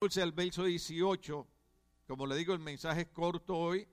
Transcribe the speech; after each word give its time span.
el 0.00 0.30
verso 0.30 0.64
18. 0.64 1.46
Como 2.06 2.26
le 2.26 2.36
digo, 2.36 2.54
el 2.54 2.60
mensaje 2.60 3.00
es 3.00 3.08
corto 3.08 3.56
hoy, 3.56 3.86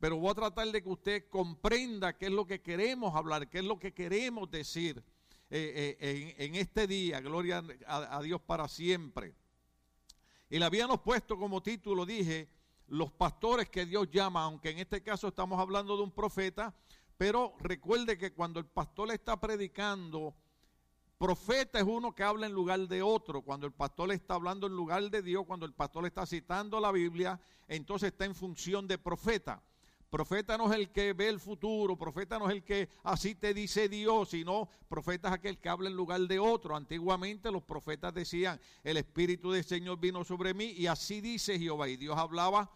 pero 0.00 0.16
voy 0.16 0.30
a 0.30 0.34
tratar 0.34 0.72
de 0.72 0.82
que 0.82 0.88
usted 0.88 1.28
comprenda 1.28 2.16
qué 2.16 2.26
es 2.26 2.32
lo 2.32 2.46
que 2.46 2.62
queremos 2.62 3.14
hablar, 3.14 3.48
qué 3.50 3.58
es 3.58 3.64
lo 3.64 3.78
que 3.78 3.92
queremos 3.92 4.50
decir 4.50 5.04
eh, 5.50 5.96
eh, 6.00 6.34
en, 6.38 6.54
este 6.54 6.86
día. 6.86 7.20
Gloria 7.20 7.62
a, 7.86 8.22
Dios 8.22 8.40
para 8.40 8.68
siempre. 8.68 9.34
Y 10.48 10.58
le 10.58 10.64
habíamos 10.64 11.00
puesto 11.00 11.36
como 11.36 11.62
título, 11.62 12.06
dije, 12.06 12.48
los 12.86 13.12
pastores 13.12 13.68
que 13.68 13.84
Dios 13.84 14.08
llama, 14.10 14.44
aunque 14.44 14.70
en 14.70 14.78
este 14.78 15.02
caso 15.02 15.28
estamos 15.28 15.60
hablando 15.60 15.94
de 15.98 16.04
un 16.04 16.10
profeta, 16.10 16.74
pero 17.18 17.54
recuerde 17.60 18.16
que 18.16 18.32
cuando 18.32 18.60
el 18.60 18.66
pastor 18.66 19.12
está 19.12 19.38
predicando, 19.38 20.34
Profeta 21.18 21.80
es 21.80 21.84
uno 21.84 22.14
que 22.14 22.22
habla 22.22 22.46
en 22.46 22.52
lugar 22.52 22.86
de 22.86 23.02
otro. 23.02 23.42
Cuando 23.42 23.66
el 23.66 23.72
pastor 23.72 24.12
está 24.12 24.34
hablando 24.34 24.68
en 24.68 24.74
lugar 24.74 25.10
de 25.10 25.20
Dios, 25.20 25.44
cuando 25.46 25.66
el 25.66 25.72
pastor 25.72 26.06
está 26.06 26.24
citando 26.24 26.78
la 26.78 26.92
Biblia, 26.92 27.40
entonces 27.66 28.12
está 28.12 28.24
en 28.24 28.36
función 28.36 28.86
de 28.86 28.98
profeta. 28.98 29.60
Profeta 30.10 30.56
no 30.56 30.72
es 30.72 30.78
el 30.78 30.90
que 30.90 31.12
ve 31.12 31.28
el 31.28 31.40
futuro, 31.40 31.98
profeta 31.98 32.38
no 32.38 32.48
es 32.48 32.52
el 32.52 32.64
que 32.64 32.88
así 33.02 33.34
te 33.34 33.52
dice 33.52 33.88
Dios, 33.88 34.30
sino 34.30 34.68
profeta 34.88 35.28
es 35.28 35.34
aquel 35.34 35.58
que 35.58 35.68
habla 35.68 35.90
en 35.90 35.96
lugar 35.96 36.20
de 36.20 36.38
otro. 36.38 36.76
Antiguamente 36.76 37.50
los 37.50 37.64
profetas 37.64 38.14
decían, 38.14 38.58
el 38.84 38.96
Espíritu 38.96 39.50
del 39.50 39.64
Señor 39.64 39.98
vino 39.98 40.24
sobre 40.24 40.54
mí 40.54 40.66
y 40.70 40.86
así 40.86 41.20
dice 41.20 41.58
Jehová. 41.58 41.88
Y 41.88 41.96
Dios 41.96 42.16
hablaba 42.16 42.70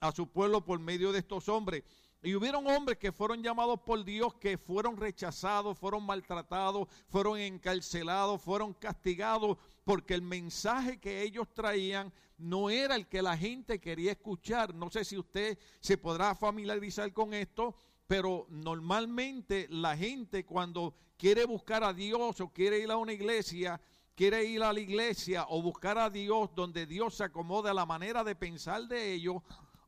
a 0.00 0.12
su 0.12 0.28
pueblo 0.28 0.64
por 0.64 0.80
medio 0.80 1.12
de 1.12 1.20
estos 1.20 1.48
hombres. 1.48 1.84
Y 2.22 2.36
hubieron 2.36 2.66
hombres 2.68 2.98
que 2.98 3.10
fueron 3.10 3.42
llamados 3.42 3.80
por 3.80 4.04
Dios, 4.04 4.34
que 4.34 4.56
fueron 4.56 4.96
rechazados, 4.96 5.76
fueron 5.76 6.06
maltratados, 6.06 6.88
fueron 7.08 7.38
encarcelados, 7.38 8.40
fueron 8.40 8.74
castigados, 8.74 9.58
porque 9.82 10.14
el 10.14 10.22
mensaje 10.22 11.00
que 11.00 11.22
ellos 11.22 11.52
traían 11.52 12.12
no 12.38 12.70
era 12.70 12.94
el 12.94 13.08
que 13.08 13.22
la 13.22 13.36
gente 13.36 13.80
quería 13.80 14.12
escuchar. 14.12 14.72
No 14.72 14.88
sé 14.88 15.04
si 15.04 15.18
usted 15.18 15.58
se 15.80 15.98
podrá 15.98 16.36
familiarizar 16.36 17.12
con 17.12 17.34
esto, 17.34 17.74
pero 18.06 18.46
normalmente 18.50 19.66
la 19.68 19.96
gente 19.96 20.44
cuando 20.44 20.94
quiere 21.16 21.44
buscar 21.44 21.82
a 21.82 21.92
Dios 21.92 22.40
o 22.40 22.52
quiere 22.52 22.78
ir 22.78 22.90
a 22.92 22.96
una 22.96 23.12
iglesia, 23.12 23.80
quiere 24.14 24.44
ir 24.44 24.62
a 24.62 24.72
la 24.72 24.80
iglesia 24.80 25.46
o 25.48 25.62
buscar 25.62 25.98
a 25.98 26.10
Dios 26.10 26.50
donde 26.54 26.86
Dios 26.86 27.14
se 27.14 27.24
acomode 27.24 27.70
a 27.70 27.74
la 27.74 27.86
manera 27.86 28.22
de 28.22 28.36
pensar 28.36 28.86
de 28.86 29.12
ellos, 29.12 29.42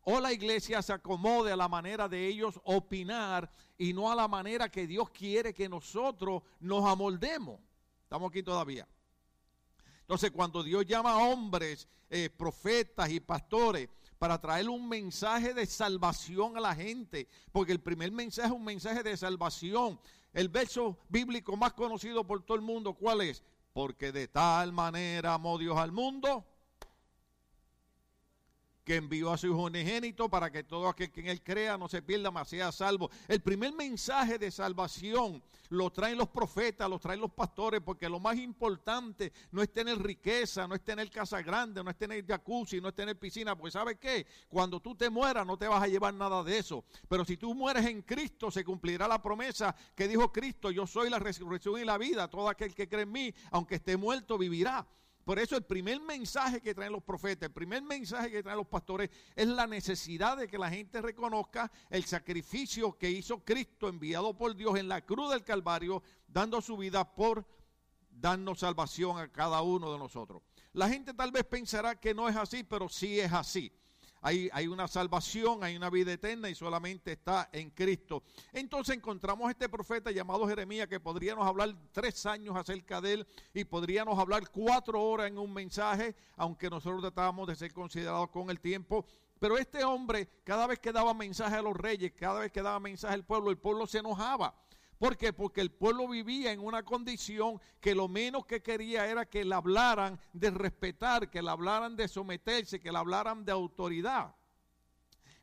o 0.05 0.21
la 0.21 0.33
iglesia 0.33 0.83
se 0.83 0.93
acomode 0.93 1.51
a 1.51 1.57
la 1.57 1.69
manera 1.69 2.09
de 2.09 2.27
ellos 2.27 2.61
opinar 2.65 3.51
y 3.79 3.93
no 3.93 4.13
a 4.13 4.15
la 4.15 4.29
manera 4.29 4.71
que 4.71 4.87
Dios 4.87 5.11
quiere 5.11 5.55
que 5.55 5.69
nosotros 5.69 6.43
nos 6.61 6.85
amoldemos. 6.85 7.59
Estamos 8.03 8.31
aquí 8.31 8.43
todavía. 8.43 8.87
Entonces, 10.01 10.31
cuando 10.31 10.63
Dios 10.63 10.85
llama 10.85 11.13
a 11.13 11.17
hombres, 11.17 11.89
eh, 12.11 12.29
profetas 12.29 13.11
y 13.11 13.21
pastores 13.21 13.89
para 14.19 14.39
traer 14.39 14.69
un 14.69 14.89
mensaje 14.89 15.55
de 15.55 15.65
salvación 15.65 16.57
a 16.59 16.61
la 16.61 16.75
gente, 16.75 17.27
porque 17.51 17.73
el 17.73 17.81
primer 17.81 18.13
mensaje 18.13 18.49
es 18.49 18.55
un 18.55 18.65
mensaje 18.65 19.03
de 19.03 19.17
salvación. 19.17 19.99
El 20.35 20.51
verso 20.51 20.99
bíblico 21.09 21.57
más 21.57 21.73
conocido 21.73 22.27
por 22.27 22.43
todo 22.43 22.57
el 22.57 22.63
mundo, 22.63 22.93
¿cuál 22.93 23.23
es? 23.23 23.43
Porque 23.73 24.13
de 24.13 24.29
tal 24.29 24.73
manera 24.73 25.35
amó 25.35 25.57
Dios 25.57 25.79
al 25.79 25.93
mundo 25.93 26.45
que 28.85 28.97
envió 28.97 29.33
a 29.33 29.39
su 29.39 29.47
hijo 29.47 29.65
unigénito 29.65 30.29
para 30.29 30.51
que 30.51 30.63
todo 30.63 30.89
aquel 30.89 31.11
que 31.11 31.21
en 31.21 31.29
él 31.29 31.43
crea 31.43 31.79
no 31.79 31.89
se 31.89 32.03
pierda, 32.03 32.31
mas 32.31 32.49
sea 32.49 32.71
salvo. 32.71 33.11
El 33.29 33.41
primer 33.41 33.73
mensaje 33.73 34.39
de 34.39 34.51
salvación 34.51 35.43
lo 35.71 35.91
traen 35.91 36.19
los 36.19 36.29
profetas, 36.29 36.89
lo 36.89 36.99
traen 36.99 37.21
los 37.21 37.33
pastores, 37.33 37.81
porque 37.81 38.09
lo 38.09 38.21
más 38.21 38.37
importante 38.37 39.33
no 39.51 39.63
es 39.63 39.73
tener 39.73 40.01
riqueza, 40.01 40.69
no 40.69 40.75
es 40.75 40.85
tener 40.85 41.11
casa 41.11 41.41
grande, 41.43 41.83
no 41.83 41.91
es 41.91 41.97
tener 41.97 42.25
jacuzzi, 42.27 42.81
no 42.81 42.89
es 42.89 42.95
tener 42.95 43.19
piscina, 43.19 43.57
pues 43.57 43.73
¿sabes 43.73 43.97
qué? 43.99 44.27
Cuando 44.49 44.81
tú 44.81 44.95
te 44.95 45.09
mueras 45.09 45.47
no 45.47 45.57
te 45.57 45.67
vas 45.67 45.83
a 45.83 45.89
llevar 45.89 46.13
nada 46.15 46.45
de 46.45 46.59
eso. 46.59 46.85
Pero 47.09 47.25
si 47.25 47.37
tú 47.37 47.55
mueres 47.55 47.87
en 47.87 48.03
Cristo, 48.03 48.51
se 48.51 48.65
cumplirá 48.65 49.09
la 49.09 49.23
promesa 49.23 49.75
que 49.95 50.07
dijo 50.07 50.31
Cristo, 50.31 50.71
yo 50.71 50.87
soy 50.87 51.09
la 51.09 51.19
resurrección 51.19 51.81
y 51.81 51.85
la 51.85 51.99
vida, 51.99 52.29
todo 52.29 52.49
aquel 52.49 52.75
que 52.75 52.89
cree 52.89 53.03
en 53.03 53.13
mí, 53.13 53.35
aunque 53.51 53.77
esté 53.77 53.97
muerto, 53.97 54.37
vivirá. 54.37 54.87
Por 55.25 55.39
eso 55.39 55.57
el 55.57 55.65
primer 55.65 56.01
mensaje 56.01 56.61
que 56.61 56.75
traen 56.75 56.93
los 56.93 57.03
profetas, 57.03 57.49
el 57.49 57.53
primer 57.55 57.83
mensaje 57.83 58.31
que 58.31 58.43
traen 58.43 58.59
los 58.59 58.67
pastores 58.67 59.11
es 59.35 59.47
la 59.49 59.67
necesidad 59.67 60.37
de 60.37 60.49
que 60.49 60.59
la 60.59 60.71
gente 60.71 61.01
reconozca 61.01 61.71
el 61.89 62.05
sacrificio 62.05 62.99
que 62.99 63.11
hizo 63.11 63.43
Cristo 63.45 63.89
enviado 63.89 64.37
por 64.37 64.55
Dios 64.55 64.79
en 64.79 64.89
la 64.89 65.01
cruz 65.01 65.31
del 65.31 65.43
Calvario, 65.43 66.03
dando 66.29 66.61
su 66.61 66.77
vida 66.77 67.15
por 67.15 67.47
darnos 68.11 68.61
salvación 68.61 69.19
a 69.19 69.33
cada 69.33 69.63
uno 69.63 69.93
de 69.93 69.99
nosotros. 69.99 70.43
La 70.73 70.89
gente 70.89 71.15
tal 71.15 71.33
vez 71.33 71.45
pensará 71.45 71.99
que 71.99 72.15
no 72.15 72.29
es 72.29 72.37
así, 72.37 72.63
pero 72.63 72.89
sí 72.89 73.19
es 73.19 73.33
así 73.33 73.73
hay, 74.25 74.67
una 74.69 74.89
salvación, 74.89 75.63
hay 75.63 75.77
una 75.77 75.91
vida 75.91 76.15
eterna 76.15 76.49
y 76.49 76.55
solamente 76.55 77.13
está 77.13 77.51
en 77.53 77.69
Cristo. 77.71 78.23
Entonces 78.55 78.97
encontramos 78.97 79.51
este 79.51 79.69
profeta 79.69 80.11
llamado 80.11 80.49
Jeremías 80.49 80.89
que 80.89 80.99
podríamos 80.99 81.47
hablar 81.47 81.75
tres 81.93 82.25
años 82.25 82.57
acerca 82.57 83.03
de 83.03 83.13
él 83.13 83.27
y 83.53 83.65
podríamos 83.65 84.19
hablar 84.19 84.49
cuatro 84.51 85.03
horas 85.03 85.29
en 85.29 85.39
un 85.39 85.53
mensaje, 85.53 86.17
aunque 86.37 86.71
nosotros 86.71 87.03
tratábamos 87.03 87.47
de 87.49 87.55
ser 87.55 87.75
considerados 87.75 88.31
con 88.31 88.49
el 88.49 88.61
tiempo. 88.61 89.05
Pero 89.39 89.59
este 89.59 89.85
hombre, 89.85 90.27
cada 90.43 90.67
vez 90.67 90.79
que 90.79 90.91
daba 90.91 91.13
mensaje 91.13 91.57
a 91.57 91.63
los 91.63 91.77
reyes, 91.77 92.13
cada 92.13 92.41
vez 92.41 92.51
que 92.51 92.63
daba 92.63 92.81
mensaje 92.81 93.13
al 93.13 93.27
pueblo, 93.27 93.51
el 93.51 93.59
pueblo 93.59 93.87
se 93.87 93.99
enojaba. 93.99 94.55
¿Por 94.99 95.17
qué? 95.17 95.33
Porque 95.33 95.61
el 95.61 95.71
pueblo 95.71 96.09
vivía 96.09 96.53
en 96.53 96.61
una 96.61 96.83
condición 96.85 97.61
que 97.81 97.95
lo 97.95 98.09
menos 98.09 98.47
que 98.47 98.63
quería 98.63 99.07
era 99.07 99.27
que 99.27 99.45
le 99.45 99.55
hablaran 99.55 100.19
de 100.33 100.51
respetar, 100.51 101.31
que 101.31 101.43
le 101.43 101.51
hablaran 101.51 101.97
de 101.97 102.09
someterse, 102.09 102.81
que 102.81 102.93
le 102.93 102.99
hablaran 102.99 103.45
de 103.45 103.53
autoridad. 103.53 104.35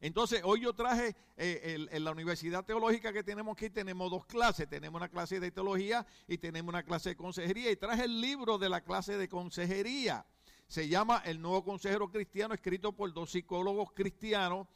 Entonces, 0.01 0.41
hoy 0.43 0.61
yo 0.61 0.73
traje 0.73 1.15
eh, 1.37 1.87
en 1.91 2.03
la 2.03 2.11
Universidad 2.11 2.65
Teológica 2.65 3.13
que 3.13 3.23
tenemos 3.23 3.53
aquí, 3.53 3.69
tenemos 3.69 4.09
dos 4.09 4.25
clases. 4.25 4.67
Tenemos 4.67 4.99
una 4.99 5.09
clase 5.09 5.39
de 5.39 5.51
teología 5.51 6.05
y 6.27 6.39
tenemos 6.39 6.69
una 6.69 6.81
clase 6.81 7.09
de 7.09 7.15
consejería. 7.15 7.69
Y 7.69 7.75
traje 7.75 8.05
el 8.05 8.19
libro 8.19 8.57
de 8.57 8.67
la 8.67 8.81
clase 8.81 9.15
de 9.17 9.29
consejería. 9.29 10.25
Se 10.67 10.87
llama 10.87 11.21
El 11.23 11.39
Nuevo 11.39 11.63
Consejero 11.63 12.09
Cristiano, 12.09 12.55
escrito 12.55 12.93
por 12.93 13.13
dos 13.13 13.29
psicólogos 13.29 13.91
cristianos. 13.91 14.67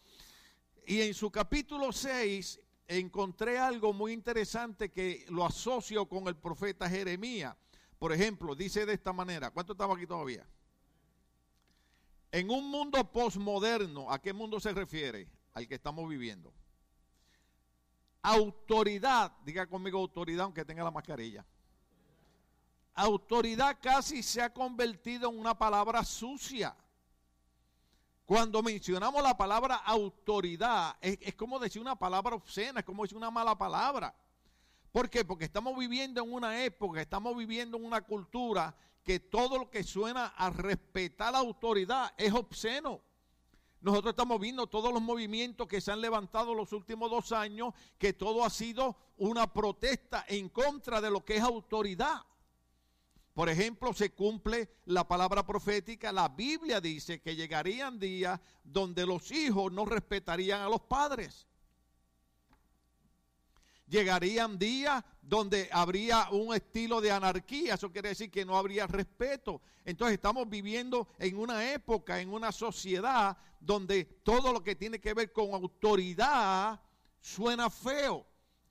Y 0.86 1.02
en 1.02 1.16
su 1.16 1.32
capítulo 1.32 1.92
6 1.92 2.60
encontré 2.88 3.58
algo 3.58 3.94
muy 3.94 4.14
interesante 4.14 4.92
que 4.92 5.26
lo 5.30 5.46
asocio 5.46 6.08
con 6.08 6.28
el 6.28 6.36
profeta 6.36 6.90
Jeremías. 6.90 7.56
Por 7.98 8.12
ejemplo, 8.12 8.56
dice 8.56 8.86
de 8.86 8.94
esta 8.94 9.14
manera, 9.14 9.52
¿cuánto 9.52 9.74
estamos 9.74 9.98
aquí 9.98 10.06
todavía? 10.06 10.46
En 12.32 12.50
un 12.50 12.70
mundo 12.70 13.12
posmoderno, 13.12 14.12
¿a 14.12 14.22
qué 14.22 14.34
mundo 14.34 14.60
se 14.60 14.74
refiere? 14.74 15.30
Al 15.54 15.68
que 15.68 15.76
estamos 15.76 16.08
viviendo. 16.10 16.54
Autoridad, 18.22 19.32
diga 19.46 19.68
conmigo 19.68 20.00
autoridad 20.00 20.46
aunque 20.46 20.66
tenga 20.66 20.84
la 20.84 20.92
mascarilla. 20.92 21.46
Autoridad 22.96 23.78
casi 23.82 24.24
se 24.24 24.42
ha 24.42 24.54
convertido 24.54 25.30
en 25.30 25.38
una 25.38 25.58
palabra 25.58 26.04
sucia. 26.04 26.76
Cuando 28.26 28.64
mencionamos 28.64 29.22
la 29.22 29.38
palabra 29.38 29.76
autoridad, 29.76 30.98
es, 31.00 31.36
como 31.36 31.60
decir 31.60 31.80
una 31.80 31.96
palabra 31.96 32.36
obscena, 32.36 32.80
es 32.80 32.86
como 32.86 33.04
decir 33.04 33.18
una 33.18 33.30
mala 33.30 33.56
palabra. 33.56 34.16
¿Por 34.92 35.10
qué? 35.10 35.24
Porque 35.24 35.46
estamos 35.46 35.78
viviendo 35.78 36.24
en 36.24 36.34
una 36.34 36.64
época, 36.64 37.02
estamos 37.02 37.38
viviendo 37.38 37.78
en 37.78 37.86
una 37.86 38.02
cultura 38.02 38.76
que 39.04 39.20
todo 39.20 39.60
lo 39.60 39.70
que 39.70 39.84
suena 39.84 40.28
a 40.36 40.50
respetar 40.50 41.34
la 41.34 41.40
autoridad 41.40 42.14
es 42.18 42.34
obsceno. 42.34 43.02
Nosotros 43.82 44.14
estamos 44.14 44.40
viendo 44.40 44.66
todos 44.66 44.92
los 44.92 45.04
movimientos 45.04 45.68
que 45.68 45.80
se 45.80 45.92
han 45.92 46.02
levantado 46.02 46.56
los 46.56 46.74
últimos 46.74 47.12
dos 47.12 47.32
años, 47.32 47.76
que 48.00 48.14
todo 48.14 48.44
ha 48.44 48.50
sido 48.50 48.98
una 49.18 49.54
protesta 49.54 50.26
en 50.28 50.50
contra 50.50 51.00
de 51.00 51.12
lo 51.12 51.24
que 51.24 51.36
es 51.36 51.44
autoridad. 51.44 52.24
Por 53.36 53.50
ejemplo, 53.50 53.94
se 53.94 54.14
cumple 54.14 54.70
la 54.86 55.06
palabra 55.06 55.46
profética. 55.46 56.14
La 56.14 56.30
Biblia 56.30 56.80
dice 56.80 57.20
que 57.20 57.36
llegarían 57.36 58.00
días 58.00 58.40
donde 58.64 59.06
los 59.06 59.30
hijos 59.30 59.74
no 59.74 59.84
respetarían 59.84 60.62
a 60.62 60.70
los 60.70 60.80
padres. 60.80 61.46
Llegarían 63.88 64.58
días 64.58 65.04
donde 65.22 65.68
habría 65.74 66.30
un 66.32 66.56
estilo 66.56 67.02
de 67.02 67.12
anarquía, 67.12 67.74
eso 67.74 67.92
quiere 67.92 68.10
decir 68.10 68.32
que 68.32 68.46
no 68.46 68.58
habría 68.58 68.88
respeto. 68.88 69.62
Entonces 69.84 70.16
estamos 70.16 70.50
viviendo 70.50 71.10
en 71.20 71.38
una 71.38 71.74
época, 71.74 72.22
en 72.22 72.32
una 72.32 72.54
sociedad 72.54 73.38
donde 73.60 74.06
todo 74.24 74.54
lo 74.54 74.64
que 74.64 74.78
tiene 74.78 75.02
que 75.02 75.14
ver 75.14 75.34
con 75.34 75.54
autoridad 75.54 76.80
suena 77.20 77.70
feo. 77.70 78.26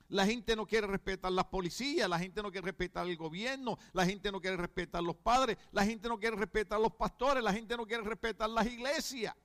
La 0.09 0.25
gente 0.25 0.55
no 0.55 0.65
quiere 0.65 0.87
respetar 0.87 1.31
las 1.31 1.45
policías, 1.45 2.07
la 2.07 2.19
gente 2.19 2.41
no 2.43 2.51
quiere 2.51 2.65
respetar 2.65 3.07
el 3.07 3.17
gobierno, 3.17 3.77
la 3.93 4.05
gente 4.05 4.31
no 4.31 4.39
quiere 4.39 4.57
respetar 4.57 5.01
los 5.03 5.15
padres, 5.15 5.57
la 5.71 5.83
gente 5.83 6.07
no 6.07 6.19
quiere 6.19 6.35
respetar 6.35 6.79
los 6.79 6.93
pastores, 6.93 7.43
la 7.43 7.51
gente 7.51 7.75
no 7.75 7.85
quiere 7.85 8.03
respetar 8.03 8.49
las 8.49 8.67
iglesias. 8.67 9.35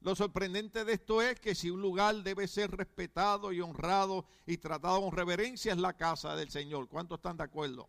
Lo 0.00 0.14
sorprendente 0.14 0.84
de 0.84 0.92
esto 0.92 1.20
es 1.20 1.40
que 1.40 1.54
si 1.54 1.70
un 1.70 1.82
lugar 1.82 2.14
debe 2.22 2.46
ser 2.46 2.70
respetado 2.70 3.52
y 3.52 3.60
honrado 3.60 4.24
y 4.46 4.58
tratado 4.58 5.00
con 5.00 5.10
reverencia 5.10 5.72
es 5.72 5.78
la 5.78 5.94
casa 5.94 6.36
del 6.36 6.50
Señor. 6.50 6.88
¿Cuántos 6.88 7.18
están 7.18 7.36
de 7.36 7.44
acuerdo? 7.44 7.88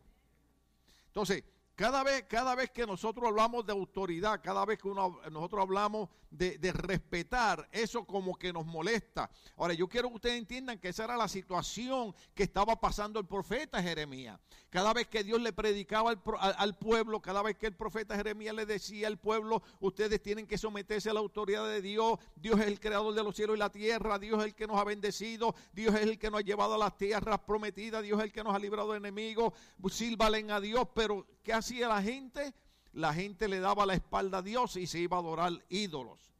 Entonces, 1.07 1.43
Cada 1.77 2.03
vez, 2.03 2.23
cada 2.27 2.55
vez 2.55 2.71
que 2.71 2.87
nosotros 2.87 3.27
hablamos 3.27 3.63
de 3.63 3.71
autoridad, 3.71 4.41
cada 4.41 4.65
vez 4.65 4.79
que 4.79 4.87
uno, 4.87 5.19
nosotros 5.29 5.61
hablamos 5.61 6.09
de, 6.29 6.71
respetar, 6.73 7.67
eso 7.71 8.05
como 8.05 8.35
que 8.35 8.53
nos 8.53 8.65
molesta. 8.65 9.29
Ahora, 9.55 9.73
yo 9.73 9.87
quiero 9.87 10.09
que 10.09 10.15
ustedes 10.15 10.37
entiendan 10.37 10.79
que 10.79 10.89
esa 10.89 11.05
era 11.05 11.17
la 11.17 11.27
situación 11.27 12.13
que 12.35 12.43
estaba 12.43 12.79
pasando 12.79 13.19
el 13.19 13.25
profeta 13.25 13.81
Jeremías. 13.81 14.39
Cada 14.69 14.93
vez 14.93 15.07
que 15.07 15.23
Dios 15.23 15.41
le 15.41 15.53
predicaba 15.53 16.11
al, 16.11 16.21
al, 16.39 16.77
pueblo, 16.77 17.21
cada 17.21 17.41
vez 17.41 17.57
que 17.57 17.67
el 17.67 17.75
profeta 17.75 18.15
Jeremías 18.15 18.53
le 18.53 18.65
decía 18.65 19.07
al 19.07 19.17
pueblo, 19.17 19.61
ustedes 19.79 20.21
tienen 20.21 20.45
que 20.45 20.57
someterse 20.57 21.09
a 21.09 21.13
la 21.13 21.19
autoridad 21.19 21.65
de 21.67 21.81
Dios, 21.81 22.19
Dios 22.35 22.59
es 22.59 22.67
el 22.67 22.79
creador 22.79 23.13
de 23.13 23.23
los 23.23 23.35
cielos 23.35 23.55
y 23.55 23.59
la 23.59 23.71
tierra, 23.71 24.19
Dios 24.19 24.39
es 24.39 24.45
el 24.45 24.55
que 24.55 24.67
nos 24.67 24.77
ha 24.77 24.83
bendecido, 24.83 25.55
Dios 25.73 25.95
es 25.95 26.01
el 26.01 26.19
que 26.19 26.29
nos 26.29 26.41
ha 26.41 26.43
llevado 26.43 26.75
a 26.75 26.77
las 26.77 26.97
tierras 26.97 27.39
prometidas, 27.39 28.03
Dios 28.03 28.19
es 28.19 28.25
el 28.25 28.31
que 28.31 28.43
nos 28.43 28.53
ha 28.53 28.59
librado 28.59 28.91
de 28.91 28.97
enemigos, 28.97 29.53
sírvalen 29.89 30.51
a 30.51 30.59
Dios, 30.59 30.87
pero 30.93 31.25
¿qué 31.43 31.53
hacía 31.53 31.87
la 31.87 32.01
gente? 32.01 32.53
La 32.97 33.13
gente 33.13 33.47
le 33.47 33.59
daba 33.59 33.85
la 33.85 33.93
espalda 33.93 34.39
a 34.39 34.41
Dios 34.41 34.75
y 34.75 34.87
se 34.87 34.97
iba 34.97 35.17
a 35.17 35.19
adorar 35.19 35.53
ídolos. 35.69 36.33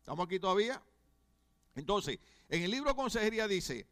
¿Estamos 0.00 0.26
aquí 0.26 0.40
todavía? 0.40 0.82
Entonces, 1.76 2.18
en 2.48 2.64
el 2.64 2.72
libro 2.72 2.96
consejería 2.96 3.46
dice, 3.46 3.86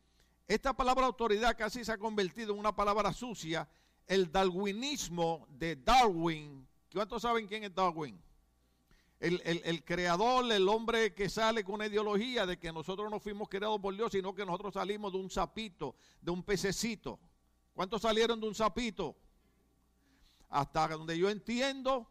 esta 0.48 0.72
palabra 0.72 1.06
autoridad 1.06 1.56
casi 1.56 1.84
se 1.84 1.92
ha 1.92 1.98
convertido 1.98 2.52
en 2.52 2.58
una 2.58 2.74
palabra 2.74 3.12
sucia, 3.12 3.68
el 4.08 4.32
darwinismo 4.32 5.46
de 5.50 5.76
Darwin. 5.76 6.66
¿Cuántos 6.92 7.22
saben 7.22 7.46
quién 7.46 7.62
es 7.62 7.72
Darwin? 7.72 8.20
El, 9.20 9.40
el, 9.44 9.62
el, 9.64 9.84
creador, 9.84 10.50
el 10.50 10.68
hombre 10.68 11.14
que 11.14 11.28
sale 11.28 11.62
con 11.62 11.76
una 11.76 11.86
ideología 11.86 12.44
de 12.44 12.58
que 12.58 12.72
nosotros 12.72 13.08
no 13.08 13.20
fuimos 13.20 13.48
creados 13.48 13.80
por 13.80 13.94
Dios, 13.94 14.10
sino 14.10 14.34
que 14.34 14.44
nosotros 14.44 14.74
salimos 14.74 15.12
de 15.12 15.18
un 15.18 15.30
sapito, 15.30 15.94
de 16.20 16.32
un 16.32 16.42
pececito. 16.42 17.20
¿Cuántos 17.72 18.02
salieron 18.02 18.40
de 18.40 18.48
un 18.48 18.54
sapito? 18.56 19.14
Hasta 20.48 20.88
donde 20.88 21.18
yo 21.18 21.30
entiendo, 21.30 22.08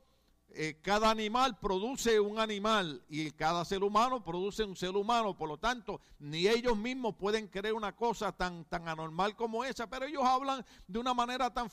eh, 0.56 0.78
cada 0.84 1.10
animal 1.10 1.58
produce 1.60 2.20
un 2.20 2.38
animal 2.38 3.04
y 3.10 3.32
cada 3.32 3.66
ser 3.66 3.84
humano 3.84 4.24
produce 4.24 4.64
un 4.64 4.76
ser 4.76 4.96
humano. 4.96 5.36
Por 5.36 5.50
lo 5.50 5.58
tanto, 5.58 6.00
ni 6.20 6.48
ellos 6.48 6.78
mismos 6.78 7.16
pueden 7.16 7.48
creer 7.48 7.74
una 7.74 7.96
cosa 7.96 8.32
tan, 8.32 8.66
tan 8.66 8.88
anormal 8.88 9.36
como 9.36 9.66
esa, 9.66 9.90
pero 9.90 10.06
ellos 10.06 10.24
hablan 10.24 10.64
de 10.88 11.00
una 11.00 11.16
manera 11.16 11.52
tan 11.52 11.72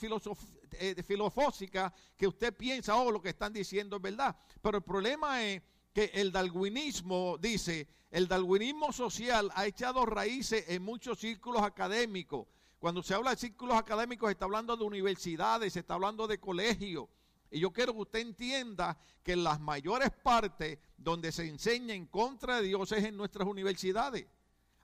eh, 0.73 1.03
filosófica 1.07 1.93
que 2.17 2.27
usted 2.27 2.57
piensa, 2.57 2.97
oh, 2.97 3.11
lo 3.11 3.21
que 3.21 3.29
están 3.29 3.53
diciendo 3.53 3.97
es 3.97 4.03
verdad. 4.03 4.35
Pero 4.63 4.79
el 4.79 4.85
problema 4.85 5.43
es 5.45 5.61
que 5.93 6.11
el 6.15 6.33
darwinismo, 6.33 7.37
dice, 7.39 7.87
el 8.11 8.29
darwinismo 8.29 8.93
social 8.93 9.51
ha 9.57 9.67
echado 9.67 10.07
raíces 10.07 10.65
en 10.69 10.83
muchos 10.83 11.19
círculos 11.19 11.63
académicos 11.63 12.47
cuando 12.81 13.03
se 13.03 13.15
habla 13.15 13.31
de 13.31 13.37
círculos 13.37 13.77
académicos, 13.77 14.29
se 14.29 14.33
está 14.33 14.47
hablando 14.47 14.75
de 14.75 14.85
universidades, 14.85 15.75
se 15.75 15.81
está 15.81 15.95
hablando 15.95 16.27
de 16.27 16.41
colegios. 16.41 17.09
Y 17.51 17.61
yo 17.61 17.71
quiero 17.71 17.93
que 17.93 18.01
usted 18.01 18.21
entienda 18.21 18.97
que 19.23 19.37
las 19.37 19.61
mayores 19.61 20.11
partes 20.11 20.79
donde 20.97 21.31
se 21.31 21.47
enseña 21.47 21.93
en 21.93 22.07
contra 22.07 22.57
de 22.57 22.69
Dios 22.69 22.91
es 22.93 23.05
en 23.05 23.19
nuestras 23.19 23.47
universidades, 23.47 24.27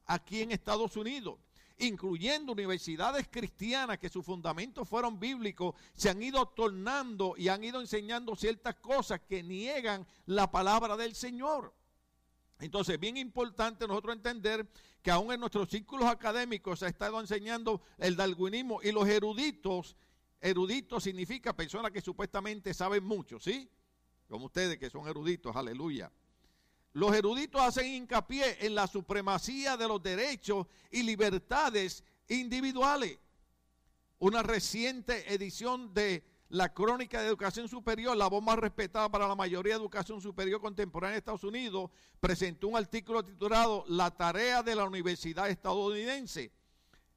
aquí 0.04 0.42
en 0.42 0.50
Estados 0.52 0.94
Unidos, 0.96 1.38
incluyendo 1.78 2.52
universidades 2.52 3.28
cristianas 3.30 3.98
que 3.98 4.10
sus 4.10 4.26
fundamentos 4.26 4.86
fueron 4.86 5.18
bíblicos, 5.18 5.74
se 5.94 6.10
han 6.10 6.22
ido 6.22 6.44
tornando 6.48 7.34
y 7.38 7.48
han 7.48 7.64
ido 7.64 7.80
enseñando 7.80 8.36
ciertas 8.36 8.74
cosas 8.74 9.22
que 9.26 9.42
niegan 9.42 10.06
la 10.26 10.50
palabra 10.50 10.98
del 10.98 11.14
Señor. 11.14 11.72
Entonces, 12.58 12.98
bien 12.98 13.16
importante 13.16 13.86
nosotros 13.86 14.16
entender 14.16 14.66
que 15.06 15.12
aún 15.12 15.30
en 15.30 15.38
nuestros 15.38 15.68
círculos 15.68 16.08
académicos 16.08 16.80
se 16.80 16.86
ha 16.86 16.88
estado 16.88 17.20
enseñando 17.20 17.80
el 17.96 18.16
darwinismo 18.16 18.82
y 18.82 18.90
los 18.90 19.06
eruditos, 19.06 19.94
eruditos 20.40 21.04
significa 21.04 21.54
personas 21.54 21.92
que 21.92 22.00
supuestamente 22.00 22.74
saben 22.74 23.04
mucho, 23.04 23.38
¿sí? 23.38 23.70
Como 24.28 24.46
ustedes 24.46 24.78
que 24.78 24.90
son 24.90 25.06
eruditos, 25.06 25.54
aleluya. 25.54 26.10
Los 26.92 27.14
eruditos 27.14 27.60
hacen 27.60 27.86
hincapié 27.86 28.66
en 28.66 28.74
la 28.74 28.88
supremacía 28.88 29.76
de 29.76 29.86
los 29.86 30.02
derechos 30.02 30.66
y 30.90 31.04
libertades 31.04 32.02
individuales. 32.26 33.16
Una 34.18 34.42
reciente 34.42 35.32
edición 35.32 35.94
de 35.94 36.24
la 36.48 36.72
crónica 36.72 37.20
de 37.20 37.28
educación 37.28 37.68
superior, 37.68 38.16
la 38.16 38.28
voz 38.28 38.42
más 38.42 38.58
respetada 38.58 39.08
para 39.08 39.26
la 39.26 39.34
mayoría 39.34 39.74
de 39.74 39.80
educación 39.80 40.20
superior 40.20 40.60
contemporánea 40.60 41.14
de 41.14 41.18
Estados 41.18 41.44
Unidos, 41.44 41.90
presentó 42.20 42.68
un 42.68 42.76
artículo 42.76 43.24
titulado 43.24 43.84
La 43.88 44.10
tarea 44.10 44.62
de 44.62 44.76
la 44.76 44.84
universidad 44.84 45.50
estadounidense. 45.50 46.52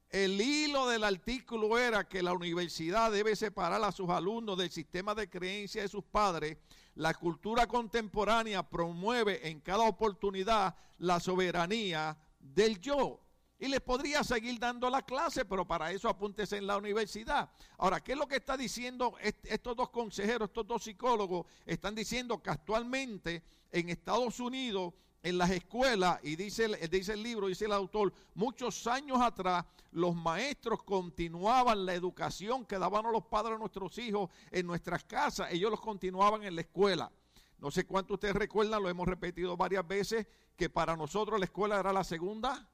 El 0.08 0.40
hilo 0.40 0.88
del 0.88 1.04
artículo 1.04 1.78
era 1.78 2.08
que 2.08 2.22
la 2.22 2.32
universidad 2.32 3.12
debe 3.12 3.36
separar 3.36 3.82
a 3.84 3.92
sus 3.92 4.10
alumnos 4.10 4.58
del 4.58 4.70
sistema 4.70 5.14
de 5.14 5.30
creencia 5.30 5.82
de 5.82 5.88
sus 5.88 6.02
padres. 6.02 6.58
La 6.96 7.14
cultura 7.14 7.68
contemporánea 7.68 8.68
promueve 8.68 9.48
en 9.48 9.60
cada 9.60 9.84
oportunidad 9.84 10.74
la 10.98 11.20
soberanía 11.20 12.18
del 12.40 12.80
yo 12.80 13.20
y 13.60 13.68
les 13.68 13.80
podría 13.82 14.24
seguir 14.24 14.58
dando 14.58 14.88
la 14.88 15.02
clase, 15.02 15.44
pero 15.44 15.66
para 15.66 15.92
eso 15.92 16.08
apúntese 16.08 16.56
en 16.56 16.66
la 16.66 16.78
universidad. 16.78 17.50
Ahora, 17.76 18.00
¿qué 18.00 18.12
es 18.12 18.18
lo 18.18 18.26
que 18.26 18.36
está 18.36 18.56
diciendo 18.56 19.14
estos 19.20 19.76
dos 19.76 19.90
consejeros, 19.90 20.48
estos 20.48 20.66
dos 20.66 20.82
psicólogos? 20.82 21.46
Están 21.66 21.94
diciendo 21.94 22.42
que 22.42 22.48
actualmente 22.48 23.42
en 23.70 23.90
Estados 23.90 24.40
Unidos, 24.40 24.94
en 25.22 25.36
las 25.36 25.50
escuelas, 25.50 26.18
y 26.22 26.36
dice, 26.36 26.68
dice 26.88 27.12
el 27.12 27.22
libro, 27.22 27.48
dice 27.48 27.66
el 27.66 27.72
autor, 27.72 28.14
muchos 28.34 28.86
años 28.86 29.20
atrás 29.20 29.66
los 29.92 30.16
maestros 30.16 30.82
continuaban 30.82 31.84
la 31.84 31.92
educación 31.92 32.64
que 32.64 32.78
daban 32.78 33.12
los 33.12 33.24
padres 33.26 33.56
a 33.56 33.58
nuestros 33.58 33.98
hijos 33.98 34.30
en 34.50 34.66
nuestras 34.66 35.04
casas, 35.04 35.52
ellos 35.52 35.70
los 35.70 35.82
continuaban 35.82 36.44
en 36.44 36.54
la 36.54 36.62
escuela. 36.62 37.12
No 37.58 37.70
sé 37.70 37.84
cuánto 37.84 38.14
ustedes 38.14 38.34
recuerdan, 38.34 38.82
lo 38.82 38.88
hemos 38.88 39.06
repetido 39.06 39.54
varias 39.54 39.86
veces, 39.86 40.26
que 40.56 40.70
para 40.70 40.96
nosotros 40.96 41.38
la 41.38 41.44
escuela 41.44 41.78
era 41.78 41.92
la 41.92 42.04
segunda 42.04 42.66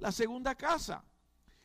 la 0.00 0.12
segunda 0.12 0.54
casa. 0.54 1.04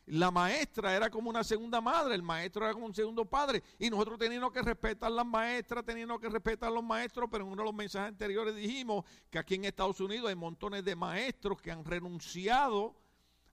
La 0.06 0.30
maestra 0.30 0.94
era 0.94 1.10
como 1.10 1.28
una 1.30 1.42
segunda 1.42 1.80
madre, 1.80 2.14
el 2.14 2.22
maestro 2.22 2.64
era 2.64 2.72
como 2.72 2.86
un 2.86 2.94
segundo 2.94 3.24
padre. 3.24 3.62
Y 3.76 3.90
nosotros 3.90 4.18
teníamos 4.18 4.52
que 4.52 4.62
respetar 4.62 5.10
las 5.10 5.26
maestras, 5.26 5.84
teníamos 5.84 6.20
que 6.20 6.28
respetar 6.28 6.68
a 6.68 6.72
los 6.72 6.84
maestros, 6.84 7.28
pero 7.30 7.44
en 7.44 7.50
uno 7.50 7.62
de 7.62 7.66
los 7.66 7.74
mensajes 7.74 8.10
anteriores 8.10 8.54
dijimos 8.54 9.04
que 9.28 9.38
aquí 9.40 9.56
en 9.56 9.64
Estados 9.64 10.00
Unidos 10.00 10.28
hay 10.28 10.36
montones 10.36 10.84
de 10.84 10.94
maestros 10.94 11.60
que 11.60 11.72
han 11.72 11.84
renunciado 11.84 12.94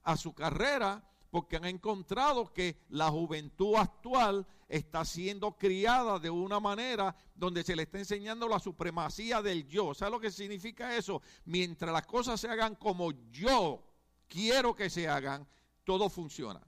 a 0.04 0.16
su 0.16 0.32
carrera 0.32 1.02
porque 1.28 1.56
han 1.56 1.64
encontrado 1.64 2.52
que 2.52 2.84
la 2.90 3.10
juventud 3.10 3.74
actual 3.74 4.46
está 4.68 5.04
siendo 5.04 5.58
criada 5.58 6.20
de 6.20 6.30
una 6.30 6.60
manera 6.60 7.16
donde 7.34 7.64
se 7.64 7.74
le 7.74 7.82
está 7.82 7.98
enseñando 7.98 8.46
la 8.46 8.60
supremacía 8.60 9.42
del 9.42 9.66
yo. 9.66 9.92
¿Sabes 9.92 10.12
lo 10.12 10.20
que 10.20 10.30
significa 10.30 10.96
eso? 10.96 11.20
Mientras 11.46 11.92
las 11.92 12.06
cosas 12.06 12.40
se 12.40 12.48
hagan 12.48 12.76
como 12.76 13.10
yo 13.32 13.82
quiero 14.28 14.74
que 14.74 14.90
se 14.90 15.08
hagan, 15.08 15.46
todo 15.84 16.08
funciona. 16.08 16.60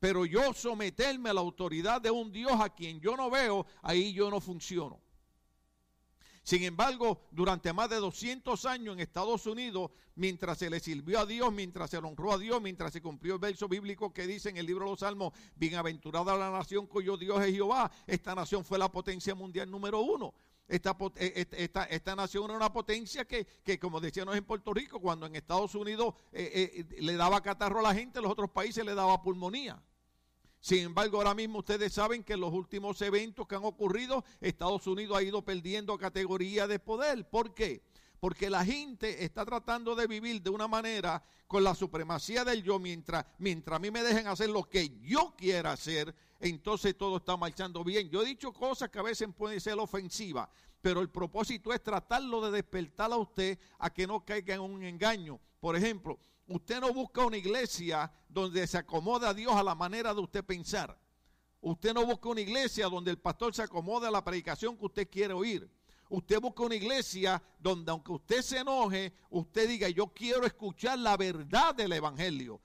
Pero 0.00 0.24
yo 0.24 0.52
someterme 0.52 1.30
a 1.30 1.34
la 1.34 1.40
autoridad 1.40 2.00
de 2.00 2.10
un 2.10 2.30
Dios 2.30 2.60
a 2.60 2.70
quien 2.70 3.00
yo 3.00 3.16
no 3.16 3.30
veo, 3.30 3.66
ahí 3.82 4.12
yo 4.12 4.30
no 4.30 4.40
funciono. 4.40 5.00
Sin 6.48 6.62
embargo, 6.62 7.28
durante 7.30 7.74
más 7.74 7.90
de 7.90 7.96
200 7.96 8.64
años 8.64 8.94
en 8.94 9.00
Estados 9.00 9.44
Unidos, 9.44 9.90
mientras 10.14 10.56
se 10.56 10.70
le 10.70 10.80
sirvió 10.80 11.20
a 11.20 11.26
Dios, 11.26 11.52
mientras 11.52 11.90
se 11.90 11.98
honró 11.98 12.32
a 12.32 12.38
Dios, 12.38 12.62
mientras 12.62 12.90
se 12.90 13.02
cumplió 13.02 13.34
el 13.34 13.38
verso 13.38 13.68
bíblico 13.68 14.14
que 14.14 14.26
dice 14.26 14.48
en 14.48 14.56
el 14.56 14.64
libro 14.64 14.86
de 14.86 14.92
los 14.92 15.00
Salmos, 15.00 15.34
bienaventurada 15.56 16.38
la 16.38 16.50
nación 16.50 16.86
cuyo 16.86 17.18
Dios 17.18 17.44
es 17.44 17.52
Jehová, 17.52 17.90
esta 18.06 18.34
nación 18.34 18.64
fue 18.64 18.78
la 18.78 18.90
potencia 18.90 19.34
mundial 19.34 19.70
número 19.70 20.00
uno. 20.00 20.32
Esta, 20.68 20.94
eh, 21.16 21.46
esta, 21.52 21.84
esta, 21.84 22.14
nación 22.14 22.44
era 22.44 22.56
una 22.56 22.70
potencia 22.70 23.24
que, 23.24 23.46
que, 23.64 23.78
como 23.78 24.00
decíamos 24.00 24.36
en 24.36 24.44
Puerto 24.44 24.74
Rico, 24.74 25.00
cuando 25.00 25.24
en 25.24 25.34
Estados 25.34 25.74
Unidos 25.74 26.14
eh, 26.30 26.84
eh, 26.90 27.00
le 27.00 27.16
daba 27.16 27.40
catarro 27.40 27.80
a 27.80 27.82
la 27.82 27.94
gente, 27.94 28.20
los 28.20 28.30
otros 28.30 28.50
países 28.50 28.84
le 28.84 28.94
daba 28.94 29.22
pulmonía. 29.22 29.82
Sin 30.60 30.80
embargo, 30.80 31.16
ahora 31.16 31.34
mismo 31.34 31.60
ustedes 31.60 31.94
saben 31.94 32.22
que 32.22 32.34
en 32.34 32.40
los 32.40 32.52
últimos 32.52 33.00
eventos 33.00 33.46
que 33.46 33.54
han 33.54 33.64
ocurrido, 33.64 34.24
Estados 34.42 34.86
Unidos 34.86 35.16
ha 35.16 35.22
ido 35.22 35.42
perdiendo 35.42 35.96
categoría 35.96 36.66
de 36.66 36.78
poder. 36.78 37.26
¿Por 37.30 37.54
qué? 37.54 37.82
Porque 38.20 38.50
la 38.50 38.62
gente 38.62 39.24
está 39.24 39.46
tratando 39.46 39.94
de 39.94 40.06
vivir 40.06 40.42
de 40.42 40.50
una 40.50 40.68
manera 40.68 41.24
con 41.46 41.64
la 41.64 41.74
supremacía 41.74 42.44
del 42.44 42.62
yo, 42.62 42.78
mientras, 42.78 43.24
mientras 43.38 43.76
a 43.76 43.78
mí 43.78 43.90
me 43.90 44.02
dejen 44.02 44.26
hacer 44.26 44.50
lo 44.50 44.64
que 44.64 44.90
yo 45.00 45.34
quiera 45.38 45.72
hacer, 45.72 46.14
entonces 46.40 46.96
todo 46.96 47.16
está 47.16 47.36
marchando 47.36 47.82
bien. 47.82 48.08
Yo 48.10 48.22
he 48.22 48.26
dicho 48.26 48.52
cosas 48.52 48.90
que 48.90 48.98
a 48.98 49.02
veces 49.02 49.28
pueden 49.36 49.60
ser 49.60 49.78
ofensivas, 49.78 50.48
pero 50.80 51.00
el 51.00 51.10
propósito 51.10 51.72
es 51.72 51.82
tratarlo 51.82 52.40
de 52.40 52.50
despertar 52.52 53.12
a 53.12 53.16
usted 53.16 53.58
a 53.78 53.90
que 53.90 54.06
no 54.06 54.24
caiga 54.24 54.54
en 54.54 54.60
un 54.60 54.82
engaño. 54.84 55.40
Por 55.60 55.76
ejemplo, 55.76 56.18
usted 56.46 56.80
no 56.80 56.92
busca 56.92 57.26
una 57.26 57.36
iglesia 57.36 58.12
donde 58.28 58.66
se 58.66 58.78
acomoda 58.78 59.30
a 59.30 59.34
Dios 59.34 59.54
a 59.54 59.62
la 59.62 59.74
manera 59.74 60.14
de 60.14 60.20
usted 60.20 60.44
pensar. 60.44 60.96
Usted 61.60 61.92
no 61.92 62.06
busca 62.06 62.28
una 62.28 62.40
iglesia 62.40 62.88
donde 62.88 63.10
el 63.10 63.18
pastor 63.18 63.52
se 63.54 63.62
acomode 63.62 64.06
a 64.06 64.12
la 64.12 64.24
predicación 64.24 64.76
que 64.76 64.86
usted 64.86 65.10
quiere 65.10 65.34
oír. 65.34 65.68
Usted 66.08 66.40
busca 66.40 66.62
una 66.62 66.76
iglesia 66.76 67.42
donde 67.58 67.90
aunque 67.90 68.12
usted 68.12 68.42
se 68.42 68.58
enoje, 68.58 69.12
usted 69.30 69.68
diga, 69.68 69.88
yo 69.88 70.06
quiero 70.06 70.46
escuchar 70.46 70.98
la 70.98 71.16
verdad 71.16 71.74
del 71.74 71.92
Evangelio. 71.92 72.60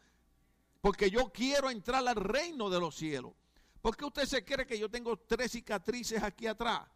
Porque 0.80 1.10
yo 1.10 1.32
quiero 1.32 1.70
entrar 1.70 2.08
al 2.08 2.16
reino 2.16 2.70
de 2.70 2.80
los 2.80 2.96
cielos. 2.96 3.34
¿Por 3.84 3.98
qué 3.98 4.06
usted 4.06 4.26
se 4.26 4.46
cree 4.46 4.66
que 4.66 4.80
yo 4.80 4.90
tengo 4.90 5.20
tres 5.20 5.52
cicatrices 5.52 6.24
aquí 6.24 6.48
atrás? 6.48 6.88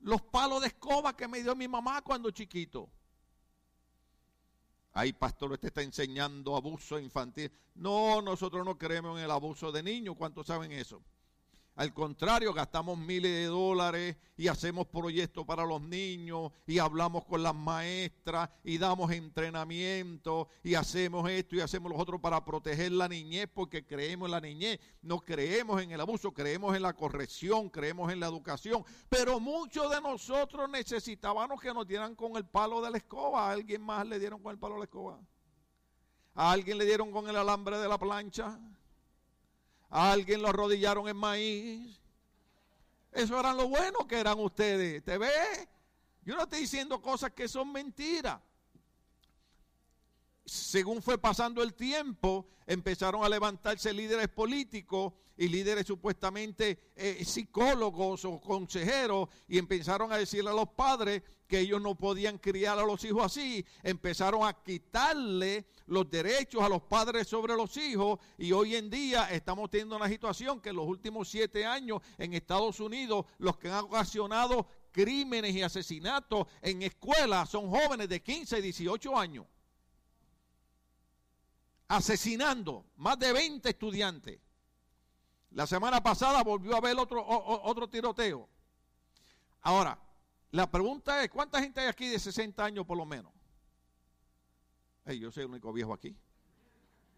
Los 0.00 0.20
palos 0.20 0.60
de 0.60 0.66
escoba 0.66 1.16
que 1.16 1.26
me 1.26 1.42
dio 1.42 1.56
mi 1.56 1.66
mamá 1.66 2.02
cuando 2.02 2.30
chiquito. 2.30 2.90
Ay, 4.92 5.14
pastor, 5.14 5.52
usted 5.52 5.68
está 5.68 5.80
enseñando 5.80 6.56
abuso 6.56 6.98
infantil. 6.98 7.50
No, 7.76 8.20
nosotros 8.20 8.66
no 8.66 8.76
creemos 8.76 9.16
en 9.16 9.24
el 9.24 9.30
abuso 9.30 9.72
de 9.72 9.82
niños. 9.82 10.14
¿Cuántos 10.18 10.46
saben 10.46 10.72
eso? 10.72 11.02
Al 11.76 11.92
contrario, 11.92 12.54
gastamos 12.54 12.96
miles 12.96 13.32
de 13.32 13.46
dólares 13.46 14.16
y 14.36 14.46
hacemos 14.46 14.86
proyectos 14.86 15.44
para 15.44 15.64
los 15.64 15.82
niños 15.82 16.52
y 16.68 16.78
hablamos 16.78 17.24
con 17.24 17.42
las 17.42 17.54
maestras 17.54 18.48
y 18.62 18.78
damos 18.78 19.10
entrenamiento 19.10 20.46
y 20.62 20.76
hacemos 20.76 21.28
esto 21.28 21.56
y 21.56 21.60
hacemos 21.60 21.90
lo 21.90 21.98
otro 21.98 22.20
para 22.20 22.44
proteger 22.44 22.92
la 22.92 23.08
niñez 23.08 23.48
porque 23.52 23.84
creemos 23.84 24.26
en 24.26 24.32
la 24.32 24.40
niñez. 24.40 24.78
No 25.02 25.18
creemos 25.18 25.82
en 25.82 25.90
el 25.90 26.00
abuso, 26.00 26.32
creemos 26.32 26.76
en 26.76 26.82
la 26.82 26.92
corrección, 26.92 27.68
creemos 27.68 28.12
en 28.12 28.20
la 28.20 28.26
educación. 28.26 28.84
Pero 29.08 29.40
muchos 29.40 29.90
de 29.90 30.00
nosotros 30.00 30.70
necesitábamos 30.70 31.60
que 31.60 31.74
nos 31.74 31.88
dieran 31.88 32.14
con 32.14 32.36
el 32.36 32.44
palo 32.44 32.80
de 32.82 32.92
la 32.92 32.98
escoba. 32.98 33.48
¿A 33.48 33.50
alguien 33.50 33.82
más 33.82 34.06
le 34.06 34.20
dieron 34.20 34.40
con 34.40 34.52
el 34.52 34.58
palo 34.60 34.74
de 34.74 34.80
la 34.80 34.84
escoba? 34.84 35.18
¿A 36.36 36.52
alguien 36.52 36.78
le 36.78 36.84
dieron 36.84 37.10
con 37.10 37.28
el 37.28 37.34
alambre 37.34 37.78
de 37.78 37.88
la 37.88 37.98
plancha? 37.98 38.60
Alguien 39.94 40.42
lo 40.42 40.48
arrodillaron 40.48 41.08
en 41.08 41.16
maíz. 41.16 42.00
Eso 43.12 43.38
eran 43.38 43.56
lo 43.56 43.68
bueno 43.68 44.08
que 44.08 44.18
eran 44.18 44.40
ustedes. 44.40 45.04
¿Te 45.04 45.16
ve? 45.18 45.30
Yo 46.24 46.34
no 46.34 46.42
estoy 46.42 46.60
diciendo 46.60 47.00
cosas 47.00 47.30
que 47.30 47.46
son 47.46 47.70
mentiras. 47.70 48.40
Según 50.44 51.00
fue 51.00 51.16
pasando 51.16 51.62
el 51.62 51.72
tiempo, 51.74 52.46
empezaron 52.66 53.24
a 53.24 53.28
levantarse 53.28 53.92
líderes 53.92 54.28
políticos 54.28 55.14
y 55.36 55.48
líderes 55.48 55.86
supuestamente 55.86 56.92
eh, 56.94 57.24
psicólogos 57.24 58.24
o 58.24 58.40
consejeros 58.40 59.28
y 59.48 59.58
empezaron 59.58 60.12
a 60.12 60.18
decirle 60.18 60.50
a 60.50 60.54
los 60.54 60.68
padres 60.68 61.22
que 61.48 61.60
ellos 61.60 61.80
no 61.80 61.94
podían 61.94 62.38
criar 62.38 62.78
a 62.78 62.84
los 62.84 63.02
hijos 63.04 63.24
así. 63.24 63.64
Empezaron 63.82 64.46
a 64.46 64.52
quitarle 64.62 65.66
los 65.86 66.08
derechos 66.10 66.62
a 66.62 66.68
los 66.68 66.82
padres 66.82 67.26
sobre 67.26 67.54
los 67.54 67.76
hijos 67.76 68.18
y 68.38 68.52
hoy 68.52 68.76
en 68.76 68.90
día 68.90 69.30
estamos 69.30 69.70
teniendo 69.70 69.96
una 69.96 70.08
situación 70.08 70.60
que 70.60 70.70
en 70.70 70.76
los 70.76 70.86
últimos 70.86 71.28
siete 71.28 71.64
años 71.64 72.00
en 72.18 72.34
Estados 72.34 72.80
Unidos 72.80 73.26
los 73.38 73.56
que 73.56 73.70
han 73.70 73.84
ocasionado 73.84 74.66
crímenes 74.92 75.54
y 75.54 75.62
asesinatos 75.62 76.46
en 76.62 76.82
escuelas 76.82 77.48
son 77.48 77.68
jóvenes 77.68 78.08
de 78.08 78.22
15 78.22 78.58
y 78.58 78.62
18 78.62 79.18
años. 79.18 79.46
Asesinando 81.88 82.86
más 82.96 83.18
de 83.18 83.32
20 83.32 83.68
estudiantes. 83.68 84.40
La 85.50 85.66
semana 85.66 86.02
pasada 86.02 86.42
volvió 86.42 86.74
a 86.74 86.78
haber 86.78 86.98
otro, 86.98 87.24
otro 87.26 87.88
tiroteo. 87.88 88.48
Ahora, 89.62 89.98
la 90.50 90.70
pregunta 90.70 91.22
es, 91.22 91.30
¿cuánta 91.30 91.60
gente 91.60 91.80
hay 91.80 91.88
aquí 91.88 92.08
de 92.08 92.18
60 92.18 92.64
años 92.64 92.86
por 92.86 92.96
lo 92.96 93.04
menos? 93.04 93.32
yo 95.06 95.30
soy 95.30 95.44
el 95.44 95.50
único 95.50 95.72
viejo 95.72 95.92
aquí. 95.92 96.16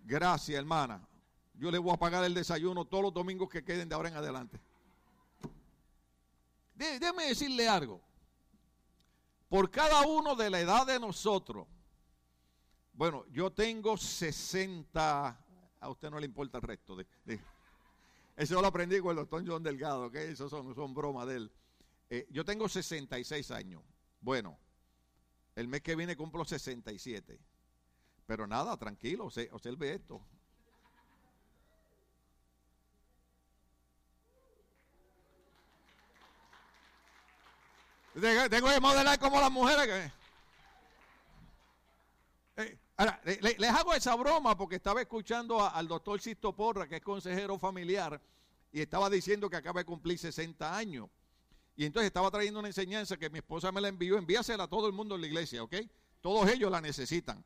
Gracias, 0.05 0.59
hermana. 0.59 1.07
Yo 1.55 1.71
le 1.71 1.79
voy 1.79 1.93
a 1.93 1.97
pagar 1.97 2.25
el 2.25 2.35
desayuno 2.35 2.85
todos 2.85 3.05
los 3.05 3.15
domingos 3.15 3.49
que 3.49 3.65
queden 3.65 3.89
de 3.89 3.95
ahora 3.95 4.09
en 4.09 4.17
adelante. 4.17 4.61
Déjeme 6.75 7.29
decirle 7.29 7.69
algo. 7.69 8.01
Por 9.49 9.71
cada 9.71 10.07
uno 10.07 10.35
de 10.35 10.51
la 10.51 10.61
edad 10.61 10.87
de 10.87 11.01
nosotros, 11.01 11.67
bueno, 12.97 13.27
yo 13.31 13.53
tengo 13.53 13.97
60, 13.97 15.45
a 15.81 15.89
usted 15.89 16.11
no 16.11 16.19
le 16.19 16.27
importa 16.27 16.59
el 16.59 16.63
resto. 16.63 16.97
De, 16.97 17.07
eso 18.37 18.61
lo 18.61 18.67
aprendí 18.67 18.99
con 19.01 19.11
el 19.11 19.17
doctor 19.17 19.45
John 19.47 19.63
Delgado, 19.63 20.11
que 20.11 20.31
eso 20.31 20.49
son, 20.49 20.75
son 20.75 20.95
bromas 20.95 21.27
de 21.27 21.37
él. 21.37 21.53
Eh, 22.09 22.27
yo 22.31 22.45
tengo 22.45 22.69
66 22.69 23.51
años. 23.51 23.83
Bueno, 24.21 24.59
el 25.55 25.69
mes 25.69 25.83
que 25.83 25.95
viene 25.95 26.17
cumplo 26.17 26.45
67. 26.45 27.39
Pero 28.27 28.47
nada, 28.47 28.77
tranquilo, 28.77 29.25
observe 29.25 29.95
esto. 29.95 30.21
Tengo 38.51 38.71
que 38.71 38.81
modelar 38.81 39.19
como 39.19 39.39
las 39.39 39.51
mujeres. 39.51 39.87
Eh, 39.89 40.13
ahora, 42.97 43.21
les 43.25 43.71
hago 43.71 43.95
esa 43.95 44.15
broma 44.15 44.57
porque 44.57 44.77
estaba 44.77 45.01
escuchando 45.01 45.65
al 45.65 45.89
doctor 45.89 46.21
Sisto 46.21 46.55
Porra, 46.55 46.89
que 46.89 46.97
es 46.97 47.03
consejero 47.03 47.59
familiar, 47.59 48.21
y 48.73 48.81
estaba 48.81 49.09
diciendo 49.11 49.49
que 49.49 49.57
acaba 49.57 49.81
de 49.81 49.87
cumplir 49.87 50.19
60 50.19 50.77
años. 50.77 51.09
Y 51.77 51.85
entonces 51.85 52.07
estaba 52.07 52.31
trayendo 52.31 52.59
una 52.61 52.69
enseñanza 52.69 53.17
que 53.17 53.29
mi 53.29 53.39
esposa 53.39 53.71
me 53.71 53.81
la 53.81 53.89
envió, 53.89 54.17
envíasela 54.17 54.65
a 54.65 54.69
todo 54.69 54.87
el 54.87 54.93
mundo 54.93 55.15
en 55.15 55.21
la 55.21 55.27
iglesia, 55.27 55.63
¿ok? 55.63 55.77
Todos 56.23 56.49
ellos 56.51 56.71
la 56.71 56.81
necesitan. 56.81 57.45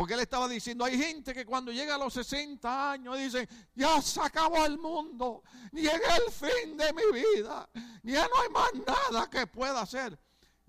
Porque 0.00 0.14
él 0.14 0.20
estaba 0.20 0.48
diciendo, 0.48 0.84
hay 0.84 0.96
gente 0.96 1.34
que 1.34 1.44
cuando 1.44 1.72
llega 1.72 1.94
a 1.94 1.98
los 1.98 2.14
60 2.14 2.92
años 2.92 3.18
dicen, 3.18 3.46
ya 3.74 4.00
se 4.00 4.20
acabó 4.20 4.64
el 4.64 4.78
mundo, 4.78 5.42
llegué 5.72 5.90
el 5.90 6.32
fin 6.32 6.76
de 6.76 6.92
mi 6.92 7.02
vida, 7.12 7.68
ya 8.02 8.26
no 8.28 8.40
hay 8.40 8.48
más 8.48 8.70
nada 8.86 9.28
que 9.28 9.46
pueda 9.46 9.82
hacer. 9.82 10.18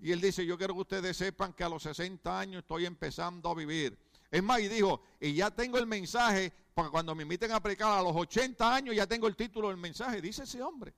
Y 0.02 0.10
él 0.10 0.20
dice, 0.20 0.44
yo 0.44 0.58
quiero 0.58 0.74
que 0.74 0.80
ustedes 0.80 1.16
sepan 1.16 1.52
que 1.52 1.62
a 1.62 1.68
los 1.68 1.84
60 1.84 2.38
años 2.38 2.62
estoy 2.62 2.86
empezando 2.86 3.48
a 3.48 3.54
vivir. 3.54 3.96
Es 4.32 4.42
más, 4.42 4.58
y 4.58 4.66
dijo, 4.66 5.00
y 5.20 5.32
ya 5.32 5.52
tengo 5.52 5.78
el 5.78 5.86
mensaje, 5.86 6.52
porque 6.74 6.90
cuando 6.90 7.14
me 7.14 7.22
inviten 7.22 7.52
a 7.52 7.62
predicar 7.62 8.00
a 8.00 8.02
los 8.02 8.16
80 8.16 8.74
años 8.74 8.96
ya 8.96 9.06
tengo 9.06 9.28
el 9.28 9.36
título 9.36 9.68
del 9.68 9.76
mensaje, 9.76 10.20
dice 10.20 10.42
ese 10.42 10.60
hombre. 10.60 10.92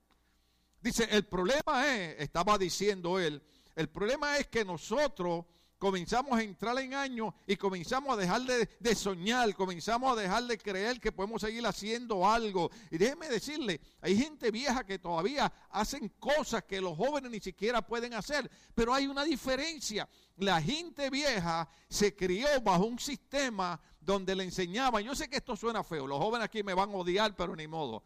Dice, 0.81 1.07
el 1.11 1.27
problema 1.27 1.87
es, 1.95 2.19
estaba 2.19 2.57
diciendo 2.57 3.19
él, 3.19 3.43
el 3.77 3.91
problema 3.91 4.39
es 4.39 4.47
que 4.47 4.65
nosotros 4.65 5.45
comenzamos 5.85 6.39
a 6.39 6.43
entrar 6.43 6.79
en 6.79 6.95
años 6.95 7.35
y 7.47 7.57
comenzamos 7.57 8.11
a 8.15 8.17
dejar 8.19 8.41
de, 8.41 8.95
soñar, 8.95 9.55
comenzamos 9.55 10.17
a 10.17 10.23
dejar 10.23 10.45
de 10.45 10.57
creer 10.57 10.99
que 10.99 11.13
podemos 11.13 11.43
seguir 11.43 11.67
haciendo 11.67 12.27
algo. 12.27 12.71
Y 12.91 12.97
déjeme 12.97 13.29
decirle, 13.29 13.83
hay 14.01 14.17
gente 14.17 14.51
vieja 14.51 14.87
que 14.87 14.99
todavía 14.99 15.53
hacen 15.69 16.09
cosas 16.19 16.65
que 16.65 16.81
los 16.81 16.97
jóvenes 16.97 17.31
ni 17.31 17.39
siquiera 17.39 17.83
pueden 17.83 18.15
hacer, 18.15 18.51
pero 18.75 18.95
hay 18.95 19.07
una 19.07 19.25
diferencia. 19.25 20.09
La 20.39 20.63
gente 20.63 21.11
vieja 21.11 21.69
se 21.87 22.17
crió 22.17 22.49
bajo 22.63 22.87
un 22.87 22.99
sistema 22.99 23.79
donde 24.01 24.35
le 24.35 24.45
enseñaban, 24.45 25.05
yo 25.05 25.15
sé 25.15 25.29
que 25.29 25.37
esto 25.37 25.55
suena 25.55 25.85
feo, 25.85 26.07
los 26.07 26.19
jóvenes 26.19 26.47
aquí 26.47 26.63
me 26.63 26.73
van 26.73 26.93
a 26.93 26.95
odiar, 26.95 27.37
pero 27.37 27.55
ni 27.55 27.67
modo. 27.67 28.05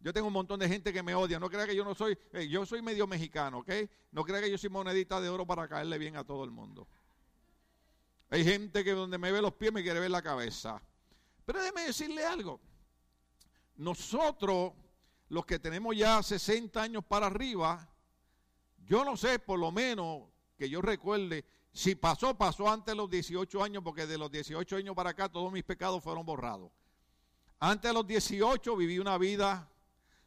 Yo 0.00 0.12
tengo 0.12 0.26
un 0.26 0.32
montón 0.32 0.58
de 0.58 0.68
gente 0.68 0.92
que 0.92 1.04
me 1.04 1.14
odia. 1.14 1.38
No 1.38 1.48
crea 1.48 1.64
que 1.64 1.76
yo 1.76 1.84
no 1.84 1.94
soy, 1.94 2.18
eh, 2.32 2.48
yo 2.48 2.66
soy 2.66 2.82
medio 2.82 3.06
mexicano, 3.06 3.58
¿ok? 3.58 3.70
No 4.10 4.24
crea 4.24 4.40
que 4.40 4.50
yo 4.50 4.58
soy 4.58 4.70
monedita 4.70 5.20
de 5.20 5.28
oro 5.28 5.46
para 5.46 5.68
caerle 5.68 5.96
bien 5.96 6.16
a 6.16 6.24
todo 6.24 6.42
el 6.42 6.50
mundo. 6.50 6.88
Hay 8.32 8.44
gente 8.44 8.82
que 8.82 8.92
donde 8.92 9.18
me 9.18 9.30
ve 9.30 9.42
los 9.42 9.52
pies 9.52 9.74
me 9.74 9.82
quiere 9.82 10.00
ver 10.00 10.10
la 10.10 10.22
cabeza. 10.22 10.80
Pero 11.44 11.60
déjeme 11.60 11.82
decirle 11.82 12.24
algo. 12.24 12.62
Nosotros, 13.76 14.72
los 15.28 15.44
que 15.44 15.58
tenemos 15.58 15.94
ya 15.94 16.22
60 16.22 16.80
años 16.80 17.04
para 17.04 17.26
arriba, 17.26 17.86
yo 18.86 19.04
no 19.04 19.18
sé, 19.18 19.38
por 19.38 19.58
lo 19.58 19.70
menos 19.70 20.30
que 20.56 20.70
yo 20.70 20.80
recuerde, 20.80 21.44
si 21.74 21.94
pasó, 21.94 22.34
pasó 22.34 22.70
antes 22.70 22.92
de 22.92 22.94
los 22.94 23.10
18 23.10 23.62
años, 23.62 23.82
porque 23.84 24.06
de 24.06 24.16
los 24.16 24.30
18 24.30 24.76
años 24.76 24.96
para 24.96 25.10
acá 25.10 25.28
todos 25.28 25.52
mis 25.52 25.64
pecados 25.64 26.02
fueron 26.02 26.24
borrados. 26.24 26.72
Antes 27.58 27.90
de 27.90 27.92
los 27.92 28.06
18 28.06 28.74
viví 28.76 28.98
una 28.98 29.18
vida 29.18 29.70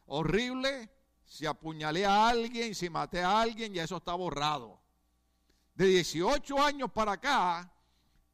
horrible, 0.04 0.88
si 1.24 1.44
apuñalé 1.44 2.06
a 2.06 2.28
alguien, 2.28 2.72
si 2.72 2.88
maté 2.88 3.24
a 3.24 3.40
alguien, 3.40 3.74
ya 3.74 3.82
eso 3.82 3.96
está 3.96 4.14
borrado. 4.14 4.80
De 5.74 5.86
18 5.86 6.62
años 6.62 6.88
para 6.92 7.12
acá, 7.12 7.72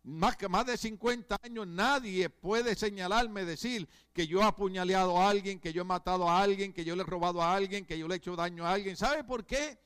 más 0.05 0.37
que 0.37 0.49
más 0.49 0.67
de 0.67 0.77
50 0.77 1.39
años, 1.43 1.67
nadie 1.67 2.29
puede 2.29 2.75
señalarme, 2.75 3.45
decir 3.45 3.89
que 4.13 4.27
yo 4.27 4.41
he 4.41 4.45
apuñaleado 4.45 5.21
a 5.21 5.29
alguien, 5.29 5.61
que 5.61 5.73
yo 5.73 5.83
he 5.83 5.85
matado 5.85 6.29
a 6.29 6.43
alguien, 6.43 6.73
que 6.73 6.85
yo 6.85 6.97
le 6.97 7.03
he 7.03 7.07
robado 7.07 7.41
a 7.41 7.55
alguien, 7.55 7.85
que 7.85 7.99
yo 7.99 8.09
le 8.09 8.15
he 8.15 8.17
hecho 8.17 8.35
daño 8.35 8.67
a 8.67 8.73
alguien. 8.73 8.97
¿Sabe 8.97 9.23
por 9.23 9.45
qué? 9.47 9.79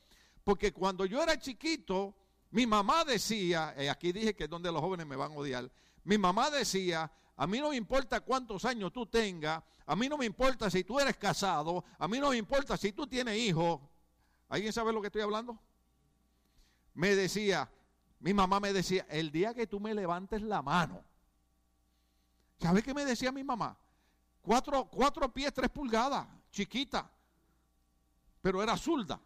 Porque 0.42 0.72
cuando 0.72 1.04
yo 1.04 1.22
era 1.22 1.38
chiquito, 1.38 2.14
mi 2.50 2.66
mamá 2.66 3.04
decía, 3.04 3.74
eh, 3.76 3.90
aquí 3.90 4.12
dije 4.12 4.34
que 4.34 4.44
es 4.44 4.50
donde 4.50 4.72
los 4.72 4.80
jóvenes 4.80 5.06
me 5.06 5.16
van 5.16 5.32
a 5.32 5.34
odiar, 5.34 5.70
mi 6.04 6.16
mamá 6.16 6.50
decía, 6.50 7.10
a 7.36 7.46
mí 7.46 7.58
no 7.58 7.70
me 7.70 7.76
importa 7.76 8.20
cuántos 8.20 8.64
años 8.64 8.92
tú 8.92 9.06
tengas, 9.06 9.62
a 9.84 9.94
mí 9.94 10.08
no 10.08 10.16
me 10.16 10.24
importa 10.24 10.70
si 10.70 10.82
tú 10.82 10.98
eres 10.98 11.16
casado, 11.16 11.84
a 11.98 12.08
mí 12.08 12.18
no 12.18 12.30
me 12.30 12.36
importa 12.36 12.76
si 12.76 12.92
tú 12.92 13.06
tienes 13.06 13.36
hijos. 13.36 13.80
¿Alguien 14.48 14.72
sabe 14.72 14.92
lo 14.92 15.00
que 15.00 15.08
estoy 15.08 15.22
hablando? 15.22 15.58
Me 16.94 17.14
decía, 17.14 17.70
mi 18.20 18.32
mamá 18.32 18.60
me 18.60 18.72
decía, 18.72 19.06
el 19.08 19.30
día 19.30 19.54
que 19.54 19.66
tú 19.66 19.80
me 19.80 19.94
levantes 19.94 20.42
la 20.42 20.62
mano, 20.62 21.02
¿sabes 22.58 22.82
qué 22.82 22.94
me 22.94 23.04
decía 23.04 23.30
mi 23.32 23.44
mamá? 23.44 23.76
Cuatro, 24.42 24.86
cuatro 24.86 25.32
pies, 25.32 25.52
tres 25.52 25.70
pulgadas, 25.70 26.26
chiquita, 26.50 27.10
pero 28.40 28.62
era 28.62 28.76
zurda. 28.76 29.20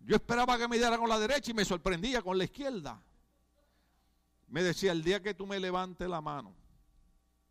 Yo 0.00 0.16
esperaba 0.16 0.56
que 0.58 0.68
me 0.68 0.78
diera 0.78 0.98
con 0.98 1.08
la 1.08 1.18
derecha 1.18 1.50
y 1.50 1.54
me 1.54 1.64
sorprendía 1.64 2.22
con 2.22 2.38
la 2.38 2.44
izquierda. 2.44 3.00
Me 4.48 4.62
decía, 4.62 4.92
el 4.92 5.02
día 5.02 5.22
que 5.22 5.34
tú 5.34 5.46
me 5.46 5.60
levantes 5.60 6.08
la 6.08 6.20
mano, 6.20 6.54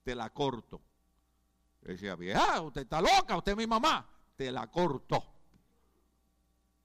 te 0.04 0.16
la 0.16 0.30
corto. 0.32 0.82
Decía, 1.82 2.16
vieja, 2.16 2.60
usted 2.62 2.82
está 2.82 3.02
loca, 3.02 3.38
usted 3.38 3.52
es 3.54 3.58
mi 3.58 3.68
mamá. 3.68 4.10
Te 4.36 4.52
la 4.52 4.68
cortó. 4.68 5.24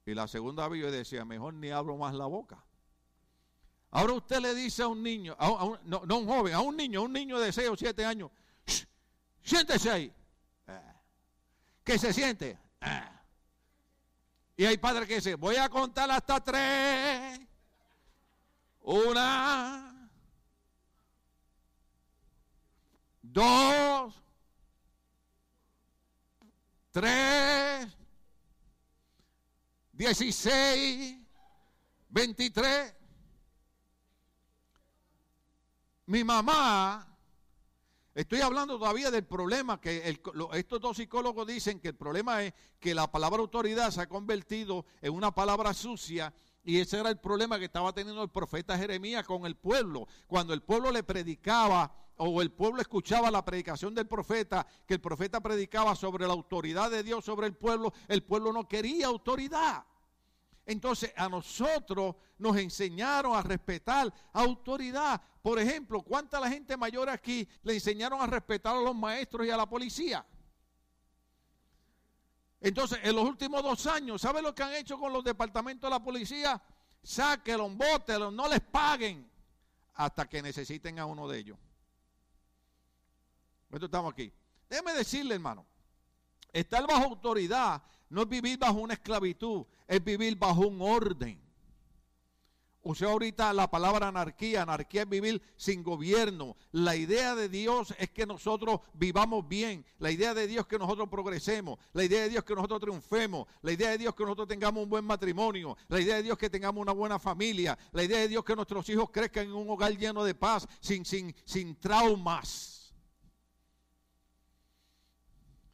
Y 0.05 0.15
la 0.15 0.29
segunda 0.29 0.69
vez 0.69 0.83
yo 0.83 0.91
decía, 0.91 1.25
mejor 1.25 1.55
ni 1.55 1.71
abro 1.71 1.97
más 1.97 2.15
la 2.15 2.27
boca. 2.27 2.63
Ahora 3.95 4.15
usted 4.15 4.41
le 4.41 4.55
dice 4.55 4.83
a 4.83 4.89
un 4.89 5.03
niño, 5.03 5.37
no, 5.85 6.03
no, 6.07 6.19
un 6.19 6.27
joven, 6.27 6.55
a 6.55 6.61
un 6.61 6.75
niño, 6.75 7.01
a 7.01 7.03
un 7.03 7.13
niño 7.13 7.39
de 7.39 7.53
6 7.53 7.69
o 7.69 7.77
7 7.77 8.07
años, 8.07 8.31
siéntese 9.43 9.91
ahí. 9.91 10.13
Eh. 10.67 10.93
¿Qué 11.85 11.99
se 11.99 12.11
siente? 12.15 12.59
Eh. 12.81 13.09
Y 14.57 14.65
hay 14.65 14.79
padres 14.79 15.07
que 15.07 15.17
dicen, 15.17 15.39
voy 15.39 15.57
a 15.57 15.69
contar 15.69 16.11
hasta 16.11 16.43
tres. 16.43 17.39
Una, 18.81 20.11
dos, 23.21 24.15
tres, 26.93 27.89
dieciséis, 29.93 31.19
veintitrés. 32.09 33.02
Mi 36.07 36.25
mamá, 36.25 37.07
estoy 38.13 38.41
hablando 38.41 38.77
todavía 38.77 39.13
del 39.13 39.25
problema 39.25 39.81
que 39.81 40.19
estos 40.55 40.81
dos 40.81 40.97
psicólogos 40.97 41.47
dicen 41.47 41.79
que 41.79 41.89
el 41.89 41.95
problema 41.95 42.43
es 42.43 42.53
que 42.81 42.93
la 42.93 43.11
palabra 43.11 43.39
autoridad 43.39 43.93
se 43.93 44.01
ha 44.01 44.09
convertido 44.09 44.85
en 45.01 45.15
una 45.15 45.33
palabra 45.33 45.73
sucia 45.73 46.35
y 46.65 46.81
ese 46.81 46.99
era 46.99 47.09
el 47.09 47.19
problema 47.19 47.57
que 47.61 47.67
estaba 47.67 47.93
teniendo 47.93 48.21
el 48.21 48.31
profeta 48.31 48.77
Jeremías 48.77 49.25
con 49.25 49.47
el 49.47 49.55
pueblo. 49.55 50.09
Cuando 50.27 50.55
el 50.55 50.63
pueblo 50.63 50.91
le 50.91 51.05
predicaba 51.05 51.95
o 52.17 52.43
el 52.43 52.51
pueblo 52.51 52.81
escuchaba 52.81 53.31
la 53.31 53.45
predicación 53.45 53.95
del 53.95 54.09
profeta, 54.09 54.67
que 54.87 54.95
el 54.95 55.01
profeta 55.01 55.41
predicaba 55.41 55.95
sobre 55.95 56.27
la 56.27 56.33
autoridad 56.33 56.91
de 56.91 57.05
Dios 57.05 57.25
sobre 57.25 57.47
el 57.47 57.55
pueblo, 57.55 57.93
el 58.09 58.25
pueblo 58.25 58.53
no 58.53 58.67
quería 58.67 59.07
autoridad. 59.07 59.85
Entonces 60.65 61.13
a 61.17 61.29
nosotros 61.29 62.15
nos 62.39 62.57
enseñaron 62.57 63.35
a 63.37 63.43
respetar 63.43 64.13
autoridad. 64.33 65.21
Por 65.43 65.59
ejemplo, 65.59 66.03
¿cuánta 66.03 66.39
la 66.39 66.49
gente 66.49 66.77
mayor 66.77 67.09
aquí 67.09 67.49
le 67.63 67.75
enseñaron 67.75 68.21
a 68.21 68.27
respetar 68.27 68.77
a 68.77 68.81
los 68.81 68.95
maestros 68.95 69.47
y 69.47 69.51
a 69.51 69.57
la 69.57 69.69
policía? 69.69 70.25
Entonces, 72.61 73.01
en 73.03 73.17
los 73.17 73.25
últimos 73.25 73.61
dos 73.61 73.87
años, 73.89 74.23
¿sabe 74.23 74.41
lo 74.41 74.55
que 74.55 74.63
han 74.63 74.73
hecho 74.75 74.97
con 74.97 75.13
los 75.13 75.25
departamentos 75.25 75.91
de 75.91 75.91
la 75.91 76.03
policía? 76.03 76.63
Sáquenlo, 77.03 77.69
bótenlo, 77.71 78.31
no 78.31 78.49
les 78.49 78.61
paguen 78.61 79.29
hasta 79.95 80.29
que 80.29 80.41
necesiten 80.41 81.01
a 81.01 81.07
uno 81.07 81.27
de 81.27 81.39
ellos. 81.39 81.59
Esto 83.69 83.87
estamos 83.87 84.13
aquí. 84.13 84.33
Déjeme 84.69 84.93
decirle, 84.95 85.35
hermano, 85.35 85.67
estar 86.53 86.87
bajo 86.87 87.05
autoridad 87.05 87.83
no 88.13 88.23
es 88.23 88.29
vivir 88.29 88.59
bajo 88.59 88.79
una 88.79 88.93
esclavitud, 88.93 89.65
es 89.89 90.05
vivir 90.05 90.37
bajo 90.37 90.67
un 90.67 90.83
orden. 90.83 91.41
Usé 92.85 93.05
ahorita 93.05 93.53
la 93.53 93.71
palabra 93.71 94.09
anarquía. 94.09 94.63
Anarquía 94.63 95.03
es 95.03 95.09
vivir 95.09 95.41
sin 95.57 95.83
gobierno. 95.85 96.57
La 96.73 96.97
idea 96.97 97.37
de 97.37 97.49
Dios 97.49 97.95
es 97.97 98.11
que 98.11 98.27
nosotros 98.27 98.81
vivamos 98.93 99.49
bien. 99.49 99.87
La 99.99 100.11
idea 100.11 100.35
de 100.35 100.49
Dios 100.49 100.63
es 100.63 100.67
que 100.67 100.79
nosotros 100.79 101.09
progresemos. 101.09 101.79
La 101.93 102.03
idea 102.05 102.23
de 102.23 102.29
Dios 102.29 102.41
es 102.41 102.45
que 102.45 102.57
nosotros 102.57 102.81
triunfemos. 102.81 103.47
La 103.63 103.73
idea 103.73 103.91
de 103.91 103.99
Dios 103.99 104.11
es 104.13 104.17
que 104.17 104.25
nosotros 104.25 104.49
tengamos 104.49 104.83
un 104.83 104.91
buen 104.91 105.05
matrimonio. 105.05 105.77
La 105.89 106.01
idea 106.01 106.17
de 106.17 106.25
Dios 106.25 106.35
es 106.35 106.39
que 106.41 106.51
tengamos 106.51 106.83
una 106.83 106.93
buena 106.93 107.21
familia. 107.21 107.79
La 107.93 108.03
idea 108.03 108.19
de 108.19 108.29
Dios 108.29 108.41
es 108.41 108.47
que 108.47 108.57
nuestros 108.57 108.89
hijos 108.89 109.11
crezcan 109.11 109.47
en 109.47 109.53
un 109.53 109.71
hogar 109.71 109.97
lleno 109.97 110.25
de 110.25 110.35
paz, 110.35 110.67
sin, 110.81 111.05
sin, 111.05 111.35
sin 111.45 111.77
traumas. 111.77 112.82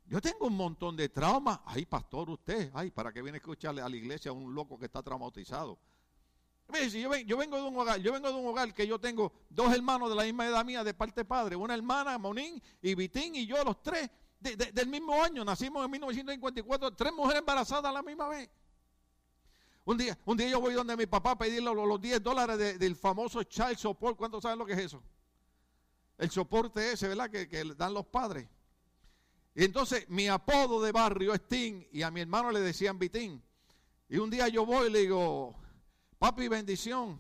Yo 0.08 0.20
tengo 0.22 0.46
un 0.46 0.56
montón 0.56 0.96
de 0.96 1.08
traumas. 1.08 1.60
Ay, 1.66 1.84
pastor, 1.84 2.30
usted. 2.30 2.70
Ay, 2.72 2.90
¿para 2.90 3.12
qué 3.12 3.20
viene 3.20 3.36
a 3.36 3.40
escucharle 3.40 3.82
a 3.82 3.88
la 3.88 3.96
iglesia 3.96 4.30
a 4.30 4.34
un 4.34 4.54
loco 4.54 4.78
que 4.78 4.86
está 4.86 5.02
traumatizado? 5.02 5.78
Yo, 7.26 7.38
vengo 7.38 7.56
de 7.56 7.62
un 7.62 7.76
hogar, 7.78 7.98
yo 8.00 8.12
vengo 8.12 8.28
de 8.28 8.34
un 8.34 8.46
hogar 8.46 8.74
que 8.74 8.86
yo 8.86 8.98
tengo 8.98 9.32
dos 9.48 9.72
hermanos 9.72 10.10
de 10.10 10.16
la 10.16 10.24
misma 10.24 10.46
edad 10.46 10.64
mía 10.66 10.84
de 10.84 10.92
parte 10.92 11.24
padre, 11.24 11.56
una 11.56 11.74
hermana, 11.74 12.18
Monín 12.18 12.62
y 12.82 12.94
Vitín 12.94 13.34
y 13.36 13.46
yo, 13.46 13.64
los 13.64 13.82
tres 13.82 14.10
del 14.38 14.86
mismo 14.86 15.14
año, 15.22 15.44
nacimos 15.44 15.84
en 15.84 15.90
1954, 15.90 16.94
tres 16.94 17.12
mujeres 17.12 17.40
embarazadas 17.40 17.86
a 17.86 17.92
la 17.92 18.02
misma 18.02 18.28
vez. 18.28 18.50
Un 19.84 19.96
día, 19.96 20.18
un 20.26 20.36
día 20.36 20.48
yo 20.50 20.60
voy 20.60 20.74
donde 20.74 20.94
mi 20.94 21.06
papá 21.06 21.32
a 21.32 21.38
pedirle 21.38 21.74
los, 21.74 22.00
10 22.00 22.22
dólares 22.22 22.78
del 22.78 22.94
famoso 22.94 23.42
child 23.42 23.78
support. 23.78 24.18
¿Cuántos 24.18 24.42
saben 24.42 24.58
lo 24.58 24.66
que 24.66 24.74
es 24.74 24.78
eso? 24.78 25.02
El 26.18 26.30
soporte 26.30 26.92
ese, 26.92 27.08
¿verdad? 27.08 27.30
Que, 27.30 27.48
que 27.48 27.64
dan 27.74 27.94
los 27.94 28.04
padres. 28.06 28.46
Y 29.58 29.64
entonces 29.64 30.08
mi 30.08 30.28
apodo 30.28 30.80
de 30.80 30.92
barrio 30.92 31.34
es 31.34 31.48
Tim 31.48 31.84
y 31.90 32.02
a 32.02 32.12
mi 32.12 32.20
hermano 32.20 32.52
le 32.52 32.60
decían 32.60 32.96
Vitín. 32.96 33.42
Y 34.08 34.18
un 34.18 34.30
día 34.30 34.46
yo 34.46 34.64
voy 34.64 34.86
y 34.86 34.90
le 34.92 35.00
digo, 35.00 35.56
Papi, 36.16 36.46
bendición, 36.46 37.18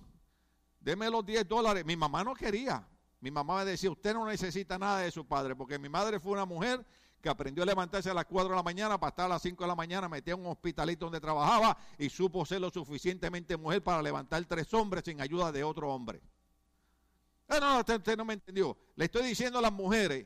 deme 0.78 1.10
los 1.10 1.26
10 1.26 1.48
dólares. 1.48 1.84
Mi 1.84 1.96
mamá 1.96 2.22
no 2.22 2.34
quería. 2.34 2.86
Mi 3.18 3.32
mamá 3.32 3.58
me 3.58 3.64
decía, 3.64 3.90
usted 3.90 4.14
no 4.14 4.24
necesita 4.24 4.78
nada 4.78 5.00
de 5.00 5.10
su 5.10 5.26
padre, 5.26 5.56
porque 5.56 5.80
mi 5.80 5.88
madre 5.88 6.20
fue 6.20 6.30
una 6.30 6.44
mujer 6.44 6.86
que 7.20 7.28
aprendió 7.28 7.64
a 7.64 7.66
levantarse 7.66 8.08
a 8.08 8.14
las 8.14 8.26
4 8.26 8.50
de 8.50 8.54
la 8.54 8.62
mañana 8.62 9.00
para 9.00 9.10
estar 9.10 9.26
a 9.26 9.30
las 9.30 9.42
5 9.42 9.64
de 9.64 9.68
la 9.68 9.74
mañana, 9.74 10.08
metía 10.08 10.34
en 10.34 10.40
un 10.40 10.46
hospitalito 10.46 11.06
donde 11.06 11.18
trabajaba 11.18 11.76
y 11.98 12.08
supo 12.08 12.46
ser 12.46 12.60
lo 12.60 12.70
suficientemente 12.70 13.56
mujer 13.56 13.82
para 13.82 14.00
levantar 14.00 14.44
tres 14.44 14.72
hombres 14.74 15.02
sin 15.04 15.20
ayuda 15.20 15.50
de 15.50 15.64
otro 15.64 15.92
hombre. 15.92 16.22
No, 17.48 17.58
no, 17.58 17.78
usted, 17.80 17.96
usted 17.96 18.16
no 18.16 18.24
me 18.24 18.34
entendió. 18.34 18.78
Le 18.94 19.06
estoy 19.06 19.26
diciendo 19.26 19.58
a 19.58 19.62
las 19.62 19.72
mujeres 19.72 20.24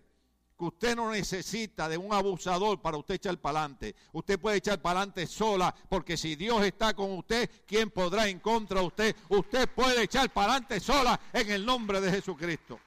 usted 0.64 0.96
no 0.96 1.11
necesita 1.11 1.88
de 1.88 1.96
un 1.96 2.12
abusador 2.12 2.81
para 2.81 2.96
usted 2.96 3.14
echar 3.14 3.38
para 3.38 3.61
adelante. 3.61 3.94
Usted 4.12 4.38
puede 4.38 4.59
echar 4.59 4.81
para 4.81 5.01
adelante 5.01 5.27
sola, 5.27 5.75
porque 5.88 6.16
si 6.16 6.37
Dios 6.37 6.62
está 6.64 6.94
con 6.94 7.12
usted, 7.12 7.51
¿quién 7.66 7.90
podrá 7.90 8.29
en 8.29 8.40
contra 8.40 8.81
de 8.81 8.87
usted? 8.87 9.16
Usted 9.29 9.68
puede 9.68 10.03
echar 10.03 10.31
para 10.31 10.53
adelante 10.53 10.81
sola 10.81 11.18
en 11.33 11.51
el 11.51 11.64
nombre 11.64 12.01
de 12.01 12.11
Jesucristo. 12.11 12.79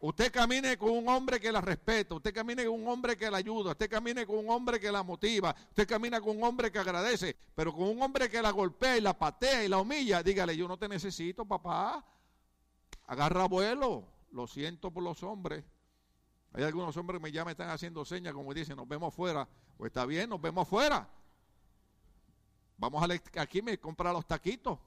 Usted 0.00 0.30
camine 0.30 0.76
con 0.76 0.90
un 0.90 1.08
hombre 1.08 1.40
que 1.40 1.50
la 1.50 1.62
respeta, 1.62 2.14
usted 2.14 2.34
camine 2.34 2.66
con 2.66 2.74
un 2.74 2.88
hombre 2.88 3.16
que 3.16 3.30
la 3.30 3.38
ayuda, 3.38 3.70
usted 3.70 3.88
camine 3.88 4.26
con 4.26 4.36
un 4.36 4.50
hombre 4.50 4.78
que 4.78 4.92
la 4.92 5.02
motiva, 5.02 5.56
usted 5.70 5.88
camina 5.88 6.20
con 6.20 6.36
un 6.36 6.44
hombre 6.44 6.70
que 6.70 6.78
agradece, 6.78 7.34
pero 7.54 7.72
con 7.72 7.88
un 7.88 8.02
hombre 8.02 8.28
que 8.28 8.42
la 8.42 8.50
golpea 8.50 8.98
y 8.98 9.00
la 9.00 9.18
patea 9.18 9.64
y 9.64 9.68
la 9.68 9.78
humilla, 9.78 10.22
dígale, 10.22 10.54
yo 10.54 10.68
no 10.68 10.76
te 10.76 10.88
necesito, 10.88 11.46
papá. 11.46 12.04
Agarra 13.06 13.46
vuelo. 13.46 14.06
Lo 14.32 14.46
siento 14.48 14.90
por 14.90 15.04
los 15.04 15.22
hombres. 15.22 15.64
Hay 16.54 16.62
algunos 16.62 16.96
hombres 16.96 17.20
que 17.20 17.32
ya 17.32 17.44
me 17.44 17.50
están 17.50 17.68
haciendo 17.68 18.04
señas, 18.04 18.32
como 18.32 18.54
dicen, 18.54 18.76
nos 18.76 18.86
vemos 18.86 19.12
afuera. 19.12 19.48
Pues 19.76 19.90
está 19.90 20.06
bien, 20.06 20.30
nos 20.30 20.40
vemos 20.40 20.62
afuera. 20.62 21.08
Vamos 22.78 23.02
a 23.02 23.40
aquí 23.40 23.60
me 23.60 23.78
compra 23.78 24.12
los 24.12 24.24
taquitos. 24.24 24.78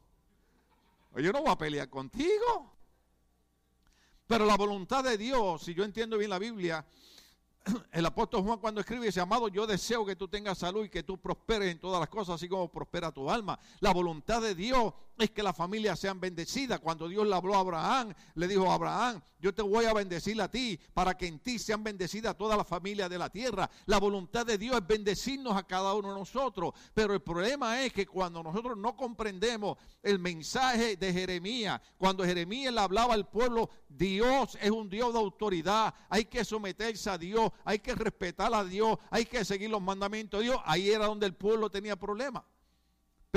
Yo 1.17 1.33
no 1.33 1.41
voy 1.41 1.51
a 1.51 1.57
pelear 1.57 1.89
contigo. 1.89 2.71
Pero 4.27 4.45
la 4.45 4.55
voluntad 4.55 5.03
de 5.03 5.17
Dios, 5.17 5.61
si 5.61 5.73
yo 5.73 5.83
entiendo 5.83 6.17
bien 6.17 6.29
la 6.29 6.39
Biblia, 6.39 6.85
el 7.91 8.05
apóstol 8.05 8.43
Juan 8.43 8.59
cuando 8.59 8.79
escribe 8.79 9.05
dice, 9.05 9.19
amado, 9.19 9.49
yo 9.49 9.67
deseo 9.67 10.05
que 10.05 10.15
tú 10.15 10.29
tengas 10.29 10.57
salud 10.59 10.85
y 10.85 10.89
que 10.89 11.03
tú 11.03 11.17
prosperes 11.17 11.69
en 11.69 11.79
todas 11.79 11.99
las 11.99 12.09
cosas, 12.09 12.35
así 12.35 12.47
como 12.47 12.71
prospera 12.71 13.11
tu 13.11 13.29
alma. 13.29 13.59
La 13.81 13.91
voluntad 13.91 14.41
de 14.41 14.55
Dios 14.55 14.93
es 15.23 15.31
que 15.31 15.43
las 15.43 15.55
familias 15.55 15.99
sean 15.99 16.19
bendecidas. 16.19 16.79
Cuando 16.79 17.07
Dios 17.07 17.27
le 17.27 17.35
habló 17.35 17.55
a 17.55 17.59
Abraham, 17.59 18.13
le 18.35 18.47
dijo 18.47 18.69
a 18.69 18.75
Abraham, 18.75 19.21
yo 19.39 19.53
te 19.53 19.61
voy 19.61 19.85
a 19.85 19.93
bendecir 19.93 20.39
a 20.41 20.49
ti 20.49 20.79
para 20.93 21.17
que 21.17 21.27
en 21.27 21.39
ti 21.39 21.59
sean 21.59 21.83
bendecidas 21.83 22.37
todas 22.37 22.57
las 22.57 22.67
familias 22.67 23.09
de 23.09 23.17
la 23.17 23.29
tierra. 23.29 23.69
La 23.85 23.99
voluntad 23.99 24.45
de 24.45 24.57
Dios 24.57 24.77
es 24.77 24.87
bendecirnos 24.87 25.55
a 25.55 25.63
cada 25.63 25.93
uno 25.93 26.09
de 26.09 26.19
nosotros. 26.19 26.73
Pero 26.93 27.13
el 27.13 27.21
problema 27.21 27.83
es 27.83 27.93
que 27.93 28.05
cuando 28.05 28.43
nosotros 28.43 28.77
no 28.77 28.95
comprendemos 28.95 29.77
el 30.03 30.19
mensaje 30.19 30.95
de 30.95 31.13
Jeremías, 31.13 31.81
cuando 31.97 32.23
Jeremías 32.23 32.73
le 32.73 32.81
hablaba 32.81 33.13
al 33.13 33.27
pueblo, 33.27 33.69
Dios 33.89 34.57
es 34.61 34.71
un 34.71 34.89
Dios 34.89 35.13
de 35.13 35.19
autoridad, 35.19 35.93
hay 36.09 36.25
que 36.25 36.43
someterse 36.45 37.09
a 37.09 37.17
Dios, 37.17 37.51
hay 37.63 37.79
que 37.79 37.95
respetar 37.95 38.53
a 38.53 38.63
Dios, 38.63 38.97
hay 39.09 39.25
que 39.25 39.45
seguir 39.45 39.69
los 39.69 39.81
mandamientos 39.81 40.39
de 40.39 40.45
Dios. 40.47 40.59
Ahí 40.65 40.89
era 40.89 41.05
donde 41.05 41.25
el 41.25 41.33
pueblo 41.33 41.69
tenía 41.69 41.95
problemas. 41.95 42.43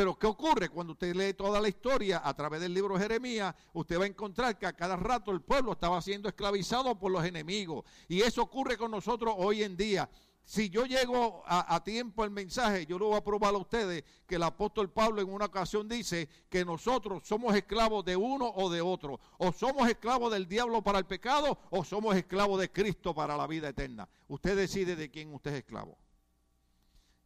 Pero 0.00 0.18
¿qué 0.18 0.26
ocurre? 0.26 0.70
Cuando 0.70 0.94
usted 0.94 1.14
lee 1.14 1.34
toda 1.34 1.60
la 1.60 1.68
historia 1.68 2.22
a 2.24 2.32
través 2.32 2.58
del 2.62 2.72
libro 2.72 2.94
de 2.94 3.02
Jeremías, 3.02 3.54
usted 3.74 4.00
va 4.00 4.04
a 4.04 4.06
encontrar 4.06 4.58
que 4.58 4.64
a 4.64 4.72
cada 4.72 4.96
rato 4.96 5.30
el 5.30 5.42
pueblo 5.42 5.72
estaba 5.72 6.00
siendo 6.00 6.26
esclavizado 6.26 6.98
por 6.98 7.12
los 7.12 7.22
enemigos. 7.22 7.84
Y 8.08 8.22
eso 8.22 8.40
ocurre 8.40 8.78
con 8.78 8.90
nosotros 8.92 9.34
hoy 9.36 9.62
en 9.62 9.76
día. 9.76 10.08
Si 10.42 10.70
yo 10.70 10.86
llego 10.86 11.42
a, 11.44 11.84
tiempo 11.84 12.24
el 12.24 12.30
mensaje, 12.30 12.86
yo 12.86 12.98
lo 12.98 13.08
voy 13.08 13.18
a 13.18 13.22
probar 13.22 13.52
a 13.54 13.58
ustedes 13.58 14.02
que 14.26 14.36
el 14.36 14.42
apóstol 14.42 14.88
Pablo 14.90 15.20
en 15.20 15.30
una 15.30 15.44
ocasión 15.44 15.86
dice 15.86 16.30
que 16.48 16.64
nosotros 16.64 17.22
somos 17.26 17.54
esclavos 17.54 18.02
de 18.02 18.16
uno 18.16 18.50
o 18.56 18.70
de 18.70 18.80
otro. 18.80 19.20
O 19.36 19.52
somos 19.52 19.86
esclavos 19.86 20.32
del 20.32 20.48
diablo 20.48 20.80
para 20.80 20.98
el 20.98 21.04
pecado 21.04 21.58
o 21.68 21.84
somos 21.84 22.16
esclavos 22.16 22.58
de 22.58 22.72
Cristo 22.72 23.14
para 23.14 23.36
la 23.36 23.46
vida 23.46 23.68
eterna. 23.68 24.08
Usted 24.28 24.56
decide 24.56 24.96
de 24.96 25.10
quién 25.10 25.34
usted 25.34 25.50
es 25.50 25.58
esclavo. 25.58 25.98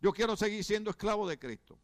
Yo 0.01 0.13
quiero 0.13 0.35
seguir 0.35 0.65
siendo 0.65 0.91
esclavo 0.91 1.29
de 1.29 1.39
Cristo. 1.39 1.79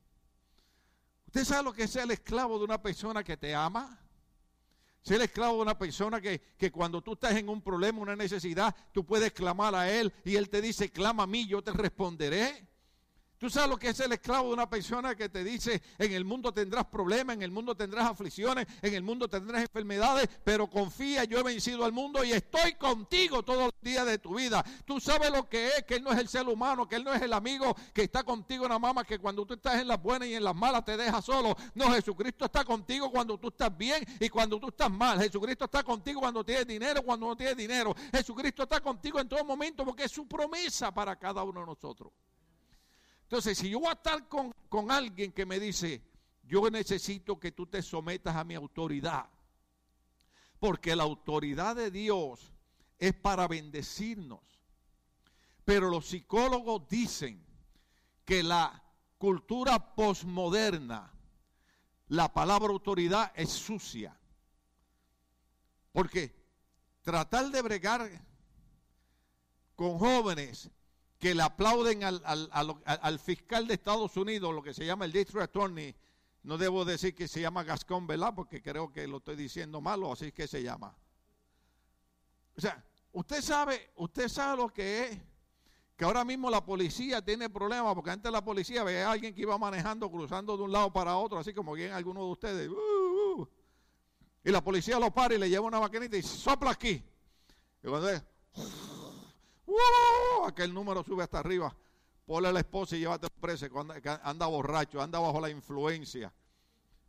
¿Usted 1.31 1.45
sabe 1.45 1.62
lo 1.62 1.73
que 1.73 1.85
es 1.85 1.95
el 1.95 2.11
esclavo 2.11 2.59
de 2.59 2.64
una 2.64 2.83
persona 2.83 3.23
que 3.23 3.37
te 3.37 3.55
ama? 3.55 4.01
Ser 5.01 5.21
esclavo 5.21 5.59
de 5.59 5.62
una 5.62 5.79
persona 5.79 6.21
que, 6.21 6.40
que, 6.59 6.73
cuando 6.73 7.01
tú 7.01 7.12
estás 7.12 7.37
en 7.37 7.49
un 7.49 7.62
problema, 7.62 8.01
una 8.01 8.16
necesidad, 8.16 8.75
tú 8.93 9.07
puedes 9.07 9.31
clamar 9.31 9.77
a 9.77 9.88
Él 9.88 10.12
y 10.25 10.35
Él 10.35 10.51
te 10.51 10.61
dice, 10.61 10.90
clama 10.90 11.23
a 11.23 11.29
mí, 11.29 11.47
yo 11.47 11.62
te 11.62 11.71
responderé. 11.71 12.66
Tú 13.40 13.48
sabes 13.48 13.70
lo 13.70 13.79
que 13.79 13.88
es 13.88 13.98
el 14.00 14.12
esclavo 14.12 14.48
de 14.48 14.53
una 14.53 14.68
persona 14.68 15.14
que 15.14 15.31
te 15.31 15.42
dice, 15.42 15.81
en 15.96 16.12
el 16.12 16.26
mundo 16.26 16.53
tendrás 16.53 16.85
problemas, 16.85 17.37
en 17.37 17.42
el 17.42 17.50
mundo 17.50 17.74
tendrás 17.74 18.07
aflicciones, 18.07 18.66
en 18.83 18.92
el 18.92 19.03
mundo 19.03 19.29
tendrás 19.29 19.62
enfermedades, 19.62 20.29
pero 20.44 20.66
confía, 20.66 21.24
yo 21.24 21.38
he 21.38 21.42
vencido 21.42 21.87
al 21.87 21.92
mundo 21.92 22.22
y 22.22 22.33
estoy 22.33 22.74
contigo 22.74 23.42
todos 23.42 23.72
los 23.72 23.81
días 23.81 24.05
de 24.05 24.18
tu 24.18 24.35
vida. 24.35 24.62
Tú 24.85 25.00
sabes 25.00 25.31
lo 25.31 25.48
que 25.48 25.68
es, 25.68 25.85
que 25.85 25.94
Él 25.94 26.05
no 26.05 26.12
es 26.12 26.18
el 26.18 26.29
ser 26.29 26.46
humano, 26.46 26.87
que 26.87 26.96
Él 26.96 27.05
no 27.05 27.14
es 27.14 27.22
el 27.22 27.33
amigo 27.33 27.74
que 27.94 28.03
está 28.03 28.24
contigo 28.24 28.66
en 28.66 28.72
la 28.72 28.79
mamá, 28.79 29.05
que 29.05 29.18
cuando 29.18 29.46
tú 29.46 29.55
estás 29.55 29.81
en 29.81 29.88
las 29.88 30.03
buenas 30.03 30.29
y 30.29 30.35
en 30.35 30.44
las 30.44 30.55
malas 30.55 30.85
te 30.85 30.98
deja 30.98 31.22
solo. 31.22 31.57
No, 31.74 31.90
Jesucristo 31.92 32.44
está 32.44 32.62
contigo 32.62 33.11
cuando 33.11 33.38
tú 33.38 33.48
estás 33.48 33.74
bien 33.74 34.05
y 34.20 34.29
cuando 34.29 34.61
tú 34.61 34.68
estás 34.68 34.90
mal. 34.90 35.18
Jesucristo 35.18 35.64
está 35.64 35.83
contigo 35.83 36.20
cuando 36.20 36.44
tienes 36.44 36.66
dinero, 36.66 37.03
cuando 37.03 37.26
no 37.29 37.35
tienes 37.35 37.57
dinero. 37.57 37.96
Jesucristo 38.12 38.64
está 38.64 38.81
contigo 38.81 39.18
en 39.18 39.31
todo 39.31 39.42
momento 39.46 39.83
porque 39.83 40.05
es 40.05 40.12
su 40.12 40.29
promesa 40.29 40.92
para 40.92 41.16
cada 41.16 41.42
uno 41.42 41.61
de 41.61 41.66
nosotros. 41.66 42.12
Entonces, 43.31 43.59
si 43.59 43.71
yo 43.71 43.79
voy 43.79 43.90
a 43.90 43.93
estar 43.93 44.27
con, 44.27 44.53
con 44.69 44.90
alguien 44.90 45.31
que 45.31 45.47
me 45.47 45.61
dice, 45.61 46.03
yo 46.43 46.69
necesito 46.69 47.38
que 47.38 47.53
tú 47.53 47.64
te 47.64 47.81
sometas 47.81 48.35
a 48.35 48.43
mi 48.43 48.57
autoridad, 48.57 49.31
porque 50.59 50.97
la 50.97 51.05
autoridad 51.05 51.77
de 51.77 51.93
Dios 51.93 52.53
es 52.99 53.14
para 53.14 53.47
bendecirnos. 53.47 54.40
Pero 55.64 55.90
los 55.90 56.07
psicólogos 56.07 56.88
dicen 56.88 57.40
que 58.25 58.43
la 58.43 58.83
cultura 59.16 59.95
posmoderna, 59.95 61.12
la 62.09 62.35
palabra 62.35 62.73
autoridad 62.73 63.31
es 63.37 63.51
sucia. 63.51 64.19
Porque 65.93 66.35
tratar 67.03 67.49
de 67.53 67.62
bregar 67.62 68.11
con 69.77 70.01
jóvenes 70.01 70.69
que 71.20 71.35
le 71.35 71.42
aplauden 71.42 72.02
al, 72.02 73.18
fiscal 73.18 73.66
de 73.66 73.74
Estados 73.74 74.16
Unidos, 74.16 74.54
lo 74.54 74.62
que 74.62 74.72
se 74.72 74.87
llama 74.87 75.04
el 75.04 75.12
District 75.12 75.44
Attorney. 75.44 75.94
No 76.42 76.56
debo 76.56 76.87
decir 76.87 77.14
que 77.14 77.28
se 77.28 77.42
llama 77.42 77.62
Gascón, 77.62 78.06
¿verdad? 78.06 78.33
Porque 78.35 78.62
creo 78.62 78.90
que 78.90 79.06
lo 79.06 79.18
estoy 79.18 79.37
diciendo 79.37 79.83
malo, 79.83 80.11
así 80.11 80.33
que 80.33 80.48
se 80.48 80.62
llama. 80.62 80.96
O 82.56 82.61
sea, 82.61 82.83
usted 83.12 83.42
sabe, 83.42 83.90
usted 83.96 84.28
sabe 84.28 84.56
lo 84.56 84.70
que 84.70 85.04
es 85.04 85.18
que 85.94 86.06
ahora 86.06 86.24
mismo 86.24 86.48
la 86.48 86.64
policía 86.64 87.22
tiene 87.22 87.50
problemas, 87.50 87.94
porque 87.94 88.12
antes 88.12 88.33
la 88.33 88.42
policía 88.42 88.83
veía 88.83 89.06
a 89.06 89.12
alguien 89.12 89.35
que 89.35 89.42
iba 89.42 89.59
manejando, 89.59 90.11
cruzando 90.11 90.56
de 90.56 90.62
un 90.62 90.72
lado 90.72 90.90
para 90.90 91.18
otro, 91.18 91.38
así 91.38 91.52
como 91.52 91.74
bien 91.74 91.92
algunos 91.92 92.22
de 92.24 92.30
ustedes. 92.30 92.68
Uh, 92.70 93.42
uh. 93.42 93.48
y 94.42 94.50
la 94.50 94.64
policía 94.64 94.98
lo 94.98 95.12
para 95.12 95.35
y 95.35 95.38
le 95.38 95.50
lleva 95.50 95.66
una 95.66 95.80
maquinita 95.80 96.16
y 96.16 96.22
sopla 96.22 96.70
aquí. 96.70 97.04
Y 97.83 97.88
cuando 97.88 98.09
es, 98.09 98.22
aquel 100.46 100.72
número 100.72 101.02
sube 101.02 101.22
hasta 101.22 101.38
arriba. 101.38 101.74
Ponle 102.26 102.48
a 102.48 102.52
la 102.52 102.61
esposa 102.61 102.96
y 102.96 103.00
llévate 103.00 103.28
preso. 103.40 103.66
Anda, 104.22 104.46
borracho, 104.46 105.00
anda 105.00 105.18
bajo 105.18 105.40
la 105.40 105.50
influencia. 105.50 106.33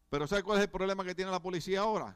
Pero 0.09 0.27
¿sabe 0.27 0.43
cuál 0.43 0.57
es 0.57 0.63
el 0.63 0.69
problema 0.69 1.03
que 1.03 1.15
tiene 1.15 1.31
la 1.31 1.41
policía 1.41 1.81
ahora? 1.81 2.15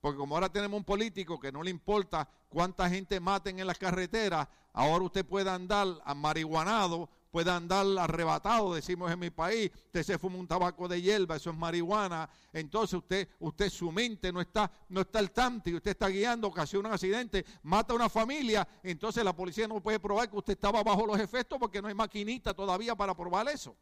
Porque 0.00 0.18
como 0.18 0.34
ahora 0.34 0.50
tenemos 0.50 0.76
un 0.76 0.84
político 0.84 1.40
que 1.40 1.50
no 1.50 1.62
le 1.62 1.70
importa 1.70 2.28
cuánta 2.48 2.88
gente 2.90 3.20
maten 3.20 3.58
en 3.58 3.66
las 3.66 3.78
carreteras, 3.78 4.46
ahora 4.72 5.04
usted 5.04 5.24
puede 5.24 5.48
andar 5.48 5.86
marihuanado 6.14 7.08
puede 7.34 7.50
andar 7.50 7.84
arrebatado, 7.98 8.74
decimos 8.74 9.10
en 9.10 9.18
mi 9.18 9.28
país, 9.28 9.68
usted 9.86 10.04
se 10.04 10.18
fuma 10.20 10.38
un 10.38 10.46
tabaco 10.46 10.86
de 10.86 11.02
hierba, 11.02 11.34
eso 11.34 11.50
es 11.50 11.56
marihuana, 11.56 12.30
entonces 12.52 12.94
usted, 12.94 13.28
usted 13.40 13.70
su 13.70 13.90
mente 13.90 14.32
no 14.32 14.40
está, 14.40 14.70
no 14.88 15.00
está 15.00 15.18
al 15.18 15.32
tanto 15.32 15.68
y 15.68 15.74
usted 15.74 15.90
está 15.90 16.06
guiando, 16.06 16.46
ocasiona 16.46 16.90
un 16.90 16.94
accidente, 16.94 17.44
mata 17.64 17.92
a 17.92 17.96
una 17.96 18.08
familia, 18.08 18.68
entonces 18.84 19.24
la 19.24 19.34
policía 19.34 19.66
no 19.66 19.82
puede 19.82 19.98
probar 19.98 20.30
que 20.30 20.36
usted 20.36 20.52
estaba 20.52 20.80
bajo 20.84 21.04
los 21.04 21.18
efectos 21.18 21.58
porque 21.58 21.82
no 21.82 21.88
hay 21.88 21.94
maquinita 21.94 22.54
todavía 22.54 22.94
para 22.94 23.16
probar 23.16 23.48
eso. 23.48 23.74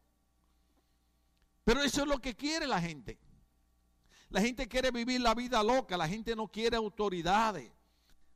Pero 1.62 1.82
eso 1.82 2.00
es 2.04 2.08
lo 2.08 2.18
que 2.22 2.34
quiere 2.34 2.66
la 2.66 2.80
gente. 2.80 3.18
La 4.30 4.40
gente 4.40 4.66
quiere 4.66 4.90
vivir 4.90 5.20
la 5.20 5.34
vida 5.34 5.62
loca, 5.62 5.98
la 5.98 6.08
gente 6.08 6.34
no 6.34 6.48
quiere 6.48 6.78
autoridades. 6.78 7.70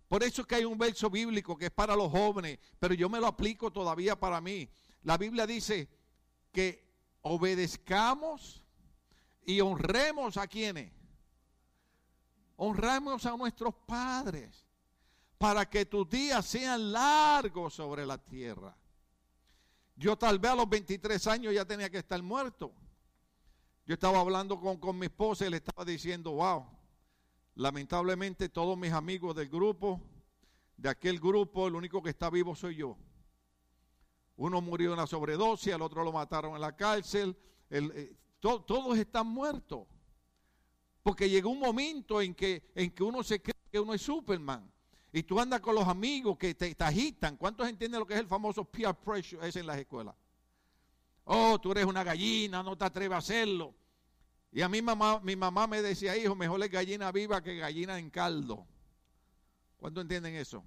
Por 0.08 0.22
eso 0.22 0.42
es 0.42 0.46
que 0.46 0.56
hay 0.56 0.64
un 0.64 0.78
verso 0.78 1.10
bíblico 1.10 1.56
que 1.56 1.66
es 1.66 1.72
para 1.72 1.96
los 1.96 2.10
jóvenes, 2.10 2.58
pero 2.78 2.94
yo 2.94 3.08
me 3.08 3.18
lo 3.18 3.26
aplico 3.26 3.72
todavía 3.72 4.14
para 4.18 4.40
mí. 4.40 4.68
La 5.06 5.16
Biblia 5.16 5.46
dice 5.46 5.88
que 6.50 6.84
obedezcamos 7.22 8.64
y 9.44 9.60
honremos 9.60 10.36
a 10.36 10.48
quienes. 10.48 10.92
Honramos 12.56 13.24
a 13.24 13.36
nuestros 13.36 13.72
padres 13.86 14.66
para 15.38 15.70
que 15.70 15.86
tus 15.86 16.10
días 16.10 16.44
sean 16.44 16.90
largos 16.90 17.74
sobre 17.74 18.04
la 18.04 18.18
tierra. 18.18 18.76
Yo 19.94 20.18
tal 20.18 20.40
vez 20.40 20.50
a 20.50 20.56
los 20.56 20.68
23 20.68 21.24
años 21.28 21.54
ya 21.54 21.64
tenía 21.64 21.88
que 21.88 21.98
estar 21.98 22.20
muerto. 22.20 22.72
Yo 23.86 23.94
estaba 23.94 24.18
hablando 24.18 24.58
con, 24.58 24.78
con 24.78 24.98
mi 24.98 25.06
esposa 25.06 25.46
y 25.46 25.50
le 25.50 25.58
estaba 25.58 25.84
diciendo, 25.84 26.32
wow, 26.32 26.66
lamentablemente 27.54 28.48
todos 28.48 28.76
mis 28.76 28.92
amigos 28.92 29.36
del 29.36 29.48
grupo, 29.48 30.00
de 30.76 30.88
aquel 30.88 31.20
grupo, 31.20 31.68
el 31.68 31.76
único 31.76 32.02
que 32.02 32.10
está 32.10 32.28
vivo 32.28 32.56
soy 32.56 32.74
yo. 32.74 32.98
Uno 34.36 34.60
murió 34.60 34.88
en 34.88 34.94
una 34.94 35.06
sobredosis, 35.06 35.72
al 35.72 35.82
otro 35.82 36.04
lo 36.04 36.12
mataron 36.12 36.54
en 36.54 36.60
la 36.60 36.76
cárcel. 36.76 37.36
Eh, 37.70 38.14
todos 38.40 38.98
están 38.98 39.26
muertos. 39.26 39.86
Porque 41.02 41.30
llegó 41.30 41.50
un 41.50 41.60
momento 41.60 42.20
en 42.20 42.34
que, 42.34 42.62
uno 43.00 43.22
se 43.22 43.40
cree 43.40 43.54
que 43.70 43.80
uno 43.80 43.94
es 43.94 44.02
Superman. 44.02 44.70
Y 45.12 45.22
tú 45.22 45.40
andas 45.40 45.60
con 45.60 45.74
los 45.74 45.86
amigos 45.86 46.36
que 46.36 46.54
te, 46.54 46.76
agitan. 46.80 47.36
¿Cuántos 47.36 47.68
entienden 47.68 48.00
lo 48.00 48.06
que 48.06 48.14
es 48.14 48.20
el 48.20 48.26
famoso 48.26 48.64
peer 48.64 48.94
pressure 48.94 49.46
ese 49.48 49.60
en 49.60 49.66
las 49.66 49.78
escuelas? 49.78 50.14
Oh, 51.24 51.58
tú 51.58 51.72
eres 51.72 51.86
una 51.86 52.04
gallina, 52.04 52.62
no 52.62 52.76
te 52.76 52.84
atreves 52.84 53.14
a 53.14 53.18
hacerlo. 53.18 53.74
Y 54.52 54.60
a 54.62 54.68
mi 54.68 54.82
mamá, 54.82 55.20
mi 55.20 55.36
mamá 55.36 55.66
me 55.66 55.80
decía, 55.80 56.16
hijo, 56.16 56.34
mejor 56.34 56.62
es 56.62 56.70
gallina 56.70 57.10
viva 57.12 57.42
que 57.42 57.56
gallina 57.56 57.98
en 57.98 58.10
caldo. 58.10 58.66
¿Cuántos 59.78 60.02
entienden 60.02 60.34
eso? 60.34 60.62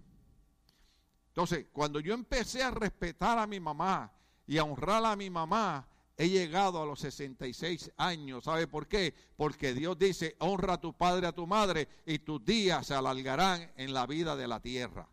Entonces, 1.40 1.68
cuando 1.72 2.02
yo 2.02 2.14
empecé 2.14 2.62
a 2.62 2.70
respetar 2.70 3.40
a 3.40 3.48
mi 3.48 3.62
mamá 3.62 4.12
y 4.46 4.58
a 4.58 4.66
honrar 4.66 5.06
a 5.06 5.16
mi 5.16 5.30
mamá, 5.30 5.88
he 6.18 6.28
llegado 6.28 6.84
a 6.84 6.86
los 6.86 7.00
66 7.00 7.94
años. 7.96 8.44
¿Sabe 8.44 8.68
por 8.68 8.90
qué? 8.90 9.16
Porque 9.38 9.74
Dios 9.74 9.98
dice, 9.98 10.36
honra 10.40 10.74
a 10.74 10.82
tu 10.82 10.92
padre, 10.92 11.28
a 11.28 11.32
tu 11.32 11.48
madre, 11.48 11.88
y 12.06 12.20
tus 12.20 12.44
días 12.44 12.88
se 12.88 12.94
alargarán 12.94 13.72
en 13.78 13.94
la 13.94 14.06
vida 14.06 14.36
de 14.36 14.50
la 14.50 14.60
tierra. 14.60 15.08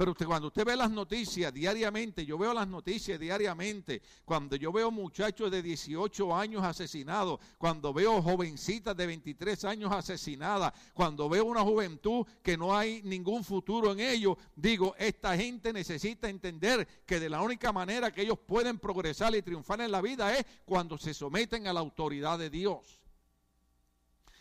Pero 0.00 0.12
usted, 0.12 0.24
cuando 0.24 0.48
usted 0.48 0.64
ve 0.64 0.76
las 0.76 0.90
noticias 0.90 1.52
diariamente, 1.52 2.24
yo 2.24 2.38
veo 2.38 2.54
las 2.54 2.66
noticias 2.66 3.20
diariamente, 3.20 4.00
cuando 4.24 4.56
yo 4.56 4.72
veo 4.72 4.90
muchachos 4.90 5.50
de 5.50 5.62
18 5.62 6.34
años 6.34 6.64
asesinados, 6.64 7.38
cuando 7.58 7.92
veo 7.92 8.22
jovencitas 8.22 8.96
de 8.96 9.06
23 9.06 9.62
años 9.66 9.92
asesinadas, 9.92 10.72
cuando 10.94 11.28
veo 11.28 11.44
una 11.44 11.60
juventud 11.60 12.26
que 12.42 12.56
no 12.56 12.74
hay 12.74 13.02
ningún 13.02 13.44
futuro 13.44 13.92
en 13.92 14.00
ellos, 14.00 14.38
digo, 14.56 14.94
esta 14.96 15.36
gente 15.36 15.70
necesita 15.70 16.30
entender 16.30 16.88
que 17.04 17.20
de 17.20 17.28
la 17.28 17.42
única 17.42 17.70
manera 17.70 18.10
que 18.10 18.22
ellos 18.22 18.38
pueden 18.38 18.78
progresar 18.78 19.36
y 19.36 19.42
triunfar 19.42 19.82
en 19.82 19.92
la 19.92 20.00
vida 20.00 20.34
es 20.34 20.46
cuando 20.64 20.96
se 20.96 21.12
someten 21.12 21.66
a 21.66 21.74
la 21.74 21.80
autoridad 21.80 22.38
de 22.38 22.48
Dios. 22.48 23.02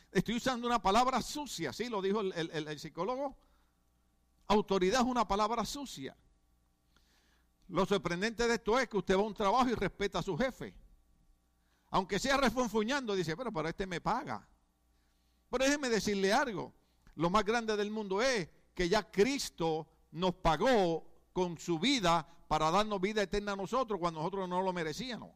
Estoy 0.10 0.38
usando 0.38 0.68
una 0.68 0.82
palabra 0.82 1.22
sucia, 1.22 1.74
¿sí? 1.74 1.90
Lo 1.90 2.02
dijo 2.02 2.22
el, 2.22 2.50
el 2.50 2.80
psicólogo 2.80 3.36
Autoridad 4.50 5.02
es 5.02 5.08
una 5.08 5.28
palabra 5.28 5.64
sucia. 5.64 6.18
Lo 7.68 7.86
sorprendente 7.86 8.48
de 8.48 8.56
esto 8.56 8.80
es 8.80 8.90
que 8.90 8.98
usted 8.98 9.16
va 9.16 9.22
a 9.22 9.26
un 9.26 9.34
trabajo 9.36 9.70
y 9.70 9.76
respeta 9.76 10.20
a 10.20 10.24
su 10.24 10.36
jefe. 10.36 10.74
Aunque 11.92 12.18
sea 12.18 12.36
refunfuñando, 12.36 13.16
dice, 13.16 13.38
pero 13.38 13.52
para 13.52 13.70
este 13.70 13.86
me 13.86 14.02
paga. 14.02 14.48
Pero 15.52 15.66
déjeme 15.66 15.88
decirle 15.90 16.34
algo. 16.34 16.74
Lo 17.14 17.30
más 17.30 17.46
grande 17.46 17.78
del 17.78 17.92
mundo 17.92 18.24
es 18.24 18.50
que 18.74 18.90
ya 18.90 19.12
Cristo 19.12 19.88
nos 20.12 20.34
pagó 20.34 21.08
con 21.32 21.60
su 21.60 21.78
vida 21.78 22.28
para 22.48 22.72
darnos 22.72 23.00
vida 23.00 23.22
eterna 23.22 23.52
a 23.52 23.56
nosotros 23.56 24.00
cuando 24.00 24.20
nosotros 24.20 24.50
no 24.50 24.64
lo 24.64 24.74
merecíamos. 24.74 25.32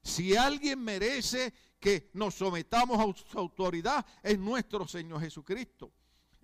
Si 0.00 0.36
alguien 0.36 0.78
merece 0.78 1.52
que 1.80 2.10
nos 2.14 2.34
sometamos 2.34 3.00
a 3.00 3.28
su 3.28 3.36
autoridad, 3.36 4.06
es 4.22 4.38
nuestro 4.38 4.86
Señor 4.86 5.20
Jesucristo. 5.20 5.90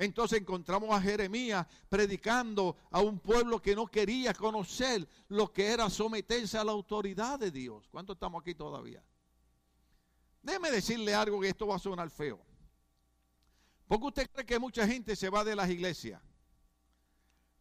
Entonces 0.00 0.40
encontramos 0.40 0.88
a 0.96 1.02
Jeremías 1.02 1.66
predicando 1.90 2.74
a 2.90 3.02
un 3.02 3.18
pueblo 3.18 3.60
que 3.60 3.76
no 3.76 3.86
quería 3.86 4.32
conocer 4.32 5.06
lo 5.28 5.52
que 5.52 5.66
era 5.66 5.90
someterse 5.90 6.56
a 6.56 6.64
la 6.64 6.72
autoridad 6.72 7.38
de 7.38 7.50
Dios. 7.50 7.86
¿Cuántos 7.90 8.16
estamos 8.16 8.40
aquí 8.40 8.54
todavía? 8.54 9.04
Déjeme 10.42 10.70
decirle 10.70 11.14
algo 11.14 11.38
que 11.38 11.50
esto 11.50 11.66
va 11.66 11.76
a 11.76 11.78
sonar 11.78 12.08
feo. 12.08 12.40
Porque 13.86 14.06
usted 14.06 14.30
cree 14.30 14.46
que 14.46 14.58
mucha 14.58 14.86
gente 14.86 15.14
se 15.14 15.28
va 15.28 15.44
de 15.44 15.54
las 15.54 15.68
iglesias. 15.68 16.22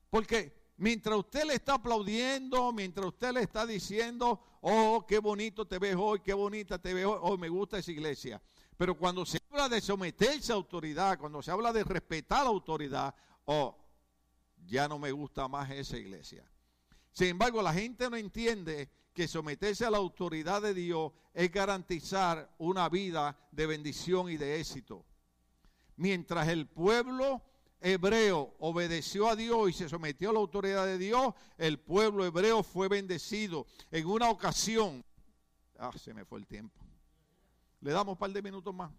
Porque 0.09 0.71
mientras 0.77 1.17
usted 1.17 1.43
le 1.43 1.55
está 1.55 1.73
aplaudiendo, 1.73 2.71
mientras 2.71 3.05
usted 3.05 3.33
le 3.33 3.41
está 3.41 3.65
diciendo, 3.65 4.41
oh, 4.61 5.05
qué 5.05 5.19
bonito 5.19 5.67
te 5.67 5.77
ves 5.77 5.97
hoy, 5.99 6.21
qué 6.21 6.31
bonita 6.31 6.79
te 6.79 6.93
ves 6.93 7.05
hoy, 7.05 7.19
oh, 7.21 7.37
me 7.37 7.49
gusta 7.49 7.79
esa 7.79 7.91
iglesia. 7.91 8.41
Pero 8.79 8.95
cuando 8.95 9.25
se 9.25 9.41
habla 9.49 9.67
de 9.67 9.81
someterse 9.81 10.53
a 10.53 10.55
autoridad, 10.55 11.19
cuando 11.19 11.41
se 11.41 11.51
habla 11.51 11.73
de 11.73 11.83
respetar 11.83 12.43
la 12.43 12.49
autoridad, 12.49 13.13
oh, 13.43 13.77
ya 14.65 14.87
no 14.87 14.97
me 14.97 15.11
gusta 15.11 15.49
más 15.49 15.69
esa 15.69 15.97
iglesia. 15.97 16.49
Sin 17.11 17.27
embargo, 17.27 17.61
la 17.61 17.73
gente 17.73 18.09
no 18.09 18.15
entiende 18.15 18.89
que 19.13 19.27
someterse 19.27 19.83
a 19.83 19.89
la 19.89 19.97
autoridad 19.97 20.61
de 20.61 20.73
Dios 20.73 21.11
es 21.33 21.51
garantizar 21.51 22.55
una 22.57 22.87
vida 22.87 23.37
de 23.51 23.65
bendición 23.65 24.29
y 24.29 24.37
de 24.37 24.61
éxito. 24.61 25.05
Mientras 25.97 26.47
el 26.47 26.65
pueblo 26.65 27.41
hebreo 27.81 28.55
obedeció 28.59 29.27
a 29.27 29.35
Dios 29.35 29.71
y 29.71 29.73
se 29.73 29.89
sometió 29.89 30.29
a 30.29 30.33
la 30.33 30.39
autoridad 30.39 30.85
de 30.85 30.97
Dios, 30.97 31.33
el 31.57 31.79
pueblo 31.79 32.25
hebreo 32.25 32.63
fue 32.63 32.87
bendecido. 32.87 33.67
En 33.91 34.07
una 34.07 34.29
ocasión, 34.29 35.03
ah, 35.77 35.91
se 36.01 36.13
me 36.13 36.23
fue 36.23 36.39
el 36.39 36.47
tiempo. 36.47 36.88
Le 37.81 37.91
damos 37.91 38.13
un 38.13 38.19
par 38.19 38.31
de 38.31 38.41
minutos 38.41 38.73
más. 38.73 38.91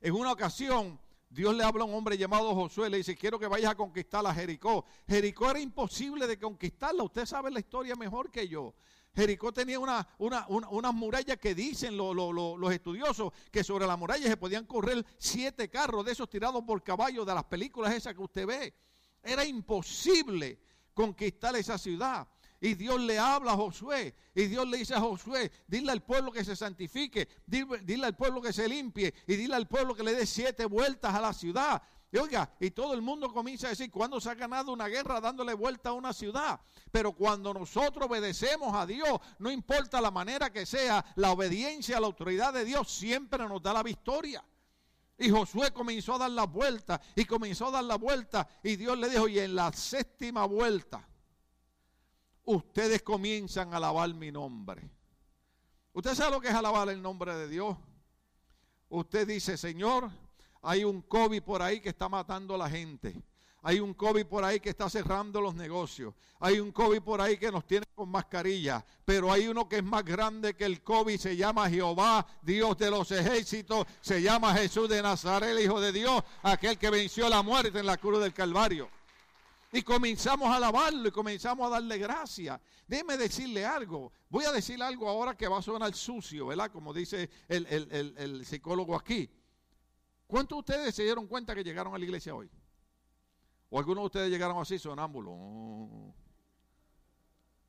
En 0.00 0.14
una 0.14 0.32
ocasión, 0.32 1.00
Dios 1.30 1.54
le 1.54 1.64
habla 1.64 1.82
a 1.82 1.86
un 1.86 1.94
hombre 1.94 2.18
llamado 2.18 2.54
Josué, 2.54 2.90
le 2.90 2.98
dice, 2.98 3.16
quiero 3.16 3.38
que 3.38 3.48
vayas 3.48 3.72
a 3.72 3.74
conquistar 3.74 4.24
a 4.26 4.34
Jericó. 4.34 4.84
Jericó 5.08 5.50
era 5.50 5.60
imposible 5.60 6.26
de 6.26 6.38
conquistarla, 6.38 7.02
usted 7.02 7.26
sabe 7.26 7.50
la 7.50 7.60
historia 7.60 7.96
mejor 7.96 8.30
que 8.30 8.46
yo. 8.46 8.74
Jericó 9.14 9.52
tenía 9.52 9.78
una, 9.78 10.06
una, 10.18 10.46
unas 10.48 10.94
murallas 10.94 11.38
que 11.38 11.54
dicen 11.54 11.96
los 11.96 12.72
estudiosos 12.72 13.32
que 13.50 13.64
sobre 13.64 13.86
la 13.86 13.96
muralla 13.96 14.26
se 14.26 14.36
podían 14.36 14.66
correr 14.66 15.04
siete 15.18 15.70
carros 15.70 16.04
de 16.04 16.12
esos 16.12 16.28
tirados 16.28 16.62
por 16.64 16.82
caballos 16.82 17.24
de 17.24 17.34
las 17.34 17.44
películas 17.44 17.94
esas 17.94 18.14
que 18.14 18.22
usted 18.22 18.46
ve. 18.46 18.74
Era 19.22 19.44
imposible 19.44 20.60
conquistar 20.92 21.56
esa 21.56 21.78
ciudad. 21.78 22.28
Y 22.64 22.76
Dios 22.76 22.98
le 22.98 23.18
habla 23.18 23.52
a 23.52 23.56
Josué. 23.56 24.14
Y 24.34 24.46
Dios 24.46 24.66
le 24.66 24.78
dice 24.78 24.94
a 24.94 25.00
Josué, 25.00 25.52
dile 25.66 25.92
al 25.92 26.02
pueblo 26.02 26.32
que 26.32 26.42
se 26.42 26.56
santifique, 26.56 27.28
dile, 27.46 28.06
al 28.06 28.16
pueblo 28.16 28.40
que 28.40 28.54
se 28.54 28.66
limpie 28.66 29.12
y 29.26 29.36
dile 29.36 29.54
al 29.54 29.68
pueblo 29.68 29.94
que 29.94 30.02
le 30.02 30.14
dé 30.14 30.24
siete 30.24 30.64
vueltas 30.64 31.14
a 31.14 31.20
la 31.20 31.34
ciudad. 31.34 31.82
Y 32.10 32.16
oiga, 32.16 32.50
y 32.58 32.70
todo 32.70 32.94
el 32.94 33.02
mundo 33.02 33.30
comienza 33.30 33.66
a 33.66 33.70
decir, 33.70 33.90
¿cuándo 33.90 34.18
se 34.18 34.30
ha 34.30 34.34
ganado 34.34 34.72
una 34.72 34.88
guerra 34.88 35.20
dándole 35.20 35.52
vuelta 35.52 35.90
a 35.90 35.92
una 35.92 36.14
ciudad? 36.14 36.58
Pero 36.90 37.12
cuando 37.12 37.52
nosotros 37.52 38.08
obedecemos 38.08 38.74
a 38.74 38.86
Dios, 38.86 39.20
no 39.40 39.50
importa 39.50 40.00
la 40.00 40.10
manera 40.10 40.50
que 40.50 40.64
sea, 40.64 41.04
la 41.16 41.32
obediencia 41.32 41.98
a 41.98 42.00
la 42.00 42.06
autoridad 42.06 42.54
de 42.54 42.64
Dios 42.64 42.90
siempre 42.90 43.46
nos 43.46 43.60
da 43.60 43.74
la 43.74 43.82
victoria. 43.82 44.42
Y 45.18 45.28
Josué 45.28 45.70
comenzó 45.70 46.14
a 46.14 46.18
dar 46.18 46.30
la 46.30 46.46
vuelta 46.46 46.98
y 47.14 47.26
comenzó 47.26 47.66
a 47.66 47.72
dar 47.72 47.84
la 47.84 47.96
vuelta 47.96 48.48
y 48.62 48.76
Dios 48.76 48.96
le 48.96 49.10
dijo, 49.10 49.28
y 49.28 49.38
en 49.38 49.54
la 49.54 49.70
séptima 49.70 50.46
vuelta, 50.46 51.06
ustedes 52.44 53.02
comienzan 53.02 53.72
a 53.72 53.78
alabar 53.78 54.12
mi 54.14 54.30
nombre. 54.30 54.90
¿Usted 55.92 56.14
sabe 56.14 56.32
lo 56.32 56.40
que 56.40 56.48
es 56.48 56.54
alabar 56.54 56.88
el 56.88 57.00
nombre 57.00 57.34
de 57.36 57.48
Dios? 57.48 57.76
Usted 58.88 59.26
dice, 59.26 59.56
Señor, 59.56 60.10
hay 60.62 60.84
un 60.84 61.02
COVID 61.02 61.42
por 61.42 61.62
ahí 61.62 61.80
que 61.80 61.90
está 61.90 62.08
matando 62.08 62.54
a 62.54 62.58
la 62.58 62.70
gente. 62.70 63.22
Hay 63.66 63.80
un 63.80 63.94
COVID 63.94 64.26
por 64.26 64.44
ahí 64.44 64.60
que 64.60 64.68
está 64.68 64.90
cerrando 64.90 65.40
los 65.40 65.54
negocios. 65.54 66.14
Hay 66.38 66.60
un 66.60 66.70
COVID 66.70 67.00
por 67.00 67.20
ahí 67.22 67.38
que 67.38 67.50
nos 67.50 67.66
tiene 67.66 67.86
con 67.94 68.10
mascarilla. 68.10 68.84
Pero 69.06 69.32
hay 69.32 69.48
uno 69.48 69.66
que 69.68 69.76
es 69.76 69.84
más 69.84 70.04
grande 70.04 70.54
que 70.54 70.66
el 70.66 70.82
COVID. 70.82 71.18
Se 71.18 71.34
llama 71.34 71.70
Jehová, 71.70 72.26
Dios 72.42 72.76
de 72.76 72.90
los 72.90 73.10
ejércitos. 73.10 73.86
Se 74.02 74.20
llama 74.20 74.54
Jesús 74.54 74.86
de 74.90 75.00
Nazaret, 75.00 75.58
Hijo 75.58 75.80
de 75.80 75.92
Dios. 75.92 76.22
Aquel 76.42 76.76
que 76.76 76.90
venció 76.90 77.26
la 77.30 77.42
muerte 77.42 77.78
en 77.78 77.86
la 77.86 77.96
cruz 77.96 78.20
del 78.20 78.34
Calvario. 78.34 78.90
Y 79.74 79.82
comenzamos 79.82 80.48
a 80.48 80.54
alabarlo 80.54 81.08
y 81.08 81.10
comenzamos 81.10 81.66
a 81.66 81.70
darle 81.70 81.98
gracias. 81.98 82.60
Déjeme 82.86 83.16
decirle 83.16 83.66
algo. 83.66 84.12
Voy 84.30 84.44
a 84.44 84.52
decir 84.52 84.80
algo 84.80 85.08
ahora 85.08 85.36
que 85.36 85.48
va 85.48 85.58
a 85.58 85.62
sonar 85.62 85.92
sucio, 85.94 86.46
¿verdad? 86.46 86.70
Como 86.70 86.94
dice 86.94 87.28
el, 87.48 88.46
psicólogo 88.46 88.94
aquí. 88.94 89.28
¿Cuántos 90.28 90.58
de 90.58 90.60
ustedes 90.60 90.94
se 90.94 91.02
dieron 91.02 91.26
cuenta 91.26 91.56
que 91.56 91.64
llegaron 91.64 91.92
a 91.92 91.98
la 91.98 92.04
iglesia 92.04 92.36
hoy? 92.36 92.48
¿O 93.68 93.76
algunos 93.80 94.02
de 94.02 94.06
ustedes 94.06 94.30
llegaron 94.30 94.58
así 94.58 94.78
sonámbulos? 94.78 95.34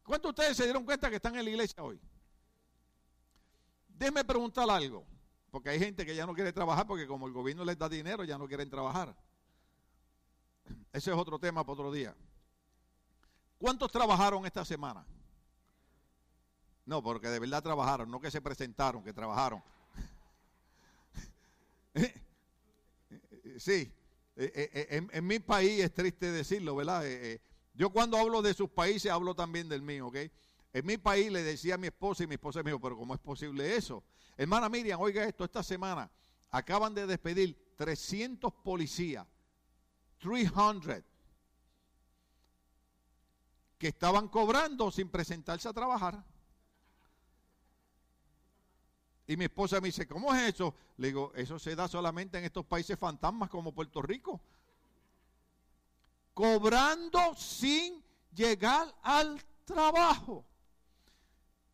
¿Cuántos 0.04 0.36
de 0.36 0.41
ustedes 0.41 0.58
se 0.58 0.65
dieron 0.65 0.86
cuenta 0.86 1.10
que 1.10 1.15
están 1.15 1.36
en 1.36 1.44
la 1.44 1.50
iglesia 1.50 1.82
hoy? 1.84 2.00
Déjeme 3.88 4.24
preguntar 4.24 4.70
algo. 4.70 5.08
Porque 5.50 5.70
hay 5.70 5.80
gente 5.80 6.06
que 6.06 6.15
ya 6.15 6.28
no 6.28 6.36
quiere 6.36 6.54
trabajar 6.54 6.86
porque 6.86 7.08
como 7.08 7.26
el 7.26 7.34
gobierno 7.34 7.65
les 7.65 7.80
da 7.80 7.89
dinero 7.89 8.24
ya 8.24 8.38
no 8.38 8.48
quieren 8.48 8.70
trabajar. 8.70 9.15
Ese 10.96 11.12
es 11.12 11.18
otro 11.18 11.38
tema 11.38 11.62
para 11.62 11.74
otro 11.74 11.92
día. 11.92 12.16
¿Cuántos 13.58 13.92
trabajaron 13.92 14.46
esta 14.46 14.64
semana? 14.64 15.06
No, 16.86 17.04
porque 17.04 17.28
de 17.28 17.38
verdad 17.38 17.62
trabajaron, 17.62 18.10
no 18.10 18.22
que 18.22 18.32
se 18.32 18.40
presentaron, 18.40 19.04
que 19.04 19.12
trabajaron. 19.12 19.62
sí, 23.58 23.92
eh, 24.38 24.52
eh, 24.56 24.70
eh, 24.74 25.08
en, 25.12 25.28
mi 25.28 25.40
país 25.40 25.84
es 25.84 25.94
triste 25.94 26.32
decirlo, 26.32 26.78
¿verdad? 26.78 27.04
yo 27.74 27.90
cuando 27.90 28.18
hablo 28.18 28.42
de 28.42 28.54
sus 28.54 28.70
países 28.70 29.12
hablo 29.12 29.36
también 29.36 29.68
del 29.68 29.82
mío, 29.82 30.08
¿ok? 30.08 30.16
En 30.72 30.86
mi 30.86 30.98
país 30.98 31.30
le 31.30 31.44
decía 31.44 31.76
a 31.76 31.78
mi 31.78 31.88
esposa 31.88 32.24
y 32.24 32.28
mi 32.28 32.36
esposa 32.36 32.64
me 32.64 32.70
dijo, 32.70 32.80
pero 32.80 32.96
¿cómo 32.96 33.14
es 33.14 33.20
posible 33.20 33.76
eso? 33.76 34.02
Hermana 34.38 34.70
Miriam, 34.70 35.02
oiga 35.02 35.26
esto, 35.26 35.44
esta 35.44 35.62
semana 35.62 36.10
acaban 36.52 36.94
de 36.94 37.06
despedir 37.06 37.74
300 37.76 38.54
policías 38.64 39.28
300 40.26 41.04
que 43.78 43.88
estaban 43.90 44.28
cobrando 44.28 44.90
sin 44.90 45.10
presentarse 45.10 45.68
a 45.68 45.74
trabajar. 45.74 46.24
Y 49.28 49.38
mi 49.38 49.46
esposa 49.46 49.82
me 49.82 49.88
dice, 49.88 50.08
¿cómo 50.08 50.34
es 50.34 50.54
eso? 50.54 50.76
Le 50.98 51.08
digo, 51.08 51.32
eso 51.36 51.60
se 51.60 51.76
da 51.76 51.88
solamente 51.88 52.38
en 52.38 52.46
estos 52.46 52.66
países 52.66 52.98
fantasmas 52.98 53.50
como 53.50 53.74
Puerto 53.74 54.02
Rico. 54.02 54.42
Cobrando 56.34 57.36
sin 57.36 58.04
llegar 58.34 58.94
al 59.02 59.42
trabajo. 59.66 60.46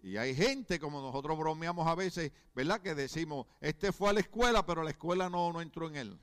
Y 0.02 0.18
hay 0.18 0.34
gente, 0.34 0.80
como 0.80 1.02
nosotros 1.02 1.38
bromeamos 1.38 1.88
a 1.88 1.96
veces, 1.96 2.32
¿verdad? 2.56 2.82
Que 2.82 2.96
decimos, 2.96 3.46
este 3.60 3.92
fue 3.92 4.10
a 4.10 4.14
la 4.14 4.22
escuela, 4.22 4.66
pero 4.66 4.84
la 4.84 4.92
escuela 4.92 5.30
no, 5.30 5.52
no 5.54 5.62
entró 5.62 5.88
en 5.88 5.96
él. 5.96 6.20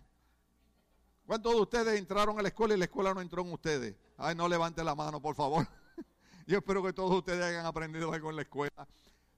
¿Cuántos 1.28 1.52
de 1.52 1.60
ustedes 1.60 1.98
entraron 1.98 2.38
a 2.38 2.42
la 2.42 2.48
escuela 2.48 2.72
y 2.72 2.78
la 2.78 2.86
escuela 2.86 3.12
no 3.12 3.20
entró 3.20 3.42
en 3.42 3.52
ustedes? 3.52 3.94
Ay, 4.16 4.34
no 4.34 4.48
levante 4.48 4.82
la 4.82 4.94
mano, 4.94 5.20
por 5.20 5.34
favor. 5.34 5.68
Yo 6.46 6.56
espero 6.56 6.82
que 6.82 6.94
todos 6.94 7.18
ustedes 7.18 7.44
hayan 7.44 7.66
aprendido 7.66 8.10
algo 8.14 8.30
en 8.30 8.36
la 8.36 8.42
escuela. 8.42 8.88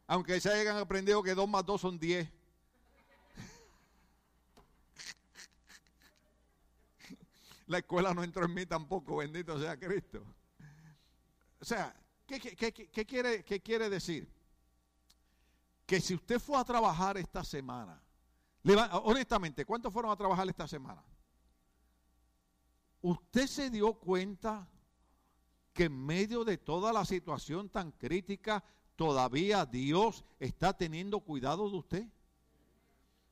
Aunque 0.07 0.41
se 0.41 0.53
hayan 0.53 0.77
aprendido 0.77 1.21
que 1.21 1.35
dos 1.35 1.49
más 1.49 1.67
dos 1.67 1.81
son 1.81 1.99
diez. 1.99 2.31
La 7.67 7.79
escuela 7.79 8.15
no 8.15 8.23
entró 8.23 8.45
en 8.45 8.55
mí 8.55 8.67
tampoco, 8.67 9.17
bendito 9.17 9.59
sea 9.59 9.77
Cristo. 9.77 10.23
O 11.61 11.65
sea, 11.65 11.93
¿qué, 12.25 12.39
quiere, 13.05 13.43
¿qué 13.43 13.61
quiere 13.61 13.91
decir? 13.91 14.33
Que 15.87 16.01
si 16.01 16.15
usted 16.15 16.39
fue 16.39 16.57
a 16.57 16.63
trabajar 16.63 17.19
esta 17.19 17.43
semana, 17.43 18.01
honestamente, 19.03 19.65
¿cuántos 19.65 19.93
fueron 19.93 20.13
a 20.13 20.17
trabajar 20.17 20.49
esta 20.49 20.69
semana? 20.69 21.03
¿Usted 23.03 23.47
se 23.47 23.71
dio 23.71 23.95
cuenta 23.95 24.69
que 25.73 25.85
en 25.85 26.07
medio 26.07 26.45
de 26.45 26.59
toda 26.59 26.93
la 26.93 27.05
situación 27.05 27.69
tan 27.69 27.93
crítica, 27.93 28.63
todavía 28.97 29.65
Dios 29.65 30.25
está 30.39 30.77
teniendo 30.77 31.21
cuidado 31.21 31.71
de 31.71 31.77
usted? 31.77 32.09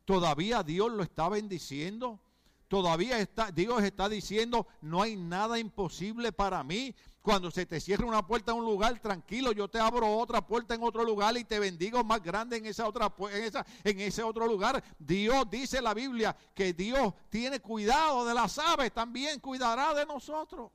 ¿Todavía 0.04 0.62
Dios 0.62 0.90
lo 0.90 1.02
está 1.02 1.28
bendiciendo? 1.28 2.20
Todavía 2.68 3.18
está, 3.18 3.50
Dios 3.50 3.83
está 3.83 4.09
diciendo, 4.09 4.66
no 4.81 5.02
hay 5.02 5.16
nada 5.16 5.59
imposible 5.59 6.33
para 6.33 6.62
mí. 6.64 6.94
Cuando 7.29 7.51
se 7.51 7.67
te 7.67 7.79
cierra 7.79 8.07
una 8.07 8.27
puerta 8.27 8.53
en 8.53 8.57
un 8.57 8.64
lugar, 8.64 8.99
tranquilo, 9.01 9.53
yo 9.53 9.69
te 9.69 9.79
abro 9.79 10.17
otra 10.17 10.41
puerta 10.41 10.75
en 10.75 10.83
otro 10.83 11.05
lugar 11.05 11.37
y 11.37 11.45
te 11.45 11.59
bendigo 11.59 12.03
más 12.03 12.23
grande 12.23 12.57
en 12.57 12.64
otra 12.83 13.12
en, 13.31 13.45
esa, 13.45 13.67
en 13.85 14.01
ese 14.01 14.23
otro 14.23 14.47
lugar. 14.47 14.83
Dios 14.99 15.45
dice 15.51 15.83
la 15.83 15.93
Biblia 15.93 16.35
que 16.55 16.73
Dios 16.73 17.12
tiene 17.29 17.61
cuidado 17.61 18.25
de 18.25 18.33
las 18.33 18.59
aves, 18.59 18.95
también 18.95 19.41
cuidará 19.41 19.93
de 19.93 20.07
nosotros. 20.07 20.71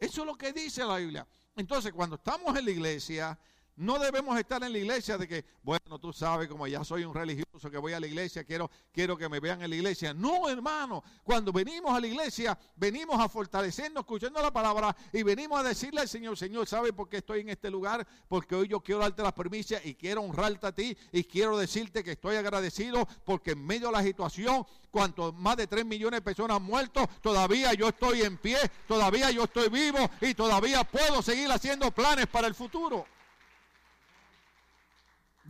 Eso 0.00 0.22
es 0.22 0.26
lo 0.26 0.34
que 0.34 0.52
dice 0.52 0.84
la 0.84 0.96
Biblia. 0.96 1.24
Entonces, 1.54 1.92
cuando 1.92 2.16
estamos 2.16 2.58
en 2.58 2.64
la 2.64 2.70
iglesia, 2.72 3.38
no 3.80 3.98
debemos 3.98 4.38
estar 4.38 4.62
en 4.62 4.72
la 4.72 4.78
iglesia 4.78 5.16
de 5.16 5.26
que, 5.26 5.42
bueno, 5.62 5.98
tú 5.98 6.12
sabes, 6.12 6.48
como 6.48 6.66
ya 6.66 6.84
soy 6.84 7.02
un 7.02 7.14
religioso 7.14 7.70
que 7.70 7.78
voy 7.78 7.94
a 7.94 8.00
la 8.00 8.06
iglesia, 8.06 8.44
quiero, 8.44 8.70
quiero 8.92 9.16
que 9.16 9.26
me 9.26 9.40
vean 9.40 9.62
en 9.62 9.70
la 9.70 9.76
iglesia. 9.76 10.12
No, 10.12 10.50
hermano, 10.50 11.02
cuando 11.24 11.50
venimos 11.50 11.90
a 11.90 11.98
la 11.98 12.06
iglesia, 12.06 12.58
venimos 12.76 13.18
a 13.18 13.26
fortalecernos, 13.26 14.02
escuchando 14.02 14.42
la 14.42 14.52
palabra 14.52 14.94
y 15.14 15.22
venimos 15.22 15.58
a 15.58 15.62
decirle 15.62 16.02
al 16.02 16.08
Señor, 16.10 16.36
Señor, 16.36 16.66
¿sabe 16.66 16.92
por 16.92 17.08
qué 17.08 17.16
estoy 17.18 17.40
en 17.40 17.48
este 17.48 17.70
lugar? 17.70 18.06
Porque 18.28 18.54
hoy 18.54 18.68
yo 18.68 18.80
quiero 18.80 19.00
darte 19.00 19.22
las 19.22 19.32
permisas 19.32 19.80
y 19.86 19.94
quiero 19.94 20.20
honrarte 20.20 20.66
a 20.66 20.72
ti 20.72 20.94
y 21.10 21.24
quiero 21.24 21.56
decirte 21.56 22.04
que 22.04 22.12
estoy 22.12 22.36
agradecido 22.36 23.08
porque 23.24 23.52
en 23.52 23.64
medio 23.64 23.86
de 23.86 23.92
la 23.94 24.02
situación, 24.02 24.66
cuanto 24.90 25.32
más 25.32 25.56
de 25.56 25.66
3 25.66 25.86
millones 25.86 26.18
de 26.18 26.22
personas 26.22 26.58
han 26.58 26.64
muerto, 26.64 27.08
todavía 27.22 27.72
yo 27.72 27.88
estoy 27.88 28.20
en 28.20 28.36
pie, 28.36 28.58
todavía 28.86 29.30
yo 29.30 29.44
estoy 29.44 29.70
vivo 29.70 30.10
y 30.20 30.34
todavía 30.34 30.84
puedo 30.84 31.22
seguir 31.22 31.50
haciendo 31.50 31.90
planes 31.90 32.26
para 32.26 32.46
el 32.46 32.54
futuro. 32.54 33.06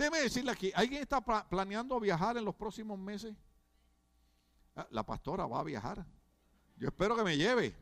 Déjeme 0.01 0.21
decirle 0.23 0.51
aquí, 0.51 0.73
¿alguien 0.75 1.03
está 1.03 1.21
planeando 1.21 2.01
viajar 2.01 2.35
en 2.39 2.45
los 2.47 2.55
próximos 2.55 2.99
meses? 2.99 3.37
Ah, 4.75 4.87
la 4.93 5.05
pastora 5.05 5.45
va 5.45 5.61
a 5.61 5.63
viajar. 5.63 6.07
Yo 6.79 6.89
espero 6.89 7.15
que 7.15 7.23
me 7.23 7.37
lleve. 7.37 7.77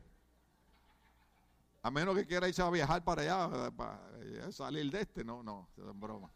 A 1.80 1.92
menos 1.92 2.16
que 2.16 2.26
quiera 2.26 2.48
irse 2.48 2.60
a 2.60 2.70
viajar 2.70 3.04
para 3.04 3.22
allá, 3.22 3.70
para 3.70 4.00
eh, 4.20 4.50
salir 4.50 4.90
de 4.90 5.02
este. 5.02 5.22
No, 5.22 5.44
no, 5.44 5.68
es 5.76 5.96
broma. 5.96 6.28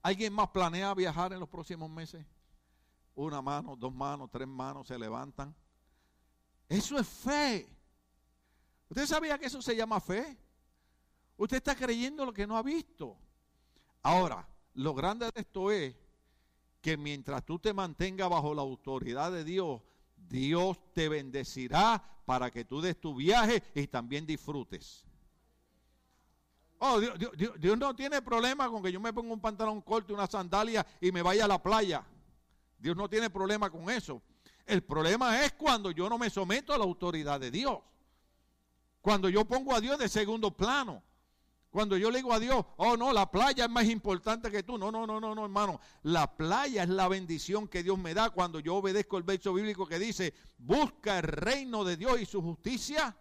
¿Alguien 0.00 0.32
más 0.32 0.48
planea 0.50 0.94
viajar 0.94 1.32
en 1.32 1.40
los 1.40 1.48
próximos 1.48 1.90
meses? 1.90 2.24
Una 3.16 3.42
mano, 3.42 3.74
dos 3.74 3.92
manos, 3.92 4.30
tres 4.30 4.46
manos 4.46 4.86
se 4.86 4.96
levantan. 4.96 5.52
Eso 6.68 6.96
es 7.00 7.08
fe. 7.08 7.68
¿Usted 8.88 9.06
sabía 9.06 9.36
que 9.38 9.46
eso 9.46 9.60
se 9.60 9.74
llama 9.74 9.98
fe? 9.98 10.38
Usted 11.36 11.56
está 11.56 11.74
creyendo 11.74 12.24
lo 12.24 12.32
que 12.32 12.46
no 12.46 12.56
ha 12.56 12.62
visto. 12.62 13.18
Ahora, 14.06 14.46
lo 14.74 14.94
grande 14.94 15.26
de 15.34 15.40
esto 15.40 15.68
es 15.72 15.96
que 16.80 16.96
mientras 16.96 17.44
tú 17.44 17.58
te 17.58 17.72
mantengas 17.72 18.30
bajo 18.30 18.54
la 18.54 18.62
autoridad 18.62 19.32
de 19.32 19.42
Dios, 19.42 19.82
Dios 20.16 20.78
te 20.94 21.08
bendecirá 21.08 22.00
para 22.24 22.52
que 22.52 22.64
tú 22.64 22.80
des 22.80 23.00
tu 23.00 23.16
viaje 23.16 23.64
y 23.74 23.88
también 23.88 24.24
disfrutes. 24.24 25.04
Oh, 26.78 27.00
Dios, 27.00 27.76
no 27.76 27.96
tiene 27.96 28.22
problema 28.22 28.70
con 28.70 28.80
que 28.80 28.92
yo 28.92 29.00
me 29.00 29.12
ponga 29.12 29.32
un 29.32 29.40
pantalón 29.40 29.82
corto, 29.82 30.14
una 30.14 30.28
sandalia 30.28 30.86
y 31.00 31.10
me 31.10 31.22
vaya 31.22 31.46
a 31.46 31.48
la 31.48 31.60
playa. 31.60 32.06
Dios 32.78 32.96
no 32.96 33.10
tiene 33.10 33.28
problema 33.28 33.70
con 33.70 33.90
eso. 33.90 34.22
El 34.66 34.84
problema 34.84 35.44
es 35.44 35.54
cuando 35.54 35.90
yo 35.90 36.08
no 36.08 36.16
me 36.16 36.30
someto 36.30 36.72
a 36.72 36.78
la 36.78 36.84
autoridad 36.84 37.40
de 37.40 37.50
Dios. 37.50 37.80
Cuando 39.00 39.28
yo 39.28 39.44
pongo 39.44 39.74
a 39.74 39.80
Dios 39.80 39.98
de 39.98 40.08
segundo 40.08 40.52
plano. 40.56 41.02
Cuando 41.70 41.96
yo 41.96 42.10
le 42.10 42.18
digo 42.18 42.32
a 42.32 42.38
Dios, 42.38 42.64
oh 42.76 42.96
no, 42.96 43.12
la 43.12 43.30
playa 43.30 43.64
es 43.64 43.70
más 43.70 43.84
importante 43.86 44.50
que 44.50 44.62
tú. 44.62 44.78
No, 44.78 44.90
no, 44.90 45.06
no, 45.06 45.20
no, 45.20 45.34
no, 45.34 45.44
hermano. 45.44 45.80
La 46.02 46.36
playa 46.36 46.84
es 46.84 46.88
la 46.88 47.08
bendición 47.08 47.68
que 47.68 47.82
Dios 47.82 47.98
me 47.98 48.14
da 48.14 48.30
cuando 48.30 48.60
yo 48.60 48.76
obedezco 48.76 49.18
el 49.18 49.24
verso 49.24 49.52
bíblico 49.52 49.86
que 49.86 49.98
dice, 49.98 50.32
busca 50.58 51.18
el 51.18 51.24
reino 51.24 51.84
de 51.84 51.96
Dios 51.96 52.20
y 52.20 52.26
su 52.26 52.40
justicia 52.40 53.16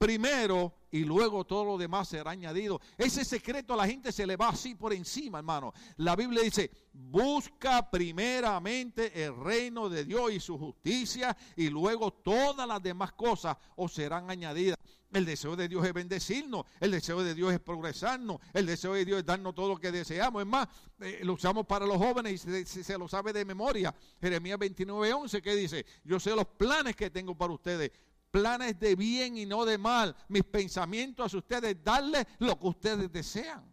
primero 0.00 0.72
y 0.90 1.04
luego 1.04 1.44
todo 1.44 1.64
lo 1.64 1.78
demás 1.78 2.08
será 2.08 2.30
añadido. 2.30 2.80
Ese 2.96 3.22
secreto 3.22 3.74
a 3.74 3.76
la 3.76 3.86
gente 3.86 4.10
se 4.12 4.26
le 4.26 4.34
va 4.34 4.48
así 4.48 4.74
por 4.74 4.94
encima, 4.94 5.38
hermano. 5.38 5.74
La 5.98 6.16
Biblia 6.16 6.42
dice, 6.42 6.70
busca 6.92 7.90
primeramente 7.90 9.24
el 9.24 9.36
reino 9.36 9.90
de 9.90 10.06
Dios 10.06 10.32
y 10.32 10.40
su 10.40 10.58
justicia 10.58 11.36
y 11.54 11.68
luego 11.68 12.12
todas 12.12 12.66
las 12.66 12.82
demás 12.82 13.12
cosas 13.12 13.58
os 13.76 13.92
serán 13.92 14.30
añadidas. 14.30 14.78
El 15.12 15.24
deseo 15.24 15.56
de 15.56 15.66
Dios 15.66 15.84
es 15.84 15.92
bendecirnos, 15.92 16.66
el 16.78 16.92
deseo 16.92 17.22
de 17.24 17.34
Dios 17.34 17.52
es 17.52 17.58
progresarnos, 17.58 18.38
el 18.52 18.64
deseo 18.64 18.94
de 18.94 19.04
Dios 19.04 19.18
es 19.18 19.26
darnos 19.26 19.56
todo 19.56 19.70
lo 19.70 19.76
que 19.76 19.90
deseamos. 19.90 20.42
Es 20.42 20.46
más, 20.46 20.68
eh, 21.00 21.20
lo 21.24 21.32
usamos 21.32 21.66
para 21.66 21.84
los 21.84 21.96
jóvenes 21.96 22.46
y 22.46 22.64
se, 22.64 22.96
lo 22.96 23.08
sabe 23.08 23.32
de 23.32 23.44
memoria. 23.44 23.92
Jeremías 24.20 24.58
29, 24.58 25.12
11 25.12 25.42
que 25.42 25.56
dice, 25.56 25.84
yo 26.04 26.20
sé 26.20 26.30
los 26.36 26.46
planes 26.46 26.94
que 26.94 27.10
tengo 27.10 27.36
para 27.36 27.52
ustedes, 27.52 27.90
planes 28.30 28.78
de 28.78 28.94
bien 28.94 29.36
y 29.36 29.46
no 29.46 29.64
de 29.64 29.78
mal. 29.78 30.14
Mis 30.28 30.44
pensamientos 30.44 31.34
a 31.34 31.38
ustedes, 31.38 31.82
darles 31.82 32.24
lo 32.38 32.56
que 32.56 32.68
ustedes 32.68 33.10
desean. 33.10 33.64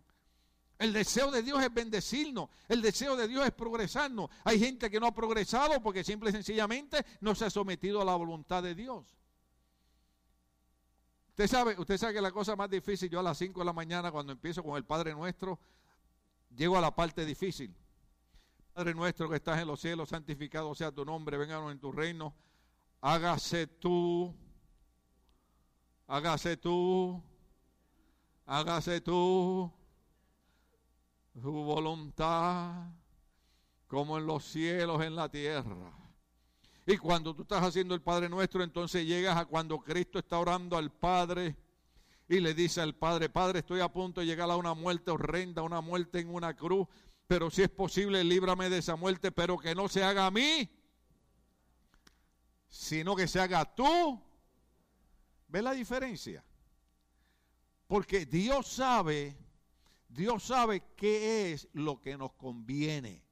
El 0.80 0.92
deseo 0.94 1.30
de 1.30 1.44
Dios 1.44 1.62
es 1.64 1.72
bendecirnos. 1.72 2.50
El 2.68 2.82
deseo 2.82 3.16
de 3.16 3.28
Dios 3.28 3.46
es 3.46 3.52
progresarnos. 3.52 4.30
Hay 4.44 4.60
gente 4.60 4.90
que 4.90 5.00
no 5.00 5.08
ha 5.08 5.14
progresado 5.14 5.82
porque 5.82 6.04
simple 6.04 6.30
y 6.32 6.34
sencillamente 6.34 7.06
no 7.22 7.36
se 7.36 7.46
ha 7.46 7.50
sometido 7.52 8.02
a 8.02 8.06
la 8.06 8.16
voluntad 8.16 8.64
de 8.64 8.74
Dios. 8.74 9.17
Usted 11.38 11.48
sabe, 11.48 11.76
usted 11.78 12.00
sabe 12.00 12.16
que 12.16 12.22
la 12.22 12.32
cosa 12.32 12.56
más 12.56 12.68
difícil, 12.68 13.12
yo 13.12 13.20
a 13.20 13.24
las 13.24 13.38
5 13.38 13.60
de 13.60 13.66
la 13.68 13.72
mañana 13.72 14.12
cuando 14.12 14.32
empiezo 14.32 14.64
con 14.64 14.76
el 14.76 14.84
Padre 14.84 15.14
Nuestro, 15.14 15.60
llego 16.56 16.76
a 16.76 16.82
la 16.82 16.90
parte 16.90 17.24
difícil. 17.26 17.76
Padre 18.74 18.96
nuestro 18.96 19.30
que 19.30 19.36
estás 19.36 19.62
en 19.62 19.68
los 19.68 19.80
cielos, 19.80 20.10
santificado 20.10 20.74
sea 20.74 20.92
tu 20.92 21.06
nombre, 21.06 21.38
vénganos 21.38 21.72
en 21.72 21.80
tu 21.80 21.92
reino. 21.92 22.34
Hágase 23.02 23.68
tú 23.68 24.34
hágase 26.08 26.58
tú, 26.58 27.22
hágase 28.48 29.00
tú 29.00 29.72
tu 31.40 31.52
voluntad 31.52 32.88
como 33.86 34.18
en 34.18 34.26
los 34.26 34.44
cielos, 34.44 35.04
en 35.04 35.16
la 35.16 35.30
tierra. 35.30 36.07
Y 36.88 36.98
cuando 36.98 37.36
tú 37.36 37.44
estás 37.44 37.64
haciendo 37.64 37.94
el 37.94 38.02
Padre 38.02 38.30
Nuestro, 38.30 38.64
entonces 38.64 39.06
llegas 39.06 39.38
a 39.38 39.46
cuando 39.46 39.78
Cristo 39.80 40.18
está 40.18 40.40
orando 40.40 40.76
al 40.76 40.92
Padre 40.92 41.56
y 42.28 42.40
le 42.40 42.56
dice 42.56 42.82
al 42.82 42.96
Padre, 42.96 43.30
Padre, 43.30 43.60
estoy 43.60 43.82
a 43.82 43.92
punto 43.92 44.22
de 44.22 44.26
llegar 44.26 44.50
a 44.50 44.56
una 44.56 44.74
muerte 44.74 45.12
horrenda, 45.12 45.62
una 45.62 45.82
muerte 45.82 46.20
en 46.20 46.34
una 46.34 46.56
cruz, 46.56 46.88
pero 47.28 47.52
si 47.52 47.62
es 47.62 47.70
posible, 47.70 48.24
líbrame 48.24 48.70
de 48.70 48.80
esa 48.80 48.96
muerte, 48.96 49.32
pero 49.32 49.60
que 49.60 49.76
no 49.76 49.88
se 49.88 50.04
haga 50.04 50.26
a 50.26 50.32
mí, 50.32 50.68
sino 52.70 53.16
que 53.16 53.28
se 53.28 53.40
haga 53.40 53.64
tú 53.76 54.24
¿Ve 55.48 55.62
la 55.62 55.72
diferencia? 55.72 56.44
Porque 57.88 58.26
Dios 58.26 58.68
sabe, 58.68 59.38
Dios 60.10 60.44
sabe 60.44 60.84
qué 60.96 61.54
es 61.54 61.70
lo 61.72 62.02
que 62.02 62.18
nos 62.18 62.34
conviene. 62.34 63.24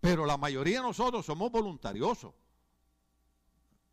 Pero 0.00 0.26
la 0.26 0.36
mayoría 0.36 0.80
de 0.80 0.86
nosotros 0.86 1.24
somos 1.24 1.50
voluntariosos. 1.50 2.34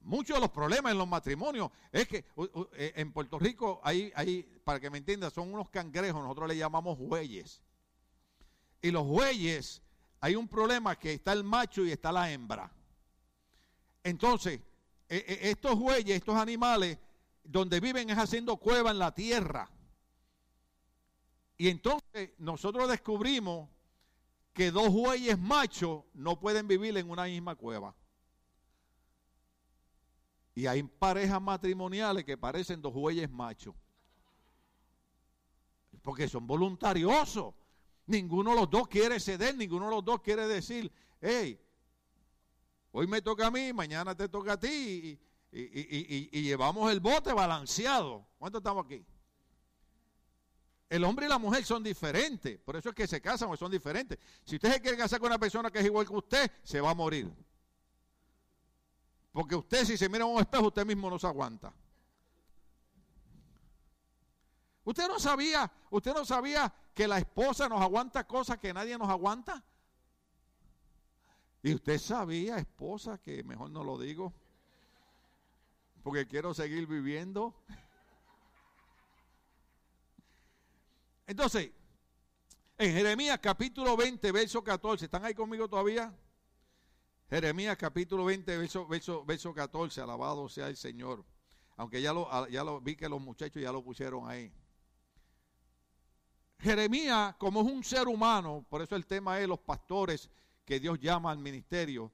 Muchos 0.04 0.36
de 0.36 0.42
los 0.42 0.50
problemas 0.50 0.92
en 0.92 0.98
los 0.98 1.08
matrimonios 1.08 1.70
es 1.92 2.08
que 2.08 2.26
eh, 2.74 2.94
en 2.96 3.12
Puerto 3.12 3.38
Rico 3.38 3.80
hay, 3.84 4.12
hay, 4.16 4.44
para 4.64 4.80
que 4.80 4.90
me 4.90 4.98
entiendas, 4.98 5.34
son 5.34 5.54
unos 5.54 5.70
cangrejos, 5.70 6.22
nosotros 6.22 6.48
le 6.48 6.58
llamamos 6.58 6.98
bueyes. 6.98 7.62
Y 8.82 8.90
los 8.90 9.06
bueyes, 9.06 9.82
hay 10.20 10.36
un 10.36 10.48
problema 10.48 10.98
que 10.98 11.14
está 11.14 11.34
el 11.34 11.44
macho 11.44 11.86
y 11.86 11.92
está 11.92 12.12
la 12.12 12.32
hembra. 12.32 12.72
Entonces, 14.04 14.60
e, 15.08 15.18
e, 15.18 15.50
estos 15.52 15.78
bueyes, 15.78 16.16
estos 16.16 16.36
animales, 16.36 16.98
donde 17.44 17.80
viven 17.80 18.10
es 18.10 18.18
haciendo 18.18 18.58
cueva 18.58 18.92
en 18.92 19.00
la 19.00 19.14
tierra. 19.14 19.70
Y 21.58 21.70
entonces 21.70 22.32
nosotros 22.40 22.90
descubrimos 22.90 23.70
que 24.54 24.72
dos 24.72 24.90
bueyes 24.90 25.38
machos 25.38 26.04
no 26.14 26.40
pueden 26.40 26.68
vivir 26.68 26.98
en 26.98 27.10
una 27.10 27.26
misma 27.26 27.56
cueva. 27.56 27.96
Y 30.62 30.68
hay 30.68 30.84
parejas 30.84 31.42
matrimoniales 31.42 32.24
que 32.24 32.38
parecen 32.38 32.84
dos 32.84 32.94
bueyes 32.94 33.28
machos. 33.32 33.74
Porque 36.04 36.28
son 36.28 36.46
voluntariosos. 36.46 37.56
Ninguno 38.06 38.52
de 38.52 38.58
los 38.58 38.70
dos 38.70 38.88
quiere 38.88 39.20
ceder, 39.20 39.56
ninguno 39.56 39.86
de 39.86 39.96
los 39.96 40.06
dos 40.06 40.22
quiere 40.22 40.48
decir, 40.48 40.92
hey, 41.20 41.60
hoy 42.92 43.08
me 43.08 43.24
toca 43.24 43.48
a 43.48 43.50
mí, 43.50 43.74
mañana 43.74 44.14
te 44.14 44.30
toca 44.30 44.54
a 44.54 44.60
ti. 44.60 45.20
Y, 45.52 46.42
llevamos 46.44 46.92
el 46.92 47.00
bote 47.00 47.34
balanceado. 47.34 48.28
¿Cuántos 48.38 48.60
estamos 48.60 48.86
aquí? 48.86 49.04
El 50.92 51.04
hombre 51.06 51.26
y 51.26 51.30
la 51.30 51.40
mujer 51.40 51.66
son 51.66 51.82
diferentes. 51.82 52.60
Por 52.60 52.76
eso 52.76 52.90
es 52.90 52.96
que 52.96 53.08
se 53.08 53.20
casan 53.20 53.50
o 53.50 53.58
son 53.58 53.72
diferentes. 53.72 54.20
Si 54.44 54.58
usted 54.58 54.74
se 54.74 54.80
quiere 54.80 54.96
casar 54.96 55.20
con 55.20 55.26
una 55.26 55.40
persona 55.40 55.72
que 55.72 55.80
es 55.80 55.86
igual 55.86 56.06
que 56.06 56.14
usted, 56.14 56.52
se 56.62 56.80
va 56.80 56.92
a 56.92 56.94
morir. 56.94 57.34
Porque 59.32 59.56
usted, 59.56 59.86
si 59.86 59.98
se 59.98 60.10
mira 60.10 60.26
en 60.26 60.32
un 60.32 60.40
espejo, 60.40 60.68
usted 60.68 60.86
mismo 60.86 61.10
no 61.10 61.18
se 61.18 61.28
aguanta. 61.28 61.74
Usted 64.84 65.08
no 65.08 65.20
sabía, 65.20 65.72
usted 65.90 66.14
no 66.14 66.26
sabía 66.26 66.74
que 66.94 67.08
la 67.08 67.20
esposa 67.20 67.70
nos 67.70 67.82
aguanta 67.82 68.28
cosas 68.28 68.58
que 68.58 68.74
nadie 68.74 68.98
nos 68.98 69.10
aguanta. 69.10 69.64
Y 71.64 71.76
usted 71.76 72.00
sabía, 72.00 72.58
esposa, 72.58 73.20
que 73.20 73.44
mejor 73.44 73.70
no 73.70 73.84
lo 73.84 73.98
digo, 73.98 74.34
porque 76.04 76.28
quiero 76.28 76.54
seguir 76.54 76.88
viviendo. 76.88 77.54
Entonces, 81.28 81.72
en 82.78 82.92
Jeremías 82.94 83.40
capítulo 83.40 83.96
20, 83.96 84.32
verso 84.32 84.64
14, 84.64 85.06
¿están 85.06 85.24
ahí 85.24 85.36
conmigo 85.36 85.70
todavía? 85.70 86.12
Jeremías 87.32 87.78
capítulo 87.78 88.26
20, 88.26 88.58
verso, 88.58 88.86
verso, 88.86 89.24
verso 89.24 89.54
14, 89.54 90.02
alabado 90.02 90.50
sea 90.50 90.68
el 90.68 90.76
Señor. 90.76 91.24
Aunque 91.78 92.02
ya 92.02 92.12
lo, 92.12 92.28
ya 92.50 92.62
lo 92.62 92.82
vi 92.82 92.98
que 92.98 93.08
los 93.08 93.22
muchachos 93.22 93.64
ya 93.64 93.72
lo 93.72 93.82
pusieron 93.82 94.30
ahí. 94.30 94.52
Jeremías, 96.60 97.34
como 97.38 97.62
es 97.62 97.72
un 97.72 97.86
ser 97.86 98.10
humano, 98.10 98.66
por 98.68 98.82
eso 98.82 98.98
el 98.98 99.06
tema 99.06 99.40
es 99.40 99.48
los 99.48 99.60
pastores 99.60 100.30
que 100.66 100.82
Dios 100.82 101.00
llama 101.00 101.32
al 101.32 101.38
ministerio. 101.38 102.12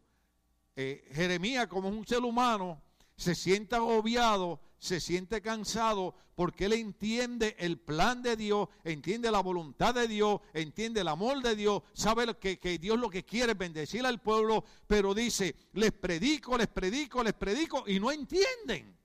Eh, 0.76 1.10
Jeremías, 1.12 1.66
como 1.66 1.90
es 1.90 1.96
un 1.96 2.06
ser 2.06 2.20
humano, 2.20 2.80
se 3.16 3.34
siente 3.34 3.76
agobiado, 3.76 4.60
se 4.80 5.00
siente 5.00 5.42
cansado, 5.42 6.16
porque 6.36 6.66
él 6.66 6.74
entiende 6.74 7.56
el 7.60 7.80
plan 7.80 8.22
de 8.22 8.36
Dios, 8.36 8.70
entiende 8.84 9.32
la 9.32 9.42
voluntad 9.42 9.96
de 9.96 10.08
Dios, 10.08 10.42
entiende 10.54 11.02
el 11.02 11.08
amor 11.08 11.42
de 11.42 11.56
Dios, 11.56 11.82
sabe 11.94 12.36
que, 12.38 12.60
que 12.60 12.78
Dios 12.78 13.00
lo 13.00 13.10
que 13.10 13.26
quiere 13.26 13.54
es 13.54 13.58
bendecir 13.58 14.06
al 14.06 14.22
pueblo, 14.22 14.64
pero 14.86 15.14
dice, 15.14 15.56
les 15.74 15.92
predico, 15.92 16.58
les 16.58 16.68
predico, 16.68 17.24
les 17.24 17.34
predico, 17.34 17.86
y 17.88 18.00
no 18.00 18.12
entienden. 18.12 18.96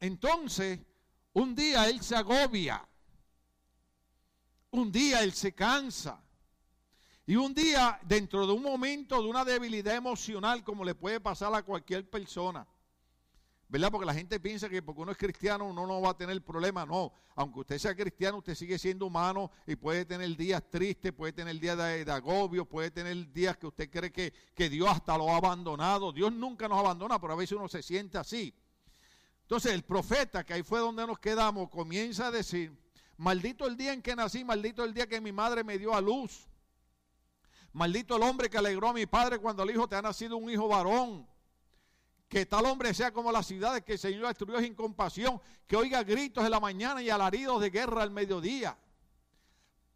Entonces, 0.00 0.80
un 1.34 1.54
día 1.54 1.88
él 1.88 2.00
se 2.02 2.16
agobia. 2.16 2.86
un 4.72 4.90
día 4.90 5.22
él 5.22 5.32
se 5.32 5.52
cansa. 5.52 6.22
Y 7.26 7.36
un 7.36 7.54
día, 7.54 8.00
dentro 8.02 8.44
de 8.46 8.52
un 8.52 8.62
momento 8.62 9.22
de 9.22 9.28
una 9.28 9.44
debilidad 9.44 9.94
emocional, 9.94 10.64
como 10.64 10.84
le 10.84 10.96
puede 10.96 11.20
pasar 11.20 11.54
a 11.54 11.62
cualquier 11.62 12.08
persona, 12.10 12.66
¿verdad? 13.70 13.92
Porque 13.92 14.04
la 14.04 14.14
gente 14.14 14.40
piensa 14.40 14.68
que 14.68 14.82
porque 14.82 15.00
uno 15.00 15.12
es 15.12 15.18
cristiano 15.18 15.64
uno 15.66 15.86
no 15.86 16.00
va 16.00 16.10
a 16.10 16.16
tener 16.16 16.42
problema. 16.42 16.84
No, 16.84 17.12
aunque 17.36 17.60
usted 17.60 17.78
sea 17.78 17.94
cristiano, 17.94 18.38
usted 18.38 18.56
sigue 18.56 18.76
siendo 18.78 19.06
humano 19.06 19.52
y 19.64 19.76
puede 19.76 20.04
tener 20.04 20.36
días 20.36 20.68
tristes, 20.68 21.12
puede 21.12 21.32
tener 21.32 21.58
días 21.60 21.78
de, 21.78 22.10
agobio, 22.10 22.64
puede 22.64 22.90
tener 22.90 23.32
días 23.32 23.56
que 23.56 23.68
usted 23.68 23.88
cree 23.88 24.10
que, 24.10 24.32
que 24.56 24.68
Dios 24.68 24.88
hasta 24.90 25.16
lo 25.16 25.30
ha 25.30 25.36
abandonado. 25.36 26.10
Dios 26.10 26.32
nunca 26.32 26.66
nos 26.66 26.80
abandona, 26.80 27.20
pero 27.20 27.34
a 27.34 27.36
veces 27.36 27.56
uno 27.56 27.68
se 27.68 27.80
siente 27.80 28.18
así. 28.18 28.52
Entonces 29.42 29.72
el 29.72 29.84
profeta, 29.84 30.44
que 30.44 30.54
ahí 30.54 30.64
fue 30.64 30.80
donde 30.80 31.06
nos 31.06 31.20
quedamos, 31.20 31.70
comienza 31.70 32.26
a 32.26 32.30
decir, 32.32 32.76
maldito 33.16 33.68
el 33.68 33.76
día 33.76 33.92
en 33.92 34.02
que 34.02 34.16
nací, 34.16 34.44
maldito 34.44 34.82
el 34.82 34.92
día 34.92 35.06
que 35.06 35.20
mi 35.20 35.30
madre 35.30 35.62
me 35.62 35.78
dio 35.78 35.94
a 35.94 36.00
luz. 36.00 36.48
Maldito 37.72 38.16
el 38.16 38.24
hombre 38.24 38.50
que 38.50 38.58
alegró 38.58 38.88
a 38.88 38.92
mi 38.92 39.06
padre 39.06 39.38
cuando 39.38 39.62
el 39.62 39.70
hijo 39.70 39.88
te 39.88 39.94
ha 39.94 40.02
nacido 40.02 40.36
un 40.36 40.50
hijo 40.50 40.66
varón 40.66 41.24
que 42.30 42.46
tal 42.46 42.64
hombre 42.66 42.94
sea 42.94 43.12
como 43.12 43.32
las 43.32 43.44
ciudades 43.44 43.82
que 43.82 43.94
el 43.94 43.98
Señor 43.98 44.28
destruyó 44.28 44.60
sin 44.60 44.72
compasión, 44.76 45.40
que 45.66 45.74
oiga 45.74 46.04
gritos 46.04 46.44
en 46.44 46.52
la 46.52 46.60
mañana 46.60 47.02
y 47.02 47.10
alaridos 47.10 47.60
de 47.60 47.70
guerra 47.70 48.04
al 48.04 48.12
mediodía. 48.12 48.78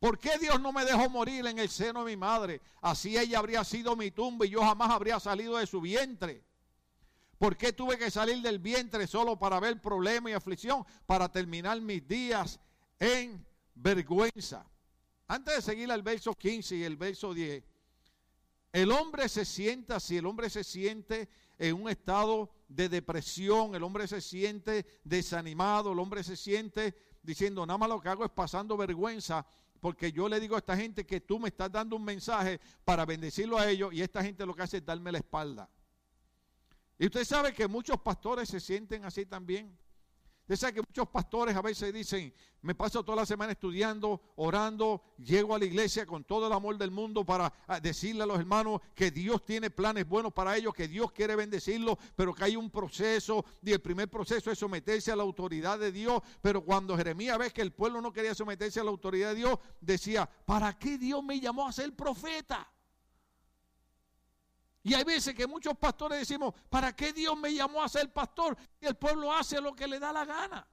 ¿Por 0.01 0.19
qué 0.19 0.37
Dios 0.41 0.61
no 0.61 0.73
me 0.73 0.85
dejó 0.85 1.09
morir 1.09 1.47
en 1.47 1.61
el 1.61 1.69
seno 1.69 2.05
de 2.05 2.11
mi 2.11 2.17
madre? 2.17 2.61
Así 2.83 3.17
ella 3.17 3.39
habría 3.39 3.63
sido 3.63 3.95
mi 3.95 4.11
tumba 4.11 4.45
y 4.45 4.51
yo 4.51 4.61
jamás 4.63 4.91
habría 4.91 5.21
salido 5.21 5.59
de 5.59 5.67
su 5.69 5.81
vientre. 5.81 6.43
¿Por 7.39 7.57
qué 7.57 7.73
tuve 7.73 7.97
que 7.97 8.11
salir 8.11 8.43
del 8.43 8.59
vientre 8.59 9.07
solo 9.07 9.39
para 9.39 9.61
ver 9.61 9.81
problema 9.81 10.29
y 10.29 10.33
aflicción? 10.33 10.85
Para 11.07 11.31
terminar 11.31 11.81
mis 11.81 12.07
días 12.07 12.59
en 12.99 13.47
vergüenza. 13.77 14.67
Antes 15.29 15.55
de 15.55 15.63
seguir 15.63 15.93
al 15.93 16.03
verso 16.03 16.35
15 16.35 16.75
y 16.75 16.83
el 16.83 16.97
verso 16.97 17.33
10, 17.33 17.63
el 18.75 18.91
hombre 18.91 19.29
se 19.29 19.45
sienta 19.45 19.97
así, 19.97 20.17
el 20.17 20.27
hombre 20.27 20.51
se 20.51 20.65
siente 20.65 21.29
en 21.59 21.81
un 21.81 21.89
estado 21.89 22.51
de 22.67 22.89
depresión, 22.89 23.77
el 23.77 23.85
hombre 23.85 24.09
se 24.09 24.21
siente 24.21 24.85
desanimado, 25.05 25.93
el 25.93 25.99
hombre 26.01 26.25
se 26.25 26.37
siente 26.37 26.93
diciendo, 27.23 27.65
nada 27.65 27.79
más 27.79 27.89
lo 27.89 28.01
que 28.01 28.09
hago 28.09 28.25
es 28.25 28.33
pasando 28.33 28.77
vergüenza, 28.77 29.47
porque 29.79 30.11
yo 30.11 30.29
le 30.29 30.41
digo 30.41 30.57
a 30.57 30.59
esta 30.59 30.77
gente 30.77 31.07
que 31.07 31.21
tú 31.21 31.39
me 31.39 31.51
estás 31.51 31.71
dando 31.71 31.95
un 31.95 32.05
mensaje 32.05 32.61
para 32.85 33.07
bendecirlo 33.07 33.59
a 33.59 33.71
ellos 33.71 33.95
y 33.95 34.03
esta 34.03 34.25
gente 34.25 34.45
lo 34.45 34.57
que 34.57 34.63
hace 34.63 34.79
es 34.79 34.85
darme 34.85 35.13
la 35.13 35.19
espalda. 35.19 35.71
Y 36.99 37.07
usted 37.07 37.25
sabe 37.25 37.55
que 37.55 37.69
muchos 37.69 38.01
pastores 38.01 38.49
se 38.49 38.59
sienten 38.59 39.05
así 39.05 39.25
también. 39.25 39.79
Usted 40.45 40.57
sabe 40.57 40.75
que 40.75 40.83
muchos 40.83 41.09
pastores 41.09 41.57
a 41.57 41.63
veces 41.63 41.91
dicen, 41.91 42.35
me 42.61 42.75
paso 42.75 43.03
toda 43.03 43.17
la 43.17 43.25
semana 43.25 43.53
estudiando, 43.53 44.21
orando, 44.37 45.15
llego 45.17 45.55
a 45.55 45.59
la 45.59 45.65
iglesia 45.65 46.05
con 46.05 46.23
todo 46.23 46.49
el 46.49 46.53
amor 46.53 46.77
del 46.77 46.91
mundo 46.91 47.25
para 47.25 47.51
ah, 47.67 47.81
decirle 47.81 48.25
a 48.25 48.27
los 48.27 48.39
hermanos 48.39 48.83
que 48.95 49.11
Dios 49.11 49.43
tiene 49.47 49.71
planes 49.71 50.07
buenos 50.07 50.35
para 50.35 50.55
ellos, 50.55 50.75
que 50.75 50.87
Dios 50.87 51.13
quiere 51.13 51.35
bendecirlos, 51.35 51.97
pero 52.15 52.35
que 52.35 52.45
hay 52.45 52.57
un 52.57 52.69
proceso 52.69 53.43
y 53.63 53.73
el 53.73 53.81
primer 53.81 54.11
proceso 54.11 54.51
es 54.51 54.59
someterse 54.59 55.11
a 55.11 55.17
la 55.17 55.23
autoridad 55.23 55.79
de 55.79 55.91
Dios. 55.91 56.21
Pero 56.43 56.63
cuando 56.63 56.95
Jeremías 56.95 57.39
ve 57.39 57.51
que 57.51 57.63
el 57.63 57.73
pueblo 57.73 58.03
no 58.03 58.13
quería 58.13 58.35
someterse 58.35 58.81
a 58.81 58.85
la 58.85 58.91
autoridad 58.91 59.31
de 59.31 59.37
Dios, 59.37 59.59
decía, 59.81 60.29
¿para 60.45 60.79
qué 60.79 60.99
Dios 60.99 61.25
me 61.25 61.41
llamó 61.41 61.67
a 61.67 61.73
ser 61.73 61.97
profeta? 61.97 62.71
Y 64.87 64.93
hay 64.93 65.03
veces 65.03 65.35
que 65.35 65.47
muchos 65.47 65.77
pastores 65.79 66.19
decimos, 66.19 66.53
¿para 66.69 66.95
qué 66.95 67.11
Dios 67.15 67.37
me 67.39 67.53
llamó 67.55 67.83
a 67.83 67.89
ser 67.89 68.13
pastor? 68.13 68.55
Y 68.79 68.87
el 68.87 68.95
pueblo 68.95 69.33
hace 69.33 69.59
lo 69.59 69.75
que 69.75 69.89
le 69.89 69.99
da 69.99 70.13
la 70.13 70.27
gana. 70.27 70.69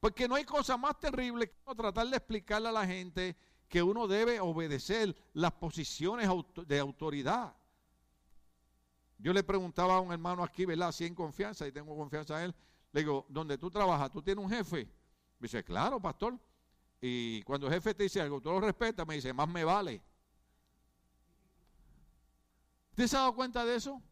Porque 0.00 0.26
no 0.26 0.36
hay 0.36 0.44
cosa 0.44 0.78
más 0.78 0.98
terrible 0.98 1.50
que 1.50 1.74
tratar 1.74 2.08
de 2.08 2.16
explicarle 2.16 2.70
a 2.70 2.72
la 2.72 2.86
gente 2.86 3.36
que 3.68 3.82
uno 3.82 4.08
debe 4.08 4.40
obedecer 4.40 5.14
las 5.34 5.52
posiciones 5.52 6.30
de 6.66 6.78
autoridad. 6.78 7.54
Yo 9.18 9.34
le 9.34 9.42
preguntaba 9.42 9.96
a 9.96 10.00
un 10.00 10.12
hermano 10.12 10.42
aquí, 10.42 10.64
¿verdad? 10.64 10.88
Así 10.88 11.04
en 11.04 11.14
confianza, 11.14 11.68
y 11.68 11.72
tengo 11.72 11.94
confianza 11.94 12.38
en 12.38 12.46
él. 12.46 12.54
Le 12.90 13.00
digo, 13.02 13.26
¿dónde 13.28 13.58
tú 13.58 13.70
trabajas? 13.70 14.10
¿Tú 14.10 14.22
tienes 14.22 14.42
un 14.42 14.50
jefe? 14.50 14.86
Me 15.38 15.44
dice, 15.44 15.62
claro, 15.62 16.00
pastor. 16.00 16.38
Y 17.02 17.42
cuando 17.42 17.66
el 17.66 17.74
jefe 17.74 17.92
te 17.92 18.04
dice 18.04 18.22
algo, 18.22 18.40
tú 18.40 18.50
lo 18.50 18.62
respetas, 18.62 19.06
me 19.06 19.16
dice, 19.16 19.30
más 19.34 19.46
me 19.46 19.62
vale. 19.62 20.00
¿Usted 23.00 23.08
se 23.08 23.16
ha 23.16 23.20
dado 23.20 23.34
cuenta 23.34 23.64
de 23.64 23.76
eso? 23.76 24.02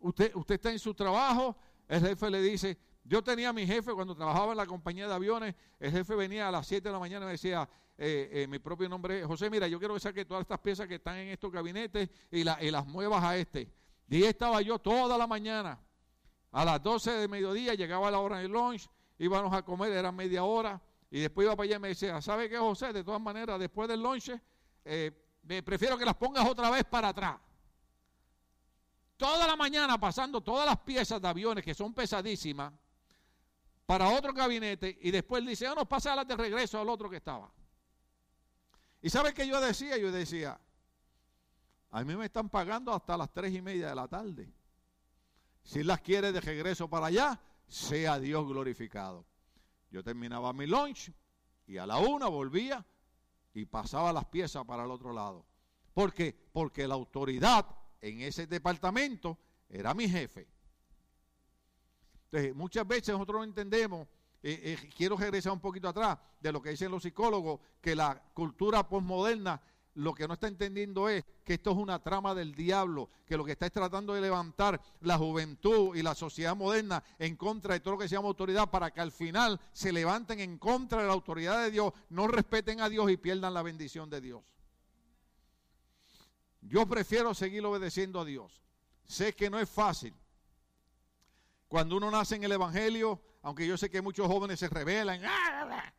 Usted, 0.00 0.34
usted 0.34 0.56
está 0.56 0.72
en 0.72 0.78
su 0.80 0.92
trabajo, 0.92 1.56
el 1.86 2.00
jefe 2.00 2.28
le 2.28 2.42
dice, 2.42 2.76
yo 3.04 3.22
tenía 3.22 3.50
a 3.50 3.52
mi 3.52 3.64
jefe 3.64 3.92
cuando 3.92 4.12
trabajaba 4.12 4.50
en 4.50 4.56
la 4.56 4.66
compañía 4.66 5.06
de 5.06 5.14
aviones, 5.14 5.54
el 5.78 5.92
jefe 5.92 6.16
venía 6.16 6.48
a 6.48 6.50
las 6.50 6.66
7 6.66 6.88
de 6.88 6.92
la 6.92 6.98
mañana 6.98 7.26
y 7.26 7.26
me 7.26 7.32
decía, 7.32 7.68
eh, 7.96 8.30
eh, 8.32 8.46
mi 8.48 8.58
propio 8.58 8.88
nombre 8.88 9.20
es 9.20 9.26
José, 9.26 9.48
mira, 9.48 9.68
yo 9.68 9.78
quiero 9.78 9.94
que 9.94 10.00
saque 10.00 10.24
todas 10.24 10.40
estas 10.40 10.58
piezas 10.58 10.88
que 10.88 10.96
están 10.96 11.14
en 11.18 11.28
estos 11.28 11.52
gabinetes 11.52 12.10
y, 12.28 12.42
las 12.42 12.86
muevas 12.88 13.22
a 13.22 13.36
este. 13.36 13.72
Y 14.08 14.24
estaba 14.24 14.60
yo 14.60 14.80
toda 14.80 15.16
la 15.16 15.28
mañana. 15.28 15.78
A 16.50 16.64
las 16.64 16.82
12 16.82 17.12
de 17.12 17.28
mediodía 17.28 17.74
llegaba 17.74 18.10
la 18.10 18.18
hora 18.18 18.38
del 18.38 18.50
lunch, 18.50 18.90
íbamos 19.16 19.52
a 19.52 19.62
comer, 19.62 19.92
era 19.92 20.10
media 20.10 20.42
hora, 20.42 20.82
y 21.08 21.20
después 21.20 21.44
iba 21.44 21.54
para 21.54 21.66
allá 21.66 21.76
y 21.76 21.78
me 21.78 21.88
decía, 21.88 22.20
¿sabe 22.20 22.48
qué, 22.48 22.58
José? 22.58 22.92
De 22.92 23.04
todas 23.04 23.20
maneras, 23.20 23.60
después 23.60 23.88
del 23.88 24.02
lunch, 24.02 24.32
eh, 24.84 25.12
me 25.42 25.62
prefiero 25.62 25.96
que 25.98 26.04
las 26.04 26.16
pongas 26.16 26.48
otra 26.48 26.70
vez 26.70 26.84
para 26.84 27.08
atrás. 27.08 27.38
Toda 29.16 29.46
la 29.46 29.56
mañana 29.56 29.98
pasando 29.98 30.40
todas 30.40 30.66
las 30.66 30.78
piezas 30.78 31.20
de 31.20 31.28
aviones 31.28 31.64
que 31.64 31.74
son 31.74 31.92
pesadísimas 31.92 32.72
para 33.84 34.08
otro 34.08 34.32
gabinete 34.32 34.98
y 35.02 35.10
después 35.10 35.44
dice, 35.44 35.68
oh, 35.68 35.74
no, 35.74 35.86
las 35.90 36.26
de 36.26 36.36
regreso 36.36 36.80
al 36.80 36.88
otro 36.88 37.10
que 37.10 37.16
estaba. 37.16 37.50
¿Y 39.02 39.10
sabe 39.10 39.34
qué 39.34 39.46
yo 39.46 39.60
decía? 39.60 39.98
Yo 39.98 40.12
decía, 40.12 40.58
a 41.90 42.04
mí 42.04 42.14
me 42.14 42.26
están 42.26 42.48
pagando 42.48 42.94
hasta 42.94 43.16
las 43.16 43.32
tres 43.32 43.52
y 43.52 43.60
media 43.60 43.88
de 43.88 43.94
la 43.94 44.08
tarde. 44.08 44.52
Si 45.64 45.82
las 45.82 46.00
quiere 46.00 46.32
de 46.32 46.40
regreso 46.40 46.88
para 46.88 47.06
allá, 47.06 47.40
sea 47.66 48.18
Dios 48.18 48.46
glorificado. 48.46 49.26
Yo 49.90 50.02
terminaba 50.02 50.52
mi 50.52 50.66
lunch 50.66 51.12
y 51.66 51.76
a 51.76 51.86
la 51.86 51.98
una 51.98 52.28
volvía 52.28 52.84
y 53.54 53.64
pasaba 53.64 54.12
las 54.12 54.24
piezas 54.26 54.64
para 54.64 54.84
el 54.84 54.90
otro 54.90 55.12
lado. 55.12 55.44
¿Por 55.92 56.12
qué? 56.12 56.34
Porque 56.52 56.86
la 56.86 56.94
autoridad 56.94 57.66
en 58.00 58.20
ese 58.20 58.46
departamento 58.46 59.38
era 59.68 59.94
mi 59.94 60.08
jefe. 60.08 60.48
Entonces, 62.26 62.54
muchas 62.54 62.86
veces 62.86 63.08
nosotros 63.08 63.38
no 63.38 63.44
entendemos, 63.44 64.06
eh, 64.42 64.78
eh, 64.82 64.90
quiero 64.96 65.16
regresar 65.16 65.52
un 65.52 65.60
poquito 65.60 65.88
atrás 65.88 66.16
de 66.40 66.52
lo 66.52 66.62
que 66.62 66.70
dicen 66.70 66.90
los 66.90 67.02
psicólogos, 67.02 67.60
que 67.80 67.94
la 67.96 68.22
cultura 68.32 68.88
postmoderna 68.88 69.60
lo 70.00 70.14
que 70.14 70.26
no 70.26 70.34
está 70.34 70.48
entendiendo 70.48 71.10
es 71.10 71.24
que 71.44 71.54
esto 71.54 71.72
es 71.72 71.76
una 71.76 72.02
trama 72.02 72.34
del 72.34 72.54
diablo, 72.54 73.10
que 73.26 73.36
lo 73.36 73.44
que 73.44 73.52
está 73.52 73.66
es 73.66 73.72
tratando 73.72 74.14
de 74.14 74.22
levantar 74.22 74.80
la 75.02 75.18
juventud 75.18 75.94
y 75.94 76.02
la 76.02 76.14
sociedad 76.14 76.56
moderna 76.56 77.04
en 77.18 77.36
contra 77.36 77.74
de 77.74 77.80
todo 77.80 77.94
lo 77.94 78.00
que 78.00 78.08
se 78.08 78.14
llama 78.14 78.28
autoridad 78.28 78.70
para 78.70 78.90
que 78.92 79.00
al 79.02 79.12
final 79.12 79.60
se 79.72 79.92
levanten 79.92 80.40
en 80.40 80.56
contra 80.56 81.02
de 81.02 81.06
la 81.06 81.12
autoridad 81.12 81.62
de 81.62 81.70
Dios, 81.70 81.92
no 82.08 82.26
respeten 82.26 82.80
a 82.80 82.88
Dios 82.88 83.10
y 83.10 83.18
pierdan 83.18 83.52
la 83.52 83.62
bendición 83.62 84.08
de 84.08 84.22
Dios. 84.22 84.42
Yo 86.62 86.86
prefiero 86.86 87.34
seguir 87.34 87.64
obedeciendo 87.66 88.20
a 88.20 88.24
Dios. 88.24 88.62
Sé 89.04 89.34
que 89.34 89.50
no 89.50 89.58
es 89.58 89.68
fácil. 89.68 90.14
Cuando 91.68 91.96
uno 91.96 92.10
nace 92.10 92.36
en 92.36 92.44
el 92.44 92.52
Evangelio, 92.52 93.20
aunque 93.42 93.66
yo 93.66 93.76
sé 93.76 93.90
que 93.90 94.00
muchos 94.00 94.26
jóvenes 94.26 94.60
se 94.60 94.68
rebelan, 94.68 95.20
¡ah! 95.24 95.92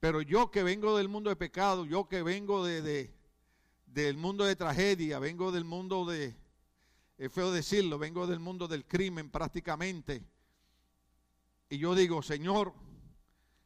Pero 0.00 0.22
yo 0.22 0.50
que 0.50 0.62
vengo 0.62 0.96
del 0.96 1.08
mundo 1.08 1.28
de 1.28 1.36
pecado, 1.36 1.84
yo 1.84 2.08
que 2.08 2.22
vengo 2.22 2.64
de, 2.64 3.14
del 3.84 4.16
mundo 4.16 4.44
de 4.44 4.56
tragedia, 4.56 5.18
vengo 5.18 5.52
del 5.52 5.64
mundo 5.64 6.06
de, 6.06 6.34
es 7.18 7.30
feo 7.30 7.52
decirlo, 7.52 7.98
vengo 7.98 8.26
del 8.26 8.40
mundo 8.40 8.66
del 8.66 8.86
crimen 8.86 9.30
prácticamente. 9.30 10.24
Y 11.68 11.76
yo 11.76 11.94
digo, 11.94 12.22
Señor, 12.22 12.72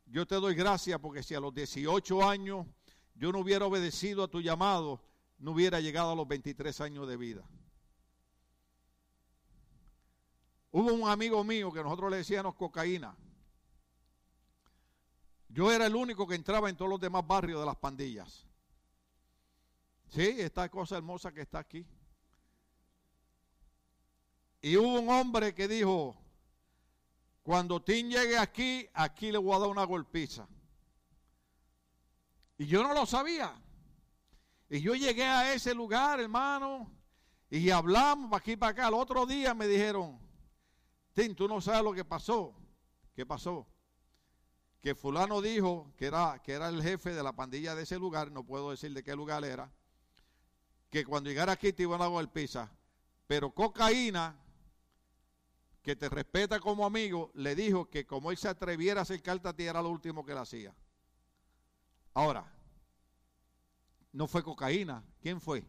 yo 0.07 0.27
te 0.27 0.35
doy 0.35 0.57
gracias 0.57 0.99
porque 0.99 1.23
si 1.23 1.37
a 1.37 1.41
los 1.41 1.55
18 1.55 2.29
años 2.29 2.67
yo 3.15 3.31
no 3.31 3.39
hubiera 3.39 3.67
obedecido 3.67 4.25
a 4.25 4.29
tu 4.29 4.41
llamado, 4.41 5.01
no 5.39 5.53
hubiera 5.53 5.81
llegado 5.81 6.11
a 6.11 6.17
los 6.17 6.27
23 6.27 6.81
años 6.81 7.09
de 7.09 7.17
vida. 7.17 7.49
Hubo 10.73 10.93
un 10.93 11.09
amigo 11.09 11.45
mío 11.45 11.71
que 11.73 11.81
nosotros 11.81 12.11
le 12.11 12.17
decíamos 12.17 12.57
cocaína. 12.57 13.17
Yo 15.55 15.71
era 15.71 15.87
el 15.87 15.95
único 15.95 16.27
que 16.27 16.35
entraba 16.35 16.69
en 16.69 16.77
todos 16.77 16.91
los 16.91 17.01
demás 17.01 17.25
barrios 17.25 17.61
de 17.61 17.67
las 17.67 17.77
pandillas. 17.77 18.45
Sí, 20.09 20.35
esta 20.39 20.69
cosa 20.69 20.97
hermosa 20.97 21.33
que 21.33 21.43
está 21.43 21.61
aquí. 21.61 21.87
Y 24.61 24.77
hubo 24.77 24.99
un 24.99 25.09
hombre 25.09 25.55
que 25.55 25.69
dijo, 25.69 26.17
cuando 27.45 27.81
Tim 27.81 28.09
llegue 28.09 28.37
aquí, 28.37 28.89
aquí 28.95 29.31
le 29.31 29.39
voy 29.39 29.55
a 29.55 29.61
dar 29.61 29.69
una 29.69 29.85
golpiza. 29.85 30.49
Y 32.59 32.67
yo 32.67 32.83
no 32.83 32.93
lo 32.93 33.07
sabía. 33.07 33.55
Y 34.69 34.81
yo 34.81 34.97
llegué 34.97 35.25
a 35.25 35.55
ese 35.55 35.73
lugar, 35.73 36.19
hermano, 36.19 36.91
y 37.49 37.71
hablamos 37.71 38.33
aquí 38.33 38.57
para 38.57 38.73
acá. 38.73 38.89
El 38.89 38.95
otro 38.95 39.25
día 39.25 39.55
me 39.55 39.69
dijeron, 39.69 40.19
Tim, 41.13 41.33
tú 41.33 41.47
no 41.47 41.61
sabes 41.61 41.85
lo 41.85 41.93
que 41.93 42.05
pasó. 42.05 42.53
¿Qué 43.15 43.25
pasó? 43.25 43.69
Que 44.85 44.95
fulano 44.95 45.41
dijo 45.41 45.91
que 45.97 46.05
era, 46.05 46.43
que 46.43 46.53
era 46.53 46.69
el 46.69 46.83
jefe 46.83 47.15
de 47.15 47.23
la 47.23 47.33
pandilla 47.33 47.75
de 47.75 47.85
ese 47.85 47.99
lugar, 47.99 48.31
no 48.31 48.45
puedo 48.45 48.71
decir 48.71 48.93
de 48.93 49.03
qué 49.03 49.17
lugar 49.17 49.43
era, 49.43 49.73
que 50.91 51.07
cuando 51.07 51.31
llegara 51.31 51.53
aquí 51.53 51.73
te 51.73 51.85
iban 51.85 52.03
a 52.03 52.11
dar 52.11 52.31
pizza, 52.31 52.71
pero 53.27 53.51
cocaína, 53.51 54.37
que 55.81 55.97
te 55.97 56.11
respeta 56.11 56.61
como 56.61 56.85
amigo, 56.85 57.31
le 57.33 57.55
dijo 57.55 57.89
que 57.89 58.05
como 58.05 58.31
él 58.31 58.37
se 58.37 58.47
atreviera 58.47 59.01
a 59.01 59.05
acercarte 59.05 59.49
a 59.49 59.55
ti 59.55 59.63
era 59.63 59.81
lo 59.81 59.89
último 59.89 60.23
que 60.23 60.35
le 60.35 60.41
hacía. 60.41 60.75
Ahora, 62.13 62.45
no 64.13 64.27
fue 64.27 64.43
cocaína, 64.43 65.03
¿quién 65.23 65.41
fue? 65.41 65.65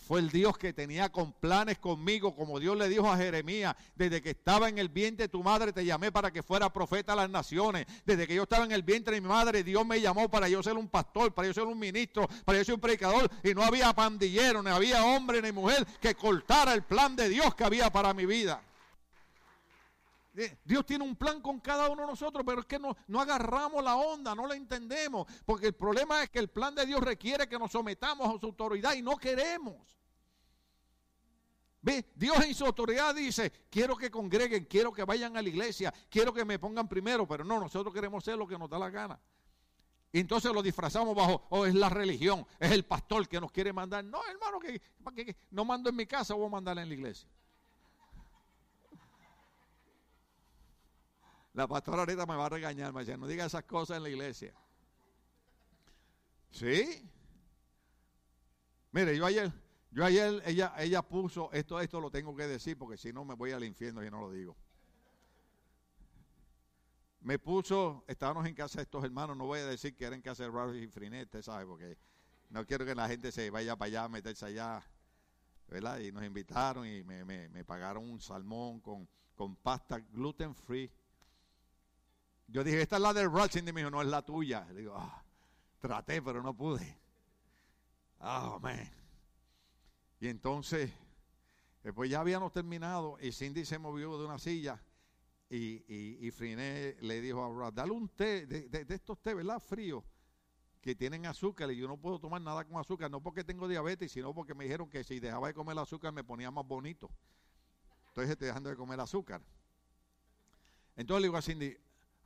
Fue 0.00 0.20
el 0.20 0.30
Dios 0.30 0.56
que 0.58 0.72
tenía 0.72 1.10
con 1.10 1.32
planes 1.32 1.78
conmigo, 1.78 2.34
como 2.34 2.58
Dios 2.58 2.76
le 2.76 2.88
dijo 2.88 3.10
a 3.10 3.16
Jeremías, 3.16 3.76
desde 3.94 4.22
que 4.22 4.30
estaba 4.30 4.68
en 4.68 4.78
el 4.78 4.88
vientre 4.88 5.24
de 5.24 5.28
tu 5.28 5.42
madre 5.42 5.72
te 5.72 5.84
llamé 5.84 6.10
para 6.10 6.32
que 6.32 6.42
fuera 6.42 6.72
profeta 6.72 7.12
a 7.12 7.16
las 7.16 7.30
naciones. 7.30 7.86
Desde 8.04 8.26
que 8.26 8.34
yo 8.34 8.44
estaba 8.44 8.64
en 8.64 8.72
el 8.72 8.82
vientre 8.82 9.14
de 9.14 9.20
mi 9.20 9.28
madre, 9.28 9.62
Dios 9.62 9.86
me 9.86 10.00
llamó 10.00 10.28
para 10.28 10.48
yo 10.48 10.62
ser 10.62 10.76
un 10.76 10.88
pastor, 10.88 11.32
para 11.32 11.48
yo 11.48 11.54
ser 11.54 11.64
un 11.64 11.78
ministro, 11.78 12.28
para 12.44 12.58
yo 12.58 12.64
ser 12.64 12.74
un 12.74 12.80
predicador. 12.80 13.30
Y 13.44 13.54
no 13.54 13.62
había 13.62 13.92
pandillero, 13.92 14.62
ni 14.62 14.70
había 14.70 15.04
hombre 15.04 15.42
ni 15.42 15.52
mujer 15.52 15.86
que 16.00 16.14
cortara 16.14 16.72
el 16.72 16.82
plan 16.82 17.14
de 17.14 17.28
Dios 17.28 17.54
que 17.54 17.64
había 17.64 17.90
para 17.90 18.14
mi 18.14 18.26
vida. 18.26 18.62
Dios 20.64 20.86
tiene 20.86 21.04
un 21.04 21.16
plan 21.16 21.40
con 21.40 21.60
cada 21.60 21.88
uno 21.88 22.02
de 22.02 22.08
nosotros, 22.08 22.44
pero 22.46 22.60
es 22.60 22.66
que 22.66 22.78
no, 22.78 22.96
no 23.06 23.20
agarramos 23.20 23.82
la 23.82 23.96
onda, 23.96 24.34
no 24.34 24.46
la 24.46 24.54
entendemos. 24.54 25.26
Porque 25.44 25.68
el 25.68 25.74
problema 25.74 26.22
es 26.22 26.30
que 26.30 26.38
el 26.38 26.48
plan 26.48 26.74
de 26.74 26.86
Dios 26.86 27.00
requiere 27.00 27.48
que 27.48 27.58
nos 27.58 27.72
sometamos 27.72 28.28
a 28.28 28.38
su 28.38 28.46
autoridad 28.46 28.94
y 28.94 29.02
no 29.02 29.16
queremos. 29.16 29.98
Ve, 31.82 32.10
Dios 32.14 32.36
en 32.44 32.54
su 32.54 32.66
autoridad 32.66 33.14
dice, 33.14 33.50
quiero 33.70 33.96
que 33.96 34.10
congreguen, 34.10 34.66
quiero 34.66 34.92
que 34.92 35.04
vayan 35.04 35.36
a 35.36 35.42
la 35.42 35.48
iglesia, 35.48 35.92
quiero 36.10 36.32
que 36.32 36.44
me 36.44 36.58
pongan 36.58 36.86
primero, 36.86 37.26
pero 37.26 37.42
no, 37.42 37.58
nosotros 37.58 37.94
queremos 37.94 38.22
hacer 38.22 38.36
lo 38.36 38.46
que 38.46 38.58
nos 38.58 38.68
da 38.68 38.78
la 38.78 38.90
gana. 38.90 39.18
Entonces 40.12 40.52
lo 40.52 40.62
disfrazamos 40.62 41.14
bajo, 41.14 41.46
oh, 41.50 41.64
es 41.64 41.74
la 41.74 41.88
religión, 41.88 42.46
es 42.58 42.72
el 42.72 42.84
pastor 42.84 43.28
que 43.28 43.40
nos 43.40 43.50
quiere 43.52 43.72
mandar. 43.72 44.04
No, 44.04 44.20
hermano, 44.26 44.58
que, 44.58 44.80
que 45.14 45.36
no 45.50 45.64
mando 45.64 45.88
en 45.88 45.96
mi 45.96 46.06
casa, 46.06 46.34
voy 46.34 46.46
a 46.46 46.50
mandar 46.50 46.78
en 46.78 46.88
la 46.88 46.94
iglesia. 46.94 47.28
La 51.52 51.66
pastora 51.66 52.00
ahorita 52.00 52.26
me 52.26 52.36
va 52.36 52.46
a 52.46 52.48
regañar, 52.48 52.92
me 52.92 53.00
dice, 53.00 53.16
no 53.16 53.26
diga 53.26 53.44
esas 53.44 53.64
cosas 53.64 53.96
en 53.96 54.04
la 54.04 54.08
iglesia. 54.08 54.54
¿Sí? 56.50 57.08
Mire, 58.92 59.16
yo 59.16 59.24
ayer, 59.26 59.52
yo 59.90 60.04
ayer, 60.04 60.42
ella, 60.46 60.74
ella 60.78 61.02
puso, 61.02 61.50
esto, 61.52 61.80
esto 61.80 62.00
lo 62.00 62.10
tengo 62.10 62.34
que 62.34 62.46
decir 62.46 62.76
porque 62.76 62.96
si 62.96 63.12
no 63.12 63.24
me 63.24 63.34
voy 63.34 63.52
al 63.52 63.64
infierno 63.64 64.04
y 64.04 64.10
no 64.10 64.20
lo 64.20 64.30
digo. 64.30 64.56
Me 67.20 67.38
puso, 67.38 68.04
estábamos 68.08 68.46
en 68.46 68.54
casa 68.54 68.78
de 68.78 68.84
estos 68.84 69.04
hermanos, 69.04 69.36
no 69.36 69.46
voy 69.46 69.60
a 69.60 69.66
decir 69.66 69.94
que 69.94 70.06
era 70.06 70.16
en 70.16 70.22
casa 70.22 70.44
de 70.44 70.50
Ralph 70.50 70.74
y 70.74 70.88
Frinete, 70.88 71.42
¿sabes? 71.42 71.66
Porque 71.66 71.98
no 72.48 72.66
quiero 72.66 72.84
que 72.84 72.94
la 72.94 73.08
gente 73.08 73.30
se 73.30 73.50
vaya 73.50 73.76
para 73.76 73.88
allá, 73.88 74.08
meterse 74.08 74.46
allá, 74.46 74.82
¿verdad? 75.68 75.98
Y 76.00 76.10
nos 76.12 76.24
invitaron 76.24 76.86
y 76.86 77.04
me, 77.04 77.24
me, 77.24 77.64
pagaron 77.64 78.08
un 78.08 78.20
salmón 78.20 78.80
con, 78.80 79.08
con 79.34 79.54
pasta 79.54 79.98
gluten 79.98 80.54
free. 80.54 80.90
Yo 82.50 82.64
dije, 82.64 82.82
esta 82.82 82.96
es 82.96 83.02
la 83.02 83.12
del 83.12 83.32
Ralph, 83.32 83.54
y 83.56 83.62
me 83.62 83.80
dijo, 83.80 83.90
no 83.90 84.02
es 84.02 84.08
la 84.08 84.22
tuya. 84.22 84.66
Le 84.72 84.80
digo, 84.80 84.94
ah, 84.96 85.22
traté, 85.78 86.20
pero 86.20 86.42
no 86.42 86.54
pude. 86.54 86.98
Ah, 88.18 88.52
oh, 88.54 88.60
man. 88.60 88.90
Y 90.20 90.28
entonces, 90.28 90.92
después 91.82 92.10
ya 92.10 92.20
habíamos 92.20 92.52
terminado 92.52 93.16
y 93.20 93.32
Cindy 93.32 93.64
se 93.64 93.78
movió 93.78 94.18
de 94.18 94.26
una 94.26 94.38
silla 94.38 94.82
y, 95.48 96.26
y, 96.26 96.30
Friné 96.30 96.96
le 97.00 97.20
dijo 97.20 97.42
a 97.42 97.48
Brad, 97.48 97.72
dale 97.72 97.90
un 97.90 98.08
té, 98.08 98.46
de, 98.46 98.94
estos 98.94 99.20
té, 99.20 99.34
¿verdad? 99.34 99.58
Frío, 99.58 100.04
que 100.80 100.94
tienen 100.94 101.26
azúcar 101.26 101.70
y 101.72 101.76
yo 101.76 101.88
no 101.88 101.96
puedo 101.96 102.20
tomar 102.20 102.40
nada 102.40 102.64
con 102.64 102.78
azúcar, 102.78 103.10
no 103.10 103.20
porque 103.20 103.42
tengo 103.42 103.66
diabetes, 103.66 104.12
sino 104.12 104.32
porque 104.32 104.54
me 104.54 104.64
dijeron 104.64 104.88
que 104.88 105.02
si 105.02 105.18
dejaba 105.18 105.48
de 105.48 105.54
comer 105.54 105.76
azúcar 105.78 106.12
me 106.12 106.22
ponía 106.22 106.50
más 106.50 106.66
bonito. 106.66 107.10
Entonces 108.08 108.30
estoy 108.30 108.48
dejando 108.48 108.70
de 108.70 108.76
comer 108.76 109.00
azúcar. 109.00 109.40
Entonces 110.94 111.22
le 111.22 111.26
digo 111.28 111.36
a 111.36 111.42
Cindy, 111.42 111.76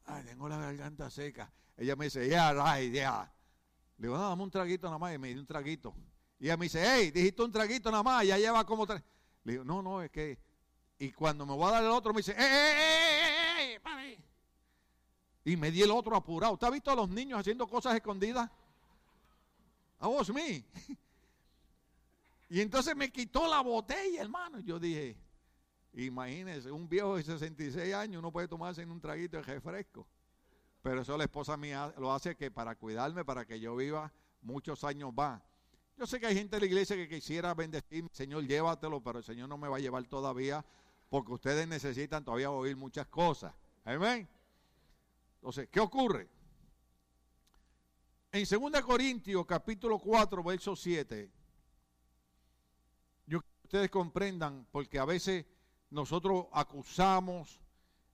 ay, 0.06 0.24
tengo 0.24 0.48
la 0.48 0.58
garganta 0.58 1.10
seca. 1.10 1.52
Ella 1.76 1.96
me 1.96 2.06
dice, 2.06 2.28
ya, 2.28 2.52
yeah, 2.52 2.74
right, 2.74 2.92
ya. 2.92 3.32
Le 3.98 4.08
digo, 4.08 4.18
dame 4.18 4.42
un 4.42 4.50
traguito 4.50 4.86
nada 4.86 4.98
más 4.98 5.14
y 5.14 5.18
me 5.18 5.28
dio 5.28 5.40
un 5.40 5.46
traguito. 5.46 5.94
Y 6.38 6.46
ella 6.46 6.56
me 6.56 6.66
dice, 6.66 6.82
hey, 6.84 7.10
dijiste 7.10 7.42
un 7.42 7.52
traguito 7.52 7.90
nada 7.90 8.02
más, 8.02 8.26
ya 8.26 8.38
lleva 8.38 8.64
como 8.64 8.86
tres. 8.86 9.02
Le 9.44 9.52
digo, 9.52 9.64
no, 9.64 9.82
no, 9.82 10.02
es 10.02 10.10
que. 10.10 10.38
Y 10.98 11.10
cuando 11.12 11.44
me 11.44 11.54
voy 11.54 11.68
a 11.68 11.72
dar 11.72 11.84
el 11.84 11.90
otro, 11.90 12.12
me 12.12 12.18
dice, 12.18 12.32
¡eh, 12.32 12.36
eh, 12.38 13.74
eh, 13.76 13.80
eh! 13.84 14.24
Y 15.44 15.56
me 15.56 15.70
di 15.70 15.82
el 15.82 15.90
otro 15.90 16.16
apurado. 16.16 16.54
¿Usted 16.54 16.66
ha 16.66 16.70
visto 16.70 16.90
a 16.90 16.94
los 16.94 17.08
niños 17.08 17.38
haciendo 17.38 17.66
cosas 17.66 17.94
escondidas? 17.94 18.50
A 20.00 20.08
vos, 20.08 20.32
mí. 20.32 20.64
Y 22.50 22.60
entonces 22.60 22.94
me 22.94 23.10
quitó 23.10 23.48
la 23.48 23.62
botella, 23.62 24.20
hermano. 24.20 24.60
Yo 24.60 24.78
dije, 24.78 25.16
imagínese, 25.94 26.70
un 26.70 26.88
viejo 26.88 27.16
de 27.16 27.22
66 27.22 27.94
años 27.94 28.22
no 28.22 28.32
puede 28.32 28.48
tomarse 28.48 28.82
en 28.82 28.90
un 28.90 29.00
traguito 29.00 29.36
de 29.36 29.42
refresco. 29.42 30.06
Pero 30.82 31.00
eso 31.00 31.16
la 31.16 31.24
esposa 31.24 31.56
mía 31.56 31.94
lo 31.98 32.12
hace 32.12 32.36
que 32.36 32.50
para 32.50 32.74
cuidarme, 32.74 33.24
para 33.24 33.46
que 33.46 33.58
yo 33.58 33.74
viva 33.76 34.12
muchos 34.42 34.84
años 34.84 35.14
más. 35.14 35.40
Yo 35.96 36.06
sé 36.06 36.18
que 36.18 36.26
hay 36.26 36.34
gente 36.34 36.56
de 36.56 36.60
la 36.60 36.66
iglesia 36.66 36.96
que 36.96 37.08
quisiera 37.08 37.54
bendecirme, 37.54 38.10
Señor, 38.12 38.46
llévatelo, 38.46 39.00
pero 39.00 39.18
el 39.18 39.24
Señor 39.24 39.48
no 39.48 39.56
me 39.56 39.68
va 39.68 39.76
a 39.76 39.80
llevar 39.80 40.04
todavía 40.04 40.64
porque 41.08 41.32
ustedes 41.32 41.68
necesitan 41.68 42.24
todavía 42.24 42.50
oír 42.50 42.76
muchas 42.76 43.06
cosas. 43.06 43.54
Amén. 43.84 44.28
Entonces, 45.36 45.68
¿qué 45.70 45.78
ocurre? 45.78 46.28
En 48.32 48.44
2 48.44 48.82
Corintios 48.82 49.46
capítulo 49.46 49.98
4, 50.00 50.42
verso 50.42 50.74
7, 50.74 51.30
yo 53.26 53.40
que 53.40 53.46
ustedes 53.62 53.90
comprendan, 53.90 54.66
porque 54.72 54.98
a 54.98 55.04
veces 55.04 55.46
nosotros 55.94 56.46
acusamos 56.52 57.60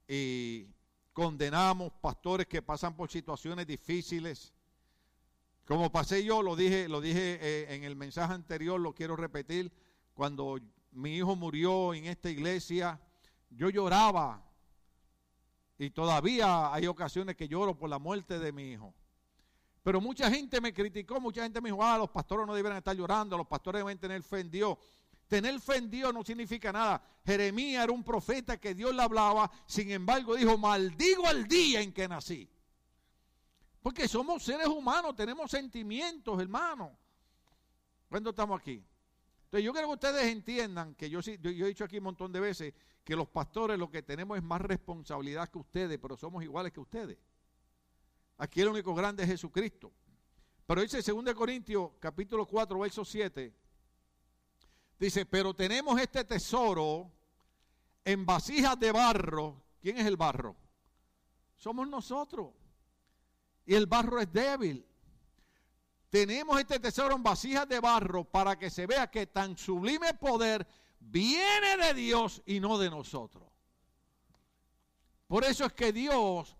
y 0.06 0.66
condenamos 1.12 1.92
pastores 2.00 2.46
que 2.46 2.62
pasan 2.62 2.94
por 2.94 3.10
situaciones 3.10 3.66
difíciles 3.66 4.52
como 5.70 5.92
pasé 5.92 6.24
yo, 6.24 6.42
lo 6.42 6.56
dije, 6.56 6.88
lo 6.88 7.00
dije 7.00 7.38
eh, 7.40 7.72
en 7.72 7.84
el 7.84 7.94
mensaje 7.94 8.34
anterior, 8.34 8.80
lo 8.80 8.92
quiero 8.92 9.14
repetir, 9.14 9.70
cuando 10.14 10.58
mi 10.90 11.14
hijo 11.16 11.36
murió 11.36 11.94
en 11.94 12.06
esta 12.06 12.28
iglesia, 12.28 13.00
yo 13.50 13.70
lloraba 13.70 14.44
y 15.78 15.90
todavía 15.90 16.74
hay 16.74 16.88
ocasiones 16.88 17.36
que 17.36 17.46
lloro 17.46 17.78
por 17.78 17.88
la 17.88 18.00
muerte 18.00 18.40
de 18.40 18.50
mi 18.50 18.72
hijo. 18.72 18.92
Pero 19.84 20.00
mucha 20.00 20.28
gente 20.28 20.60
me 20.60 20.74
criticó, 20.74 21.20
mucha 21.20 21.44
gente 21.44 21.60
me 21.60 21.68
dijo, 21.70 21.84
ah, 21.84 21.96
los 21.98 22.10
pastores 22.10 22.48
no 22.48 22.54
deben 22.54 22.72
estar 22.72 22.96
llorando, 22.96 23.38
los 23.38 23.46
pastores 23.46 23.82
deben 23.82 23.96
tener 23.96 24.24
fe 24.24 24.40
en 24.40 24.50
Dios. 24.50 24.76
Tener 25.30 25.60
fe 25.60 25.76
en 25.76 25.88
Dios 25.88 26.12
no 26.12 26.24
significa 26.24 26.72
nada. 26.72 27.00
Jeremías 27.24 27.84
era 27.84 27.92
un 27.92 28.02
profeta 28.02 28.56
que 28.56 28.74
Dios 28.74 28.92
le 28.92 29.00
hablaba, 29.00 29.48
sin 29.64 29.88
embargo 29.92 30.34
dijo, 30.34 30.58
maldigo 30.58 31.30
el 31.30 31.46
día 31.46 31.80
en 31.80 31.92
que 31.92 32.08
nací. 32.08 32.50
Porque 33.80 34.08
somos 34.08 34.42
seres 34.42 34.66
humanos, 34.66 35.14
tenemos 35.14 35.48
sentimientos, 35.48 36.42
hermano. 36.42 36.98
¿Cuándo 38.08 38.30
estamos 38.30 38.60
aquí? 38.60 38.84
Entonces 39.44 39.64
yo 39.64 39.72
quiero 39.72 39.86
que 39.86 39.94
ustedes 39.94 40.24
entiendan 40.32 40.96
que 40.96 41.08
yo 41.08 41.20
he 41.20 41.68
dicho 41.68 41.84
aquí 41.84 41.98
un 41.98 42.04
montón 42.04 42.32
de 42.32 42.40
veces 42.40 42.74
que 43.04 43.14
los 43.14 43.28
pastores 43.28 43.78
lo 43.78 43.88
que 43.88 44.02
tenemos 44.02 44.36
es 44.36 44.42
más 44.42 44.60
responsabilidad 44.60 45.48
que 45.48 45.58
ustedes, 45.58 45.96
pero 46.02 46.16
somos 46.16 46.42
iguales 46.42 46.72
que 46.72 46.80
ustedes. 46.80 47.18
Aquí 48.36 48.62
el 48.62 48.68
único 48.68 48.96
grande 48.96 49.22
es 49.22 49.28
Jesucristo. 49.28 49.92
Pero 50.66 50.82
dice 50.82 51.00
2 51.02 51.34
Corintios 51.34 51.92
capítulo 52.00 52.46
4, 52.46 52.80
verso 52.80 53.04
7, 53.04 53.54
dice, 55.00 55.24
pero 55.24 55.54
tenemos 55.54 56.00
este 56.00 56.24
tesoro 56.24 57.10
en 58.04 58.26
vasijas 58.26 58.78
de 58.78 58.92
barro. 58.92 59.62
¿Quién 59.80 59.96
es 59.96 60.06
el 60.06 60.16
barro? 60.16 60.54
Somos 61.56 61.88
nosotros 61.88 62.50
y 63.64 63.74
el 63.74 63.86
barro 63.86 64.20
es 64.20 64.30
débil. 64.32 64.86
Tenemos 66.10 66.58
este 66.60 66.78
tesoro 66.78 67.16
en 67.16 67.22
vasijas 67.22 67.68
de 67.68 67.80
barro 67.80 68.24
para 68.24 68.58
que 68.58 68.68
se 68.68 68.86
vea 68.86 69.10
que 69.10 69.26
tan 69.26 69.56
sublime 69.56 70.12
poder 70.14 70.66
viene 70.98 71.76
de 71.78 71.94
Dios 71.94 72.42
y 72.44 72.60
no 72.60 72.78
de 72.78 72.90
nosotros. 72.90 73.48
Por 75.26 75.44
eso 75.44 75.64
es 75.64 75.72
que 75.72 75.92
Dios 75.92 76.56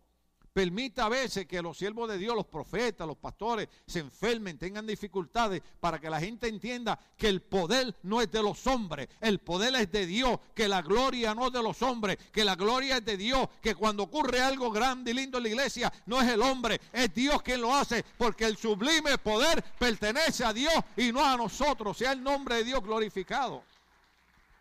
Permita 0.61 1.07
a 1.07 1.09
veces 1.09 1.47
que 1.47 1.63
los 1.63 1.79
siervos 1.79 2.07
de 2.07 2.19
Dios, 2.19 2.37
los 2.37 2.45
profetas, 2.45 3.07
los 3.07 3.17
pastores, 3.17 3.67
se 3.87 4.01
enfermen, 4.01 4.59
tengan 4.59 4.87
dificultades, 4.87 5.63
para 5.81 5.99
que 5.99 6.11
la 6.11 6.21
gente 6.21 6.49
entienda 6.49 6.99
que 7.17 7.29
el 7.29 7.41
poder 7.41 7.97
no 8.03 8.21
es 8.21 8.31
de 8.31 8.43
los 8.43 8.67
hombres, 8.67 9.09
el 9.23 9.39
poder 9.39 9.75
es 9.77 9.91
de 9.91 10.05
Dios, 10.05 10.39
que 10.55 10.69
la 10.69 10.83
gloria 10.83 11.35
no 11.35 11.47
es 11.47 11.55
de 11.55 11.63
los 11.63 11.81
hombres, 11.81 12.19
que 12.31 12.45
la 12.45 12.57
gloria 12.57 12.99
es 12.99 13.05
de 13.07 13.17
Dios, 13.17 13.49
que 13.63 13.75
cuando 13.75 14.03
ocurre 14.03 14.43
algo 14.43 14.71
grande 14.71 15.13
y 15.13 15.15
lindo 15.15 15.39
en 15.39 15.45
la 15.45 15.49
iglesia, 15.49 15.91
no 16.05 16.21
es 16.21 16.29
el 16.29 16.43
hombre, 16.43 16.79
es 16.93 17.15
Dios 17.15 17.41
quien 17.41 17.63
lo 17.63 17.75
hace, 17.75 18.05
porque 18.19 18.45
el 18.45 18.59
sublime 18.59 19.17
poder 19.17 19.65
pertenece 19.79 20.45
a 20.45 20.53
Dios 20.53 20.75
y 20.95 21.11
no 21.11 21.25
a 21.25 21.39
nosotros, 21.39 21.97
sea 21.97 22.13
el 22.13 22.23
nombre 22.23 22.57
de 22.57 22.65
Dios 22.65 22.83
glorificado. 22.83 23.65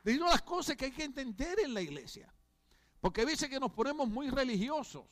Digo 0.05 0.27
las 0.27 0.43
cosas 0.43 0.77
que 0.77 0.85
hay 0.85 0.91
que 0.91 1.03
entender 1.03 1.59
en 1.59 1.73
la 1.73 1.81
iglesia, 1.81 2.33
porque 3.01 3.25
dice 3.25 3.49
que 3.49 3.59
nos 3.59 3.73
ponemos 3.73 4.07
muy 4.07 4.29
religiosos. 4.29 5.03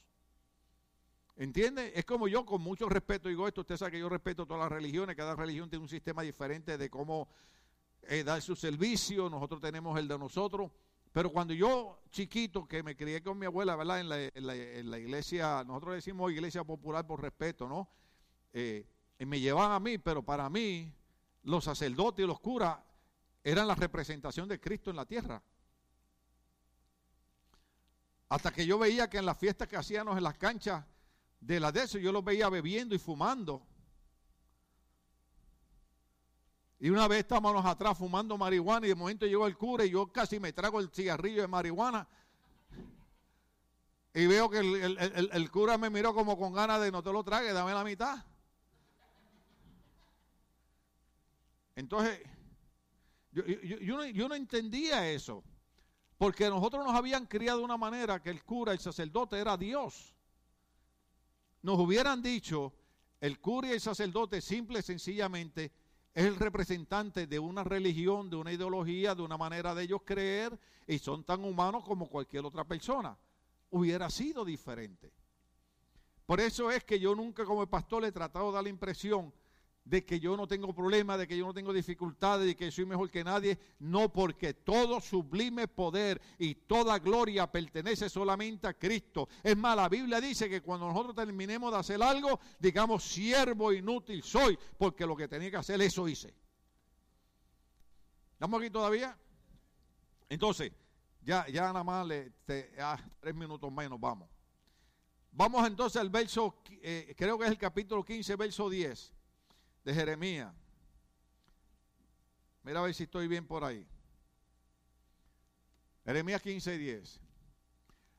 ¿Entiende? 1.37 1.91
Es 1.93 2.03
como 2.03 2.27
yo, 2.27 2.43
con 2.43 2.61
mucho 2.61 2.89
respeto, 2.89 3.29
digo 3.29 3.47
esto, 3.47 3.61
usted 3.61 3.77
sabe 3.77 3.91
que 3.91 3.99
yo 3.99 4.09
respeto 4.09 4.47
todas 4.47 4.63
las 4.63 4.71
religiones, 4.71 5.15
cada 5.15 5.35
religión 5.35 5.69
tiene 5.69 5.83
un 5.83 5.89
sistema 5.89 6.23
diferente 6.23 6.79
de 6.79 6.89
cómo 6.89 7.29
eh, 8.01 8.23
dar 8.23 8.41
su 8.41 8.55
servicio, 8.55 9.29
nosotros 9.29 9.61
tenemos 9.61 9.99
el 9.99 10.07
de 10.07 10.17
nosotros, 10.17 10.71
pero 11.11 11.31
cuando 11.31 11.53
yo, 11.53 11.99
chiquito, 12.09 12.67
que 12.67 12.81
me 12.81 12.95
crié 12.95 13.21
con 13.21 13.37
mi 13.37 13.45
abuela, 13.45 13.75
¿verdad? 13.75 13.99
En 13.99 14.47
la, 14.89 14.97
iglesia, 14.97 15.63
nosotros 15.63 15.93
decimos 15.93 16.31
iglesia 16.31 16.63
popular 16.63 17.05
por 17.05 17.21
respeto, 17.21 17.69
¿no? 17.69 17.87
Eh, 18.51 18.87
y 19.19 19.25
me 19.25 19.39
llevaban 19.39 19.73
a 19.73 19.79
mí, 19.79 19.99
pero 19.99 20.23
para 20.23 20.49
mí, 20.49 20.91
los 21.43 21.65
sacerdotes 21.65 22.23
y 22.23 22.27
los 22.27 22.39
curas 22.39 22.79
eran 23.43 23.67
la 23.67 23.75
representación 23.75 24.49
de 24.49 24.59
Cristo 24.59 24.89
en 24.89 24.95
la 24.95 25.05
tierra. 25.05 25.43
Hasta 28.27 28.51
que 28.51 28.65
yo 28.65 28.79
veía 28.79 29.07
que 29.07 29.19
en 29.19 29.25
las 29.27 29.37
fiestas 29.37 29.67
que 29.67 29.77
hacíamos 29.77 30.17
en 30.17 30.23
las 30.23 30.35
canchas 30.35 30.83
de 31.39 31.59
la 31.59 31.71
de 31.71 31.83
eso, 31.83 31.97
yo 31.97 32.11
los 32.11 32.23
veía 32.23 32.49
bebiendo 32.49 32.95
y 32.95 32.99
fumando. 32.99 33.65
Y 36.79 36.89
una 36.89 37.07
vez 37.07 37.19
estábamos 37.19 37.65
atrás 37.65 37.97
fumando 37.97 38.37
marihuana 38.37 38.85
y 38.85 38.89
de 38.89 38.95
momento 38.95 39.25
llegó 39.25 39.47
el 39.47 39.57
cura 39.57 39.83
y 39.85 39.89
yo 39.89 40.11
casi 40.11 40.39
me 40.39 40.53
trago 40.53 40.79
el 40.79 40.89
cigarrillo 40.89 41.41
de 41.41 41.47
marihuana. 41.47 42.07
Y 44.13 44.25
veo 44.25 44.49
que 44.49 44.59
el, 44.59 45.51
cura 45.51 45.77
me 45.77 45.89
miró 45.89 46.13
como 46.13 46.37
con 46.37 46.53
ganas 46.53 46.81
de 46.81 46.91
no 46.91 47.03
te 47.03 47.11
lo 47.11 47.23
trague, 47.23 47.53
dame 47.53 47.73
la 47.73 47.83
mitad. 47.83 48.17
Entonces, 51.75 52.19
yo, 53.31 53.43
yo, 53.45 54.27
no, 54.27 54.35
entendía 54.35 55.07
eso. 55.07 55.43
Porque 56.17 56.49
nosotros 56.49 56.83
nos 56.83 56.95
habían 56.95 57.27
criado 57.27 57.59
de 57.59 57.65
una 57.65 57.77
manera 57.77 58.19
que 58.19 58.31
el 58.31 58.43
cura, 58.43 58.71
el 58.71 58.79
sacerdote 58.79 59.37
era 59.37 59.55
Dios. 59.55 60.16
Nos 61.61 61.79
hubieran 61.79 62.21
dicho, 62.21 62.73
el 63.19 63.39
cura 63.39 63.69
y 63.69 63.71
el 63.71 63.81
sacerdote 63.81 64.41
simple 64.41 64.79
y 64.79 64.83
sencillamente 64.83 65.71
es 66.13 66.25
el 66.25 66.35
representante 66.35 67.27
de 67.27 67.39
una 67.39 67.63
religión, 67.63 68.29
de 68.29 68.37
una 68.37 68.51
ideología, 68.51 69.13
de 69.13 69.21
una 69.21 69.37
manera 69.37 69.75
de 69.75 69.83
ellos 69.83 70.01
creer 70.03 70.57
y 70.87 70.97
son 70.99 71.23
tan 71.23 71.43
humanos 71.43 71.83
como 71.83 72.09
cualquier 72.09 72.45
otra 72.45 72.63
persona. 72.63 73.17
Hubiera 73.69 74.09
sido 74.09 74.45
diferente. 74.45 75.11
Por 76.25 76.39
eso 76.39 76.71
es 76.71 76.83
que 76.83 76.99
yo 76.99 77.15
nunca 77.15 77.45
como 77.45 77.65
pastor 77.67 78.03
he 78.05 78.11
tratado 78.11 78.47
de 78.47 78.53
dar 78.53 78.63
la 78.63 78.69
impresión 78.69 79.33
de 79.87 80.03
que 80.03 80.19
yo 80.19 80.35
no 80.35 80.47
tengo 80.47 80.73
problemas, 80.73 81.17
de 81.17 81.27
que 81.27 81.37
yo 81.37 81.45
no 81.45 81.53
tengo 81.53 81.71
dificultades, 81.71 82.45
de 82.45 82.55
que 82.55 82.69
soy 82.71 82.85
mejor 82.85 83.09
que 83.09 83.23
nadie. 83.23 83.57
No, 83.79 84.11
porque 84.11 84.53
todo 84.53 84.99
sublime 84.99 85.67
poder 85.67 86.21
y 86.37 86.55
toda 86.55 86.99
gloria 86.99 87.49
pertenece 87.49 88.09
solamente 88.09 88.67
a 88.67 88.73
Cristo. 88.73 89.29
Es 89.41 89.55
más, 89.55 89.77
la 89.77 89.87
Biblia 89.87 90.19
dice 90.19 90.49
que 90.49 90.61
cuando 90.61 90.87
nosotros 90.87 91.15
terminemos 91.15 91.71
de 91.71 91.77
hacer 91.77 92.03
algo, 92.03 92.39
digamos, 92.59 93.03
siervo 93.03 93.71
inútil 93.71 94.21
soy, 94.23 94.59
porque 94.77 95.05
lo 95.05 95.15
que 95.15 95.29
tenía 95.29 95.49
que 95.51 95.57
hacer, 95.57 95.81
eso 95.81 96.07
hice. 96.07 96.33
¿Estamos 98.33 98.61
aquí 98.61 98.69
todavía? 98.69 99.17
Entonces, 100.27 100.73
ya, 101.21 101.47
ya 101.47 101.61
nada 101.61 101.83
más, 101.85 102.05
le, 102.05 102.33
tres 102.45 103.35
minutos 103.35 103.71
menos, 103.71 103.97
vamos. 103.99 104.29
Vamos 105.31 105.65
entonces 105.65 106.01
al 106.01 106.09
verso, 106.09 106.57
eh, 106.81 107.13
creo 107.15 107.37
que 107.37 107.45
es 107.45 107.51
el 107.51 107.57
capítulo 107.57 108.03
15, 108.03 108.35
verso 108.35 108.69
10 108.69 109.16
de 109.87 109.93
Jeremías. 109.93 110.53
Mira 112.61 112.81
a 112.81 112.83
ver 112.83 112.93
si 112.93 113.03
estoy 113.03 113.25
bien 113.29 113.47
por 113.47 113.63
ahí. 113.63 113.87
Jeremías 116.03 116.41
15, 116.41 116.77
10. 116.77 117.21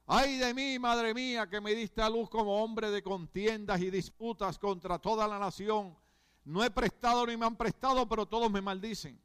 Ay 0.07 0.39
de 0.39 0.55
mí, 0.55 0.79
madre 0.79 1.13
mía, 1.13 1.47
que 1.47 1.61
me 1.61 1.75
diste 1.75 2.01
a 2.01 2.09
luz 2.09 2.31
como 2.31 2.65
hombre 2.65 2.91
de 2.91 3.03
contiendas 3.03 3.83
y 3.83 3.91
disputas 3.91 4.59
contra 4.59 4.99
toda 4.99 5.29
la 5.29 5.39
nación. 5.39 5.95
No 6.43 6.65
he 6.65 6.71
prestado 6.71 7.27
ni 7.27 7.37
me 7.37 7.45
han 7.45 7.57
prestado, 7.57 8.09
pero 8.09 8.25
todos 8.25 8.51
me 8.51 8.63
maldicen. 8.63 9.21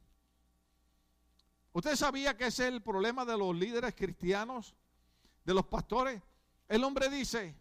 ¿Usted 1.72 1.96
sabía 1.96 2.36
que 2.36 2.48
ese 2.48 2.68
es 2.68 2.74
el 2.74 2.82
problema 2.82 3.24
de 3.24 3.38
los 3.38 3.56
líderes 3.56 3.94
cristianos, 3.94 4.74
de 5.46 5.54
los 5.54 5.64
pastores? 5.64 6.20
El 6.68 6.84
hombre 6.84 7.08
dice, 7.08 7.56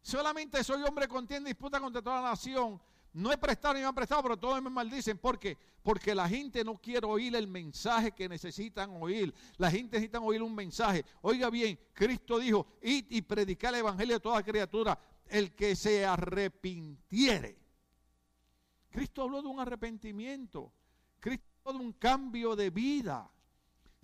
solamente 0.00 0.64
soy 0.64 0.82
hombre 0.82 1.08
contienda 1.08 1.50
y 1.50 1.52
disputa 1.52 1.78
contra 1.78 2.00
toda 2.00 2.22
la 2.22 2.30
nación, 2.30 2.80
no 3.14 3.30
he 3.30 3.38
prestado 3.38 3.74
ni 3.74 3.80
me 3.80 3.86
han 3.86 3.94
prestado, 3.94 4.24
pero 4.24 4.36
todos 4.36 4.60
me 4.60 4.68
maldicen. 4.68 5.16
¿Por 5.16 5.38
qué? 5.38 5.56
Porque 5.84 6.16
la 6.16 6.28
gente 6.28 6.64
no 6.64 6.76
quiere 6.76 7.06
oír 7.06 7.36
el 7.36 7.46
mensaje 7.46 8.10
que 8.10 8.28
necesitan 8.28 8.90
oír. 9.00 9.32
La 9.56 9.70
gente 9.70 9.96
necesita 9.96 10.18
oír 10.18 10.42
un 10.42 10.52
mensaje. 10.52 11.04
Oiga 11.22 11.48
bien, 11.48 11.78
Cristo 11.92 12.40
dijo, 12.40 12.66
id 12.82 13.06
y 13.10 13.22
predicar 13.22 13.72
el 13.72 13.80
evangelio 13.80 14.16
a 14.16 14.20
toda 14.20 14.42
criatura. 14.42 14.98
El 15.28 15.54
que 15.54 15.76
se 15.76 16.04
arrepintiere. 16.04 17.56
Cristo 18.90 19.22
habló 19.22 19.42
de 19.42 19.48
un 19.48 19.60
arrepentimiento. 19.60 20.72
Cristo 21.20 21.46
habló 21.64 21.78
de 21.78 21.84
un 21.86 21.92
cambio 21.92 22.56
de 22.56 22.70
vida. 22.70 23.30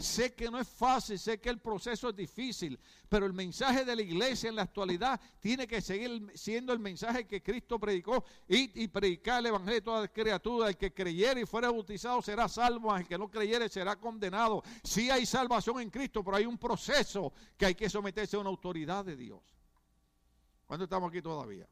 Sé 0.00 0.32
que 0.32 0.50
no 0.50 0.58
es 0.58 0.66
fácil, 0.66 1.18
sé 1.18 1.38
que 1.38 1.50
el 1.50 1.58
proceso 1.58 2.08
es 2.08 2.16
difícil, 2.16 2.80
pero 3.06 3.26
el 3.26 3.34
mensaje 3.34 3.84
de 3.84 3.94
la 3.94 4.00
iglesia 4.00 4.48
en 4.48 4.56
la 4.56 4.62
actualidad 4.62 5.20
tiene 5.40 5.66
que 5.66 5.82
seguir 5.82 6.32
siendo 6.34 6.72
el 6.72 6.78
mensaje 6.78 7.26
que 7.26 7.42
Cristo 7.42 7.78
predicó 7.78 8.24
y, 8.48 8.88
predicar 8.88 9.40
el 9.40 9.46
evangelio 9.46 9.74
de 9.74 9.82
toda 9.82 10.08
criatura. 10.08 10.68
El 10.68 10.78
que 10.78 10.94
creyere 10.94 11.42
y 11.42 11.44
fuera 11.44 11.70
bautizado 11.70 12.22
será 12.22 12.48
salvo, 12.48 12.96
el 12.96 13.06
que 13.06 13.18
no 13.18 13.30
creyere 13.30 13.68
será 13.68 13.96
condenado. 13.96 14.62
Sí 14.82 15.10
hay 15.10 15.26
salvación 15.26 15.82
en 15.82 15.90
Cristo, 15.90 16.24
pero 16.24 16.38
hay 16.38 16.46
un 16.46 16.56
proceso 16.56 17.34
que 17.58 17.66
hay 17.66 17.74
que 17.74 17.90
someterse 17.90 18.36
a 18.36 18.40
una 18.40 18.48
autoridad 18.48 19.04
de 19.04 19.16
Dios. 19.16 19.42
¿Cuándo 20.66 20.84
estamos 20.84 21.10
aquí 21.10 21.20
todavía? 21.20 21.68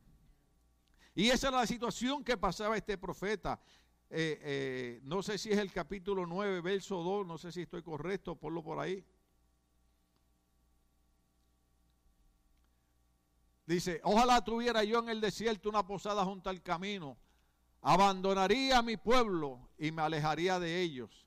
Y 1.15 1.31
esa 1.31 1.47
es 1.47 1.55
la 1.55 1.67
situación 1.67 2.23
que 2.23 2.37
pasaba 2.37 2.77
este 2.77 2.99
profeta. 2.99 3.59
Eh, 4.11 4.41
eh, 4.43 5.01
no 5.03 5.23
sé 5.23 5.37
si 5.37 5.51
es 5.51 5.59
el 5.59 5.71
capítulo 5.71 6.25
9, 6.27 6.63
verso 6.63 7.03
2, 7.03 7.27
no 7.27 7.37
sé 7.37 7.53
si 7.53 7.63
estoy 7.63 7.83
correcto, 7.83 8.37
ponlo 8.37 8.63
por 8.63 8.79
ahí. 8.79 9.05
Dice, 13.67 14.01
ojalá 14.03 14.43
tuviera 14.43 14.83
yo 14.83 15.01
en 15.01 15.11
el 15.11 15.21
desierto 15.21 15.69
una 15.69 15.87
posada 15.87 16.25
junto 16.25 16.49
al 16.49 16.63
camino, 16.63 17.19
abandonaría 17.83 18.79
a 18.79 18.83
mi 18.83 18.97
pueblo 18.97 19.69
y 19.77 19.93
me 19.93 20.01
alejaría 20.01 20.59
de 20.59 20.81
ellos, 20.81 21.27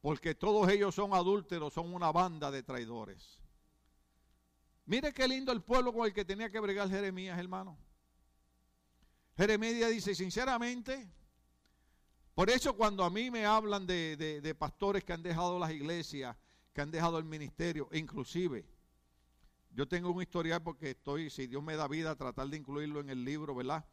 porque 0.00 0.34
todos 0.34 0.70
ellos 0.70 0.94
son 0.94 1.12
adúlteros, 1.12 1.74
son 1.74 1.92
una 1.92 2.10
banda 2.10 2.50
de 2.50 2.62
traidores. 2.62 3.38
Mire 4.86 5.12
qué 5.12 5.28
lindo 5.28 5.52
el 5.52 5.60
pueblo 5.60 5.92
con 5.92 6.06
el 6.06 6.14
que 6.14 6.24
tenía 6.24 6.50
que 6.50 6.58
bregar 6.58 6.88
Jeremías, 6.88 7.38
hermano. 7.38 7.76
Jeremías 9.36 9.90
dice, 9.90 10.14
sinceramente, 10.14 11.06
por 12.34 12.48
eso 12.48 12.74
cuando 12.74 13.04
a 13.04 13.10
mí 13.10 13.30
me 13.30 13.44
hablan 13.44 13.86
de, 13.86 14.56
pastores 14.58 15.04
que 15.04 15.12
han 15.12 15.22
dejado 15.22 15.58
las 15.58 15.70
iglesias, 15.70 16.36
que 16.72 16.80
han 16.80 16.90
dejado 16.90 17.18
el 17.18 17.24
ministerio, 17.24 17.88
inclusive, 17.92 18.64
yo 19.70 19.86
tengo 19.86 20.10
un 20.10 20.22
historial 20.22 20.62
porque 20.62 20.90
estoy, 20.90 21.30
si 21.30 21.46
Dios 21.46 21.62
me 21.62 21.76
da 21.76 21.88
vida, 21.88 22.14
tratar 22.16 22.48
de 22.48 22.56
incluirlo 22.56 23.00
en 23.00 23.10
el 23.10 23.24
libro, 23.24 23.54
¿verdad? 23.54 23.84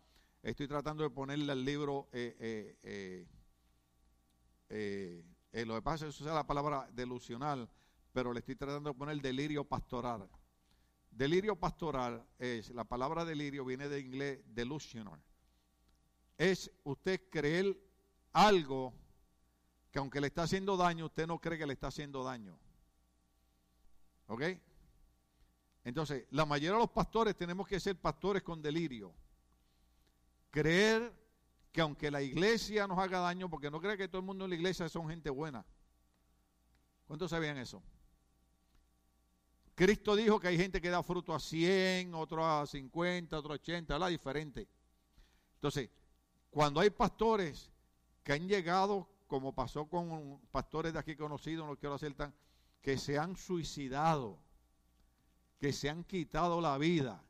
Estoy 0.41 0.67
tratando 0.67 1.03
de 1.03 1.09
ponerle 1.09 1.51
al 1.51 1.63
libro, 1.65 2.07
eh, 2.13 2.77
eh, 2.83 3.27
eh, 4.69 5.65
lo 5.65 5.75
que 5.75 5.81
pasa 5.81 6.07
es 6.07 6.15
que 6.15 6.23
usa 6.23 6.33
la 6.33 6.47
palabra 6.47 6.89
delusional, 6.93 7.69
pero 8.13 8.33
le 8.33 8.39
estoy 8.39 8.55
tratando 8.55 8.91
de 8.91 8.97
poner 8.97 9.21
delirio 9.21 9.65
pastoral. 9.65 10.29
Delirio 11.11 11.55
pastoral 11.57 12.25
es, 12.37 12.69
la 12.69 12.85
palabra 12.85 13.25
delirio 13.25 13.65
viene 13.65 13.89
de 13.89 13.99
inglés 13.99 14.39
delusional. 14.45 15.21
Es 16.37 16.71
usted 16.83 17.29
creer 17.29 17.77
algo 18.33 18.93
que 19.91 19.99
aunque 19.99 20.21
le 20.21 20.27
está 20.27 20.43
haciendo 20.43 20.77
daño, 20.77 21.05
usted 21.05 21.27
no 21.27 21.39
cree 21.39 21.57
que 21.57 21.65
le 21.65 21.73
está 21.73 21.87
haciendo 21.87 22.23
daño. 22.23 22.57
¿Ok? 24.27 24.43
Entonces, 25.83 26.27
la 26.31 26.45
mayoría 26.45 26.73
de 26.73 26.79
los 26.79 26.91
pastores 26.91 27.35
tenemos 27.35 27.67
que 27.67 27.79
ser 27.79 27.99
pastores 27.99 28.43
con 28.43 28.61
delirio. 28.61 29.13
Creer 30.51 31.13
que 31.71 31.81
aunque 31.81 32.11
la 32.11 32.21
iglesia 32.21 32.87
nos 32.87 32.99
haga 32.99 33.19
daño, 33.19 33.49
porque 33.49 33.71
no 33.71 33.79
cree 33.79 33.97
que 33.97 34.07
todo 34.07 34.19
el 34.19 34.25
mundo 34.25 34.45
en 34.45 34.51
la 34.51 34.55
iglesia 34.55 34.89
son 34.89 35.09
gente 35.09 35.29
buena. 35.29 35.65
¿Cuántos 37.07 37.31
sabían 37.31 37.57
eso? 37.57 37.81
Cristo 39.73 40.15
dijo 40.15 40.39
que 40.39 40.49
hay 40.49 40.57
gente 40.57 40.81
que 40.81 40.89
da 40.89 41.01
fruto 41.01 41.33
a 41.33 41.39
100, 41.39 42.13
otro 42.13 42.45
a 42.45 42.67
50, 42.67 43.37
otro 43.37 43.53
a 43.53 43.55
80, 43.55 43.97
la 43.97 44.07
diferente. 44.09 44.67
Entonces, 45.55 45.89
cuando 46.51 46.81
hay 46.81 46.89
pastores 46.89 47.71
que 48.23 48.33
han 48.33 48.47
llegado, 48.47 49.07
como 49.27 49.53
pasó 49.53 49.85
con 49.87 50.39
pastores 50.51 50.93
de 50.93 50.99
aquí 50.99 51.15
conocidos, 51.15 51.67
no 51.67 51.75
quiero 51.75 51.95
hacer 51.95 52.13
tan, 52.13 52.33
que 52.81 52.97
se 52.97 53.17
han 53.17 53.35
suicidado, 53.35 54.37
que 55.59 55.73
se 55.73 55.89
han 55.89 56.03
quitado 56.03 56.61
la 56.61 56.77
vida. 56.77 57.23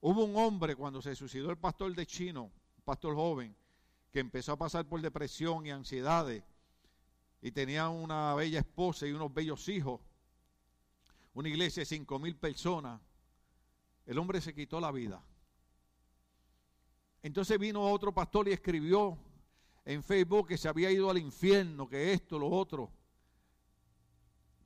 Hubo 0.00 0.24
un 0.24 0.36
hombre 0.36 0.76
cuando 0.76 1.00
se 1.00 1.14
suicidó 1.14 1.50
el 1.50 1.58
pastor 1.58 1.94
de 1.94 2.06
Chino, 2.06 2.44
un 2.44 2.82
pastor 2.84 3.14
joven, 3.14 3.54
que 4.10 4.20
empezó 4.20 4.52
a 4.52 4.58
pasar 4.58 4.84
por 4.86 5.00
depresión 5.00 5.64
y 5.64 5.70
ansiedades, 5.70 6.42
y 7.40 7.50
tenía 7.50 7.88
una 7.88 8.34
bella 8.34 8.60
esposa 8.60 9.06
y 9.06 9.12
unos 9.12 9.32
bellos 9.32 9.68
hijos, 9.68 10.00
una 11.34 11.48
iglesia 11.48 11.80
de 11.80 11.86
cinco 11.86 12.18
mil 12.18 12.36
personas, 12.36 13.00
el 14.06 14.18
hombre 14.18 14.40
se 14.40 14.54
quitó 14.54 14.80
la 14.80 14.92
vida. 14.92 15.22
Entonces 17.22 17.58
vino 17.58 17.82
otro 17.90 18.12
pastor 18.12 18.48
y 18.48 18.52
escribió 18.52 19.16
en 19.84 20.02
Facebook 20.02 20.48
que 20.48 20.58
se 20.58 20.68
había 20.68 20.90
ido 20.90 21.10
al 21.10 21.18
infierno, 21.18 21.88
que 21.88 22.12
esto, 22.12 22.38
lo 22.38 22.48
otro. 22.48 22.90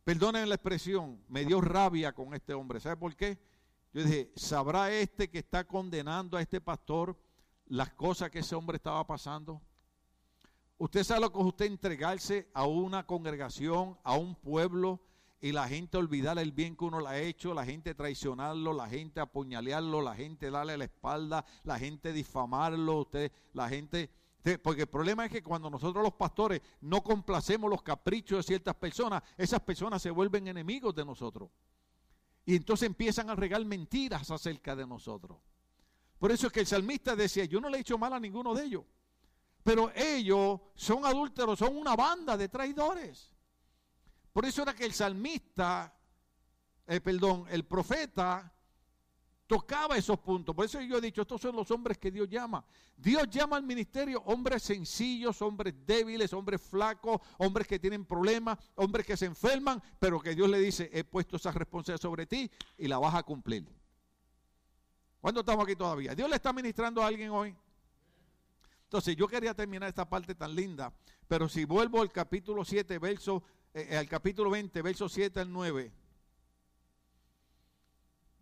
Perdonen 0.05 0.49
la 0.49 0.55
expresión, 0.55 1.21
me 1.29 1.45
dio 1.45 1.61
rabia 1.61 2.13
con 2.13 2.35
este 2.35 2.55
hombre. 2.55 2.81
¿Sabe 2.81 2.97
por 2.97 3.17
qué? 3.17 3.39
Yo 3.93 4.05
dije, 4.05 4.31
¿sabrá 4.37 4.91
este 4.93 5.31
que 5.31 5.39
está 5.39 5.67
condenando 5.67 6.37
a 6.37 6.43
este 6.43 6.61
pastor 6.61 7.19
las 7.67 7.93
cosas 7.95 8.31
que 8.31 8.41
ese 8.41 8.55
hombre 8.55 8.77
estaba 8.77 9.07
pasando? 9.07 9.61
Usted 10.79 11.03
sabe 11.03 11.23
lo 11.23 11.33
que 11.33 11.39
es 11.41 11.45
usted 11.45 11.65
entregarse 11.67 12.51
a 12.53 12.67
una 12.67 13.07
congregación, 13.07 13.99
a 14.05 14.15
un 14.17 14.35
pueblo, 14.35 15.01
y 15.41 15.53
la 15.53 15.69
gente 15.69 15.97
olvidar 15.97 16.39
el 16.39 16.53
bien 16.53 16.77
que 16.77 16.85
uno 16.85 17.01
le 17.01 17.09
ha 17.09 17.19
hecho, 17.19 17.55
la 17.55 17.65
gente 17.65 17.95
traicionarlo, 17.95 18.73
la 18.73 18.89
gente 18.89 19.21
apuñalearlo, 19.21 20.01
la 20.01 20.15
gente 20.15 20.51
darle 20.51 20.77
la 20.77 20.85
espalda, 20.85 21.45
la 21.65 21.79
gente 21.79 22.13
difamarlo, 22.13 23.01
usted, 23.01 23.33
la 23.53 23.69
gente... 23.69 24.11
Porque 24.63 24.83
el 24.83 24.87
problema 24.87 25.25
es 25.25 25.33
que 25.33 25.43
cuando 25.43 25.69
nosotros 25.69 26.05
los 26.05 26.15
pastores 26.15 26.61
no 26.83 27.03
complacemos 27.03 27.69
los 27.69 27.83
caprichos 27.83 28.39
de 28.39 28.43
ciertas 28.45 28.77
personas, 28.77 29.23
esas 29.37 29.61
personas 29.61 30.01
se 30.01 30.11
vuelven 30.11 30.47
enemigos 30.47 30.95
de 30.95 31.05
nosotros. 31.05 31.51
Y 32.45 32.55
entonces 32.55 32.87
empiezan 32.87 33.29
a 33.29 33.35
regar 33.35 33.65
mentiras 33.65 34.31
acerca 34.31 34.77
de 34.77 34.87
nosotros. 34.87 35.39
Por 36.19 36.31
eso 36.31 36.47
es 36.47 36.53
que 36.53 36.61
el 36.61 36.67
salmista 36.67 37.17
decía, 37.17 37.45
yo 37.45 37.61
no 37.61 37.69
le 37.69 37.79
he 37.79 37.81
hecho 37.81 37.99
mal 37.99 38.13
a 38.13 38.21
ninguno 38.21 38.55
de 38.55 38.65
ellos. 38.65 38.85
Pero 39.65 39.91
ellos 39.97 40.61
son 40.77 41.05
adúlteros, 41.05 41.59
son 41.59 41.77
una 41.77 41.97
banda 41.97 42.37
de 42.37 42.49
traidores. 42.49 43.33
Por 44.33 44.45
eso 44.45 44.63
era 44.63 44.77
que 44.77 44.85
el 44.85 44.93
salmista, 44.93 45.93
eh, 46.87 47.01
perdón, 47.01 47.47
el 47.51 47.65
profeta 47.65 48.53
tocaba 49.47 49.97
esos 49.97 50.19
puntos. 50.19 50.55
Por 50.55 50.65
eso 50.65 50.81
yo 50.81 50.99
he 50.99 51.01
dicho, 51.01 51.23
estos 51.23 51.41
son 51.41 51.57
los 51.57 51.71
hombres 51.71 51.99
que 51.99 52.11
Dios 52.11 52.29
llama. 52.29 52.65
Dios 52.97 53.29
llama 53.31 53.57
al 53.57 53.63
ministerio 53.63 54.23
hombres 54.27 54.63
sencillos, 54.63 55.41
hombres 55.43 55.75
débiles, 55.87 56.33
hombres 56.33 56.61
flacos, 56.61 57.21
hombres 57.39 57.67
que 57.67 57.79
tienen 57.79 58.05
problemas, 58.05 58.59
hombres 58.75 59.07
que 59.07 59.17
se 59.17 59.27
enferman, 59.27 59.83
pero 59.99 60.21
que 60.21 60.35
Dios 60.35 60.49
le 60.49 60.59
dice, 60.59 60.91
he 60.93 61.05
puesto 61.05 61.37
esa 61.37 61.53
responsabilidad 61.53 62.03
sobre 62.03 62.27
ti 62.27 62.51
y 62.79 62.89
la 62.89 62.99
vas 62.99 63.15
a 63.15 63.23
cumplir. 63.23 63.67
¿Cuándo 65.21 65.41
estamos 65.41 65.65
aquí 65.65 65.77
todavía? 65.77 66.15
Dios 66.15 66.29
le 66.29 66.37
está 66.37 66.53
ministrando 66.53 67.03
a 67.03 67.07
alguien 67.07 67.31
hoy. 67.31 67.55
Entonces 68.85 69.17
yo 69.17 69.27
quería 69.27 69.55
terminar 69.55 69.89
esta 69.89 70.09
parte 70.09 70.35
tan 70.35 70.55
linda, 70.55 70.93
pero 71.27 71.49
si 71.49 71.65
vuelvo 71.65 72.01
al 72.01 72.13
capítulo 72.13 72.65
7, 72.65 72.99
verso 72.99 73.43
eh, 73.75 73.89
eh, 73.91 73.97
al 73.97 74.09
capítulo 74.09 74.51
20, 74.51 74.81
verso 74.83 75.09
7 75.09 75.41
al 75.41 75.53
9. 75.53 75.93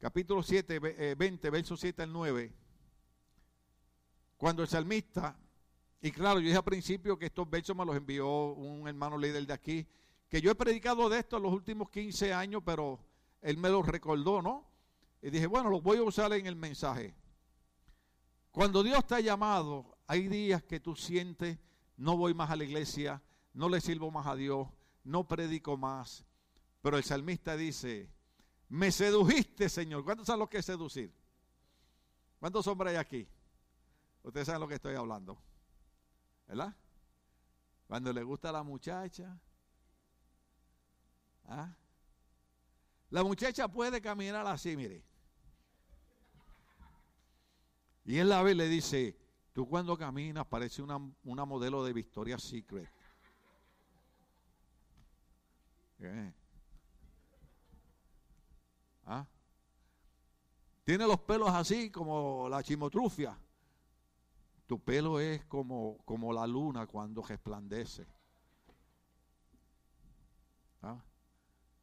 Capítulo 0.04 0.42
7, 0.42 1.14
20, 1.16 1.48
verso 1.48 1.78
7 1.78 2.02
al 2.02 2.12
9. 2.12 2.52
Cuando 4.36 4.60
el 4.60 4.68
salmista, 4.68 5.34
y 6.02 6.10
claro, 6.10 6.40
yo 6.40 6.44
dije 6.44 6.58
al 6.58 6.62
principio 6.62 7.18
que 7.18 7.24
estos 7.24 7.48
versos 7.48 7.74
me 7.74 7.86
los 7.86 7.96
envió 7.96 8.52
un 8.52 8.86
hermano 8.86 9.16
líder 9.16 9.46
de 9.46 9.54
aquí, 9.54 9.86
que 10.28 10.42
yo 10.42 10.50
he 10.50 10.54
predicado 10.54 11.08
de 11.08 11.20
esto 11.20 11.38
en 11.38 11.44
los 11.44 11.54
últimos 11.54 11.88
15 11.88 12.34
años, 12.34 12.60
pero 12.66 13.00
él 13.40 13.56
me 13.56 13.70
lo 13.70 13.82
recordó, 13.82 14.42
¿no? 14.42 14.70
Y 15.22 15.30
dije, 15.30 15.46
bueno, 15.46 15.70
los 15.70 15.82
voy 15.82 15.96
a 15.96 16.02
usar 16.02 16.30
en 16.34 16.46
el 16.46 16.56
mensaje. 16.56 17.14
Cuando 18.50 18.82
Dios 18.82 19.06
te 19.06 19.14
ha 19.14 19.20
llamado, 19.20 19.96
hay 20.06 20.28
días 20.28 20.62
que 20.64 20.80
tú 20.80 20.94
sientes, 20.94 21.58
no 21.96 22.18
voy 22.18 22.34
más 22.34 22.50
a 22.50 22.56
la 22.56 22.64
iglesia, 22.64 23.22
no 23.54 23.70
le 23.70 23.80
sirvo 23.80 24.10
más 24.10 24.26
a 24.26 24.34
Dios, 24.34 24.68
no 25.02 25.26
predico 25.26 25.78
más. 25.78 26.26
Pero 26.82 26.98
el 26.98 27.04
salmista 27.04 27.56
dice, 27.56 28.10
me 28.74 28.90
sedujiste, 28.90 29.68
Señor. 29.68 30.02
¿Cuántos 30.02 30.26
saben 30.26 30.40
lo 30.40 30.48
que 30.48 30.58
es 30.58 30.66
seducir? 30.66 31.14
¿Cuántos 32.40 32.66
hombres 32.66 32.90
hay 32.90 32.96
aquí? 32.96 33.28
Ustedes 34.24 34.46
saben 34.46 34.60
lo 34.60 34.66
que 34.66 34.74
estoy 34.74 34.96
hablando. 34.96 35.38
¿Verdad? 36.48 36.74
Cuando 37.86 38.12
le 38.12 38.24
gusta 38.24 38.48
a 38.48 38.52
la 38.52 38.64
muchacha. 38.64 39.38
¿ah? 41.46 41.72
La 43.10 43.22
muchacha 43.22 43.68
puede 43.68 44.02
caminar 44.02 44.44
así, 44.48 44.76
mire. 44.76 45.04
Y 48.04 48.18
él 48.18 48.28
la 48.28 48.42
le 48.42 48.68
dice, 48.68 49.16
tú 49.52 49.68
cuando 49.68 49.96
caminas 49.96 50.46
parece 50.46 50.82
una, 50.82 50.98
una 51.22 51.44
modelo 51.44 51.84
de 51.84 51.92
Victoria's 51.92 52.42
Secret. 52.42 52.88
¿Ah? 59.06 59.26
Tiene 60.84 61.06
los 61.06 61.20
pelos 61.20 61.50
así 61.50 61.90
como 61.90 62.48
la 62.48 62.62
chimotrufia. 62.62 63.38
Tu 64.66 64.78
pelo 64.78 65.20
es 65.20 65.44
como, 65.44 65.98
como 66.04 66.32
la 66.32 66.46
luna 66.46 66.86
cuando 66.86 67.22
resplandece. 67.22 68.06
¿Ah? 70.82 71.02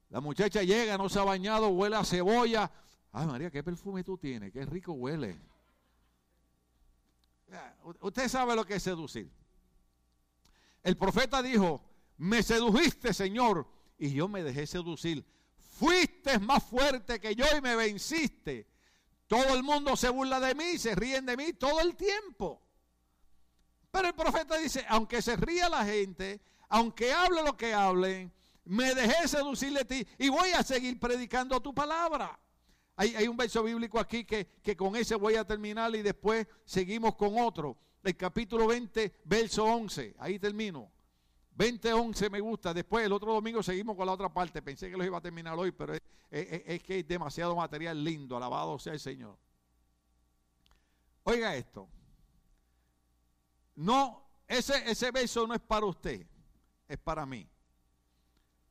La 0.10 0.20
muchacha 0.20 0.62
llega, 0.64 0.98
no 0.98 1.10
se 1.10 1.20
ha 1.20 1.24
bañado, 1.24 1.70
huele 1.70 1.96
a 1.96 2.04
cebolla. 2.04 2.72
Ay 3.12 3.28
María, 3.28 3.50
¿qué 3.52 3.64
perfume 3.64 4.04
tú 4.04 4.18
tienes? 4.18 4.52
Qué 4.52 4.66
rico 4.66 4.94
huele. 4.94 5.40
Usted 8.02 8.28
sabe 8.30 8.56
lo 8.56 8.66
que 8.66 8.76
es 8.76 8.84
seducir. 8.84 9.32
El 10.84 10.98
profeta 10.98 11.42
dijo, 11.42 11.82
me 12.18 12.42
sedujiste, 12.42 13.14
Señor, 13.14 13.68
y 13.98 14.14
yo 14.14 14.28
me 14.28 14.44
dejé 14.44 14.66
seducir. 14.66 15.26
Fuiste 15.82 16.38
más 16.38 16.62
fuerte 16.62 17.20
que 17.20 17.34
yo 17.34 17.44
y 17.58 17.60
me 17.60 17.76
venciste. 17.76 18.68
Todo 19.26 19.56
el 19.56 19.64
mundo 19.64 19.96
se 19.96 20.10
burla 20.10 20.40
de 20.40 20.54
mí, 20.54 20.78
se 20.78 20.94
ríen 20.94 21.26
de 21.26 21.36
mí 21.36 21.54
todo 21.54 21.80
el 21.80 21.96
tiempo. 21.96 22.62
Pero 23.90 24.10
el 24.10 24.14
profeta 24.14 24.60
dice, 24.60 24.86
aunque 24.88 25.24
se 25.24 25.36
ría 25.38 25.70
la 25.70 25.84
gente, 25.84 26.40
aunque 26.70 27.12
hable 27.12 27.42
lo 27.42 27.58
que 27.58 27.74
hablen, 27.74 28.32
me 28.64 28.94
dejé 28.94 29.28
seducir 29.28 29.74
de 29.74 29.84
ti 29.84 30.08
y 30.20 30.30
voy 30.30 30.52
a 30.52 30.62
seguir 30.62 31.00
predicando 31.00 31.60
tu 31.60 31.74
palabra. 31.74 32.40
Hay, 32.96 33.28
un 33.28 33.36
verso 33.36 33.64
bíblico 33.64 34.00
aquí 34.00 34.24
que, 34.24 34.46
que 34.62 34.78
con 34.78 34.96
ese 34.96 35.16
voy 35.16 35.34
a 35.34 35.48
terminar 35.48 35.96
y 35.96 36.04
después 36.04 36.46
seguimos 36.64 37.16
con 37.16 37.40
otro. 37.40 37.76
El 38.04 38.16
capítulo 38.16 38.68
20, 38.68 39.22
verso 39.24 39.64
11. 39.64 40.14
Ahí 40.20 40.38
termino. 40.38 40.92
2011 41.52 42.30
me 42.30 42.39
gusta. 42.39 42.74
Después, 42.74 43.06
el 43.06 43.12
otro 43.12 43.34
domingo, 43.34 43.62
seguimos 43.62 43.95
con 43.95 44.06
la 44.06 44.14
otra 44.14 44.34
parte. 44.34 44.62
Pensé 44.62 44.89
que 44.89 44.97
lo 44.97 45.04
iba 45.04 45.18
a 45.18 45.22
terminar 45.22 45.58
hoy, 45.58 45.72
pero 45.72 45.93
es, 45.93 46.84
que 46.84 46.93
hay 46.93 47.04
demasiado 47.04 47.56
material 47.56 48.04
lindo. 48.04 48.38
Alabado 48.38 48.80
sea 48.80 48.93
el 48.93 48.99
Señor. 48.99 49.38
Oiga 51.24 51.56
esto. 51.56 51.88
No, 53.76 54.30
ese, 54.47 54.89
ese 54.89 55.12
beso 55.12 55.45
no 55.47 55.54
es 55.54 55.62
para 55.62 55.86
usted, 55.86 56.26
es 56.88 56.97
para 56.97 57.26
mí. 57.26 57.47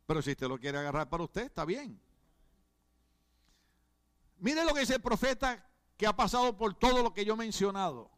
Pero 0.07 0.23
si 0.23 0.33
usted 0.33 0.49
lo 0.49 0.59
quiere 0.59 0.79
agarrar 0.79 1.09
para 1.09 1.25
usted, 1.25 1.43
está 1.43 1.65
bien. 1.65 2.01
Mire 4.39 4.65
lo 4.65 4.75
que 4.75 4.81
dice 4.81 4.95
el 4.95 5.03
profeta 5.03 5.69
que 5.97 6.07
ha 6.07 6.17
pasado 6.17 6.57
por 6.57 6.75
todo 6.75 7.03
lo 7.03 7.13
que 7.13 7.25
yo 7.25 7.35
he 7.35 7.37
mencionado 7.37 8.11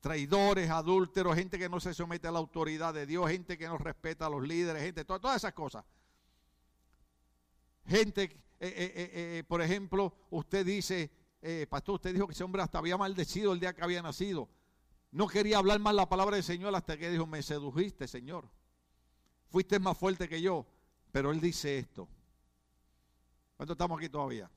traidores, 0.00 0.70
adúlteros, 0.70 1.34
gente 1.34 1.58
que 1.58 1.68
no 1.68 1.80
se 1.80 1.94
somete 1.94 2.28
a 2.28 2.32
la 2.32 2.38
autoridad 2.38 2.94
de 2.94 3.06
Dios, 3.06 3.30
gente 3.30 3.58
que 3.58 3.66
no 3.66 3.78
respeta 3.78 4.26
a 4.26 4.30
los 4.30 4.46
líderes, 4.46 4.82
gente, 4.82 5.04
todas, 5.04 5.36
esas 5.36 5.52
cosas. 5.52 5.84
Gente, 7.86 8.24
eh, 8.24 8.32
eh, 8.60 9.10
eh, 9.12 9.44
por 9.46 9.62
ejemplo, 9.62 10.14
usted 10.30 10.64
dice, 10.64 11.10
pastor, 11.68 11.96
usted 11.96 12.12
dijo 12.12 12.26
que 12.26 12.32
ese 12.32 12.44
hombre 12.44 12.62
hasta 12.62 12.78
había 12.78 12.96
maldecido 12.96 13.52
el 13.52 13.60
día 13.60 13.74
que 13.74 13.82
había 13.82 14.02
nacido. 14.02 14.48
No 15.10 15.26
quería 15.26 15.58
hablar 15.58 15.78
más 15.80 15.94
la 15.94 16.08
palabra 16.08 16.36
del 16.36 16.44
Señor 16.44 16.74
hasta 16.74 16.96
que 16.96 17.10
dijo, 17.10 17.26
me 17.26 17.42
sedujiste, 17.42 18.06
Señor. 18.06 18.48
Fuiste 19.50 19.78
más 19.78 19.96
fuerte 19.96 20.28
que 20.28 20.42
yo. 20.42 20.66
Pero 21.10 21.30
él 21.30 21.40
dice 21.40 21.78
esto. 21.78 22.06
¿Cuánto 23.56 23.72
estamos 23.72 23.98
aquí 23.98 24.10
todavía? 24.10 24.50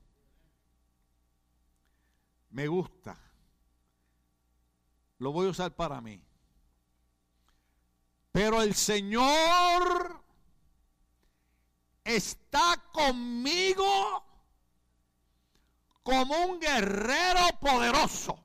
Me 2.50 2.68
gusta 2.68 3.18
lo 5.22 5.30
voy 5.30 5.46
a 5.46 5.50
usar 5.50 5.72
para 5.76 6.00
mí. 6.00 6.20
Pero 8.32 8.60
el 8.60 8.74
Señor 8.74 10.20
está 12.02 12.82
conmigo 12.92 14.24
como 16.02 16.36
un 16.46 16.58
guerrero 16.58 17.40
poderoso. 17.60 18.44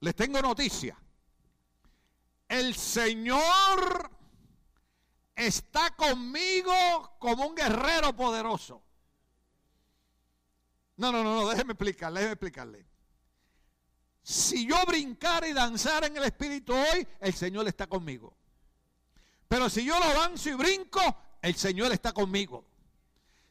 Les 0.00 0.16
tengo 0.16 0.40
noticia. 0.40 0.96
El 2.48 2.74
Señor 2.74 4.10
está 5.34 5.94
conmigo 5.94 6.72
como 7.18 7.46
un 7.46 7.54
guerrero 7.54 8.16
poderoso. 8.16 8.82
No, 10.96 11.12
no, 11.12 11.22
no, 11.22 11.42
no, 11.42 11.48
déjeme 11.50 11.72
explicarle, 11.72 12.20
déjeme 12.20 12.32
explicarle. 12.32 12.91
Si 14.22 14.66
yo 14.66 14.76
brincar 14.86 15.44
y 15.44 15.52
danzar 15.52 16.04
en 16.04 16.16
el 16.16 16.24
Espíritu 16.24 16.72
hoy, 16.74 17.06
el 17.20 17.34
Señor 17.34 17.66
está 17.66 17.86
conmigo. 17.86 18.36
Pero 19.48 19.68
si 19.68 19.84
yo 19.84 19.98
lo 19.98 20.14
danzo 20.14 20.50
y 20.50 20.54
brinco, 20.54 21.00
el 21.42 21.54
Señor 21.56 21.92
está 21.92 22.12
conmigo. 22.12 22.64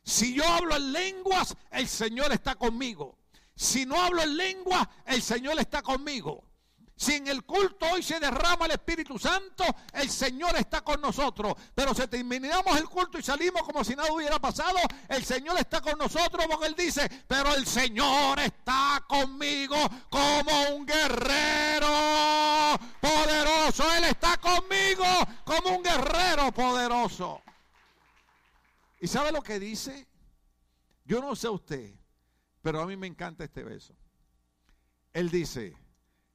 Si 0.03 0.33
yo 0.33 0.47
hablo 0.47 0.75
en 0.75 0.91
lenguas, 0.91 1.55
el 1.71 1.87
Señor 1.87 2.31
está 2.31 2.55
conmigo. 2.55 3.17
Si 3.55 3.85
no 3.85 4.01
hablo 4.01 4.23
en 4.23 4.35
lenguas, 4.37 4.87
el 5.05 5.21
Señor 5.21 5.59
está 5.59 5.81
conmigo. 5.81 6.43
Si 7.01 7.15
en 7.15 7.27
el 7.29 7.43
culto 7.45 7.87
hoy 7.91 8.03
se 8.03 8.19
derrama 8.19 8.67
el 8.67 8.73
Espíritu 8.73 9.17
Santo, 9.17 9.63
el 9.91 10.07
Señor 10.07 10.55
está 10.55 10.81
con 10.81 11.01
nosotros. 11.01 11.55
Pero 11.73 11.95
si 11.95 12.05
terminamos 12.05 12.77
el 12.77 12.87
culto 12.87 13.17
y 13.17 13.23
salimos 13.23 13.63
como 13.63 13.83
si 13.83 13.95
nada 13.95 14.13
hubiera 14.13 14.37
pasado, 14.37 14.77
el 15.09 15.25
Señor 15.25 15.57
está 15.57 15.81
con 15.81 15.97
nosotros 15.97 16.45
porque 16.47 16.67
Él 16.67 16.75
dice, 16.75 17.09
pero 17.27 17.55
el 17.55 17.65
Señor 17.65 18.39
está 18.41 19.03
conmigo 19.07 19.77
como 20.11 20.75
un 20.75 20.85
guerrero 20.85 21.87
poderoso. 23.01 23.91
Él 23.93 24.03
está 24.03 24.37
conmigo 24.37 25.03
como 25.43 25.77
un 25.77 25.81
guerrero 25.81 26.51
poderoso. 26.51 27.41
¿Y 28.99 29.07
sabe 29.07 29.31
lo 29.31 29.41
que 29.41 29.59
dice? 29.59 30.07
Yo 31.05 31.19
no 31.19 31.35
sé 31.35 31.49
usted, 31.49 31.95
pero 32.61 32.79
a 32.79 32.85
mí 32.85 32.95
me 32.95 33.07
encanta 33.07 33.43
este 33.43 33.63
verso. 33.63 33.95
Él 35.13 35.31
dice, 35.31 35.80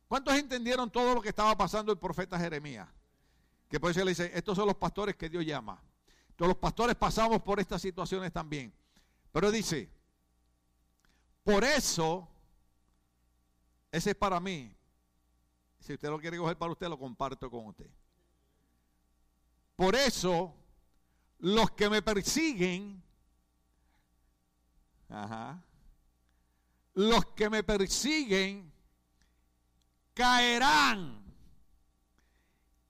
¿Cuántos 0.09 0.35
entendieron 0.35 0.91
todo 0.91 1.15
lo 1.15 1.21
que 1.21 1.31
estaba 1.31 1.57
pasando 1.57 1.93
el 1.93 1.99
profeta 1.99 2.39
Jeremías? 2.39 2.89
Que 3.69 3.81
por 3.81 3.91
eso 3.91 4.05
le 4.05 4.11
dice, 4.11 4.31
estos 4.35 4.57
son 4.57 4.67
los 4.67 4.77
pastores 4.77 5.17
que 5.17 5.29
Dios 5.29 5.45
llama. 5.45 5.83
Todos 6.37 6.51
los 6.51 6.59
pastores 6.59 6.95
pasamos 6.95 7.43
por 7.43 7.59
estas 7.59 7.83
situaciones 7.83 8.33
también. 8.33 8.73
Pero 9.33 9.51
dice, 9.51 9.91
por 11.43 11.65
eso, 11.65 12.29
ese 13.91 14.11
es 14.11 14.17
para 14.17 14.39
mí. 14.39 14.73
Si 15.81 15.95
usted 15.95 16.09
lo 16.09 16.19
quiere 16.19 16.39
coger 16.39 16.57
para 16.57 16.73
usted, 16.73 16.89
lo 16.89 16.99
comparto 16.99 17.51
con 17.51 17.67
usted. 17.67 17.91
Por 19.75 19.95
eso, 19.95 20.55
los 21.39 21.71
que 21.73 21.91
me 21.91 22.01
persiguen, 22.03 23.03
los 26.95 27.27
que 27.27 27.51
me 27.51 27.63
persiguen, 27.63 28.73
caerán 30.17 31.23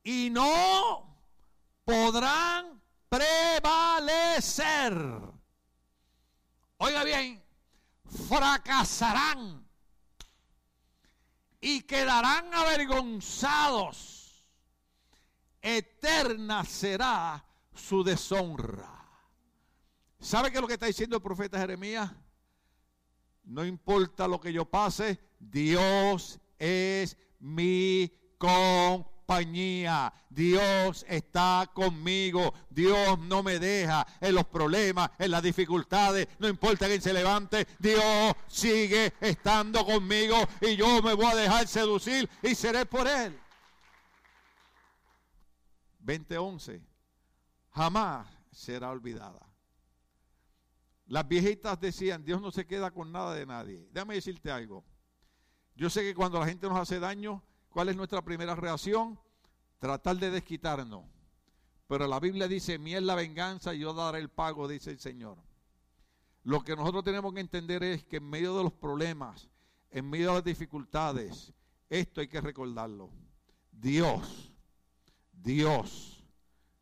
y 0.04 0.30
no 0.30 1.18
podrán 1.84 2.80
prevalecer. 3.08 4.94
Oiga 6.76 7.02
bien, 7.02 7.42
fracasarán 8.28 9.66
y 11.60 11.82
quedarán 11.82 12.54
avergonzados. 12.54 14.48
Eterna 15.60 16.64
será 16.64 17.44
su 17.74 18.04
deshonra. 18.04 19.04
¿Sabe 20.20 20.52
qué 20.52 20.58
es 20.58 20.62
lo 20.62 20.68
que 20.68 20.74
está 20.74 20.86
diciendo 20.86 21.16
el 21.16 21.22
profeta 21.22 21.58
Jeremías? 21.58 22.08
No 23.42 23.64
importa 23.64 24.28
lo 24.28 24.40
que 24.40 24.52
yo 24.52 24.64
pase, 24.64 25.18
Dios 25.40 26.40
es 26.58 27.16
mi 27.38 28.12
compañía. 28.38 30.12
Dios 30.28 31.04
está 31.08 31.70
conmigo. 31.72 32.52
Dios 32.70 33.18
no 33.18 33.42
me 33.42 33.58
deja 33.58 34.06
en 34.20 34.34
los 34.34 34.46
problemas, 34.46 35.10
en 35.18 35.30
las 35.30 35.42
dificultades. 35.42 36.28
No 36.38 36.48
importa 36.48 36.86
quién 36.86 37.02
se 37.02 37.12
levante. 37.12 37.66
Dios 37.78 38.34
sigue 38.46 39.14
estando 39.20 39.84
conmigo 39.84 40.36
y 40.60 40.76
yo 40.76 41.02
me 41.02 41.14
voy 41.14 41.26
a 41.26 41.36
dejar 41.36 41.66
seducir 41.66 42.28
y 42.42 42.54
seré 42.54 42.86
por 42.86 43.06
Él. 43.06 43.38
2011. 46.00 46.82
Jamás 47.70 48.26
será 48.50 48.90
olvidada. 48.90 49.46
Las 51.06 51.28
viejitas 51.28 51.78
decían, 51.78 52.24
Dios 52.24 52.40
no 52.40 52.50
se 52.50 52.66
queda 52.66 52.90
con 52.90 53.12
nada 53.12 53.34
de 53.34 53.46
nadie. 53.46 53.86
Déjame 53.92 54.14
decirte 54.14 54.50
algo. 54.50 54.84
Yo 55.76 55.90
sé 55.90 56.02
que 56.02 56.14
cuando 56.14 56.40
la 56.40 56.46
gente 56.46 56.66
nos 56.68 56.78
hace 56.78 56.98
daño, 56.98 57.42
¿cuál 57.68 57.90
es 57.90 57.96
nuestra 57.96 58.22
primera 58.22 58.54
reacción? 58.54 59.18
Tratar 59.78 60.16
de 60.16 60.30
desquitarnos. 60.30 61.04
Pero 61.86 62.06
la 62.06 62.18
Biblia 62.18 62.48
dice, 62.48 62.78
mi 62.78 62.94
es 62.94 63.02
la 63.02 63.14
venganza 63.14 63.74
y 63.74 63.80
yo 63.80 63.92
daré 63.92 64.18
el 64.18 64.30
pago, 64.30 64.66
dice 64.66 64.90
el 64.90 64.98
Señor. 64.98 65.36
Lo 66.44 66.64
que 66.64 66.74
nosotros 66.74 67.04
tenemos 67.04 67.34
que 67.34 67.40
entender 67.40 67.84
es 67.84 68.04
que 68.04 68.16
en 68.16 68.28
medio 68.28 68.56
de 68.56 68.64
los 68.64 68.72
problemas, 68.72 69.48
en 69.90 70.08
medio 70.08 70.28
de 70.28 70.34
las 70.34 70.44
dificultades, 70.44 71.52
esto 71.90 72.20
hay 72.20 72.28
que 72.28 72.40
recordarlo. 72.40 73.10
Dios, 73.70 74.52
Dios, 75.32 76.24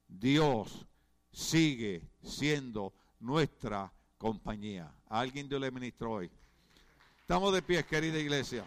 Dios 0.06 0.86
sigue 1.32 2.08
siendo 2.22 2.94
nuestra 3.18 3.92
compañía. 4.18 4.94
Alguien 5.08 5.48
Dios 5.48 5.60
le 5.60 5.70
ministró 5.70 6.12
hoy. 6.12 6.30
Estamos 7.20 7.52
de 7.52 7.60
pie, 7.60 7.84
querida 7.84 8.18
iglesia. 8.18 8.64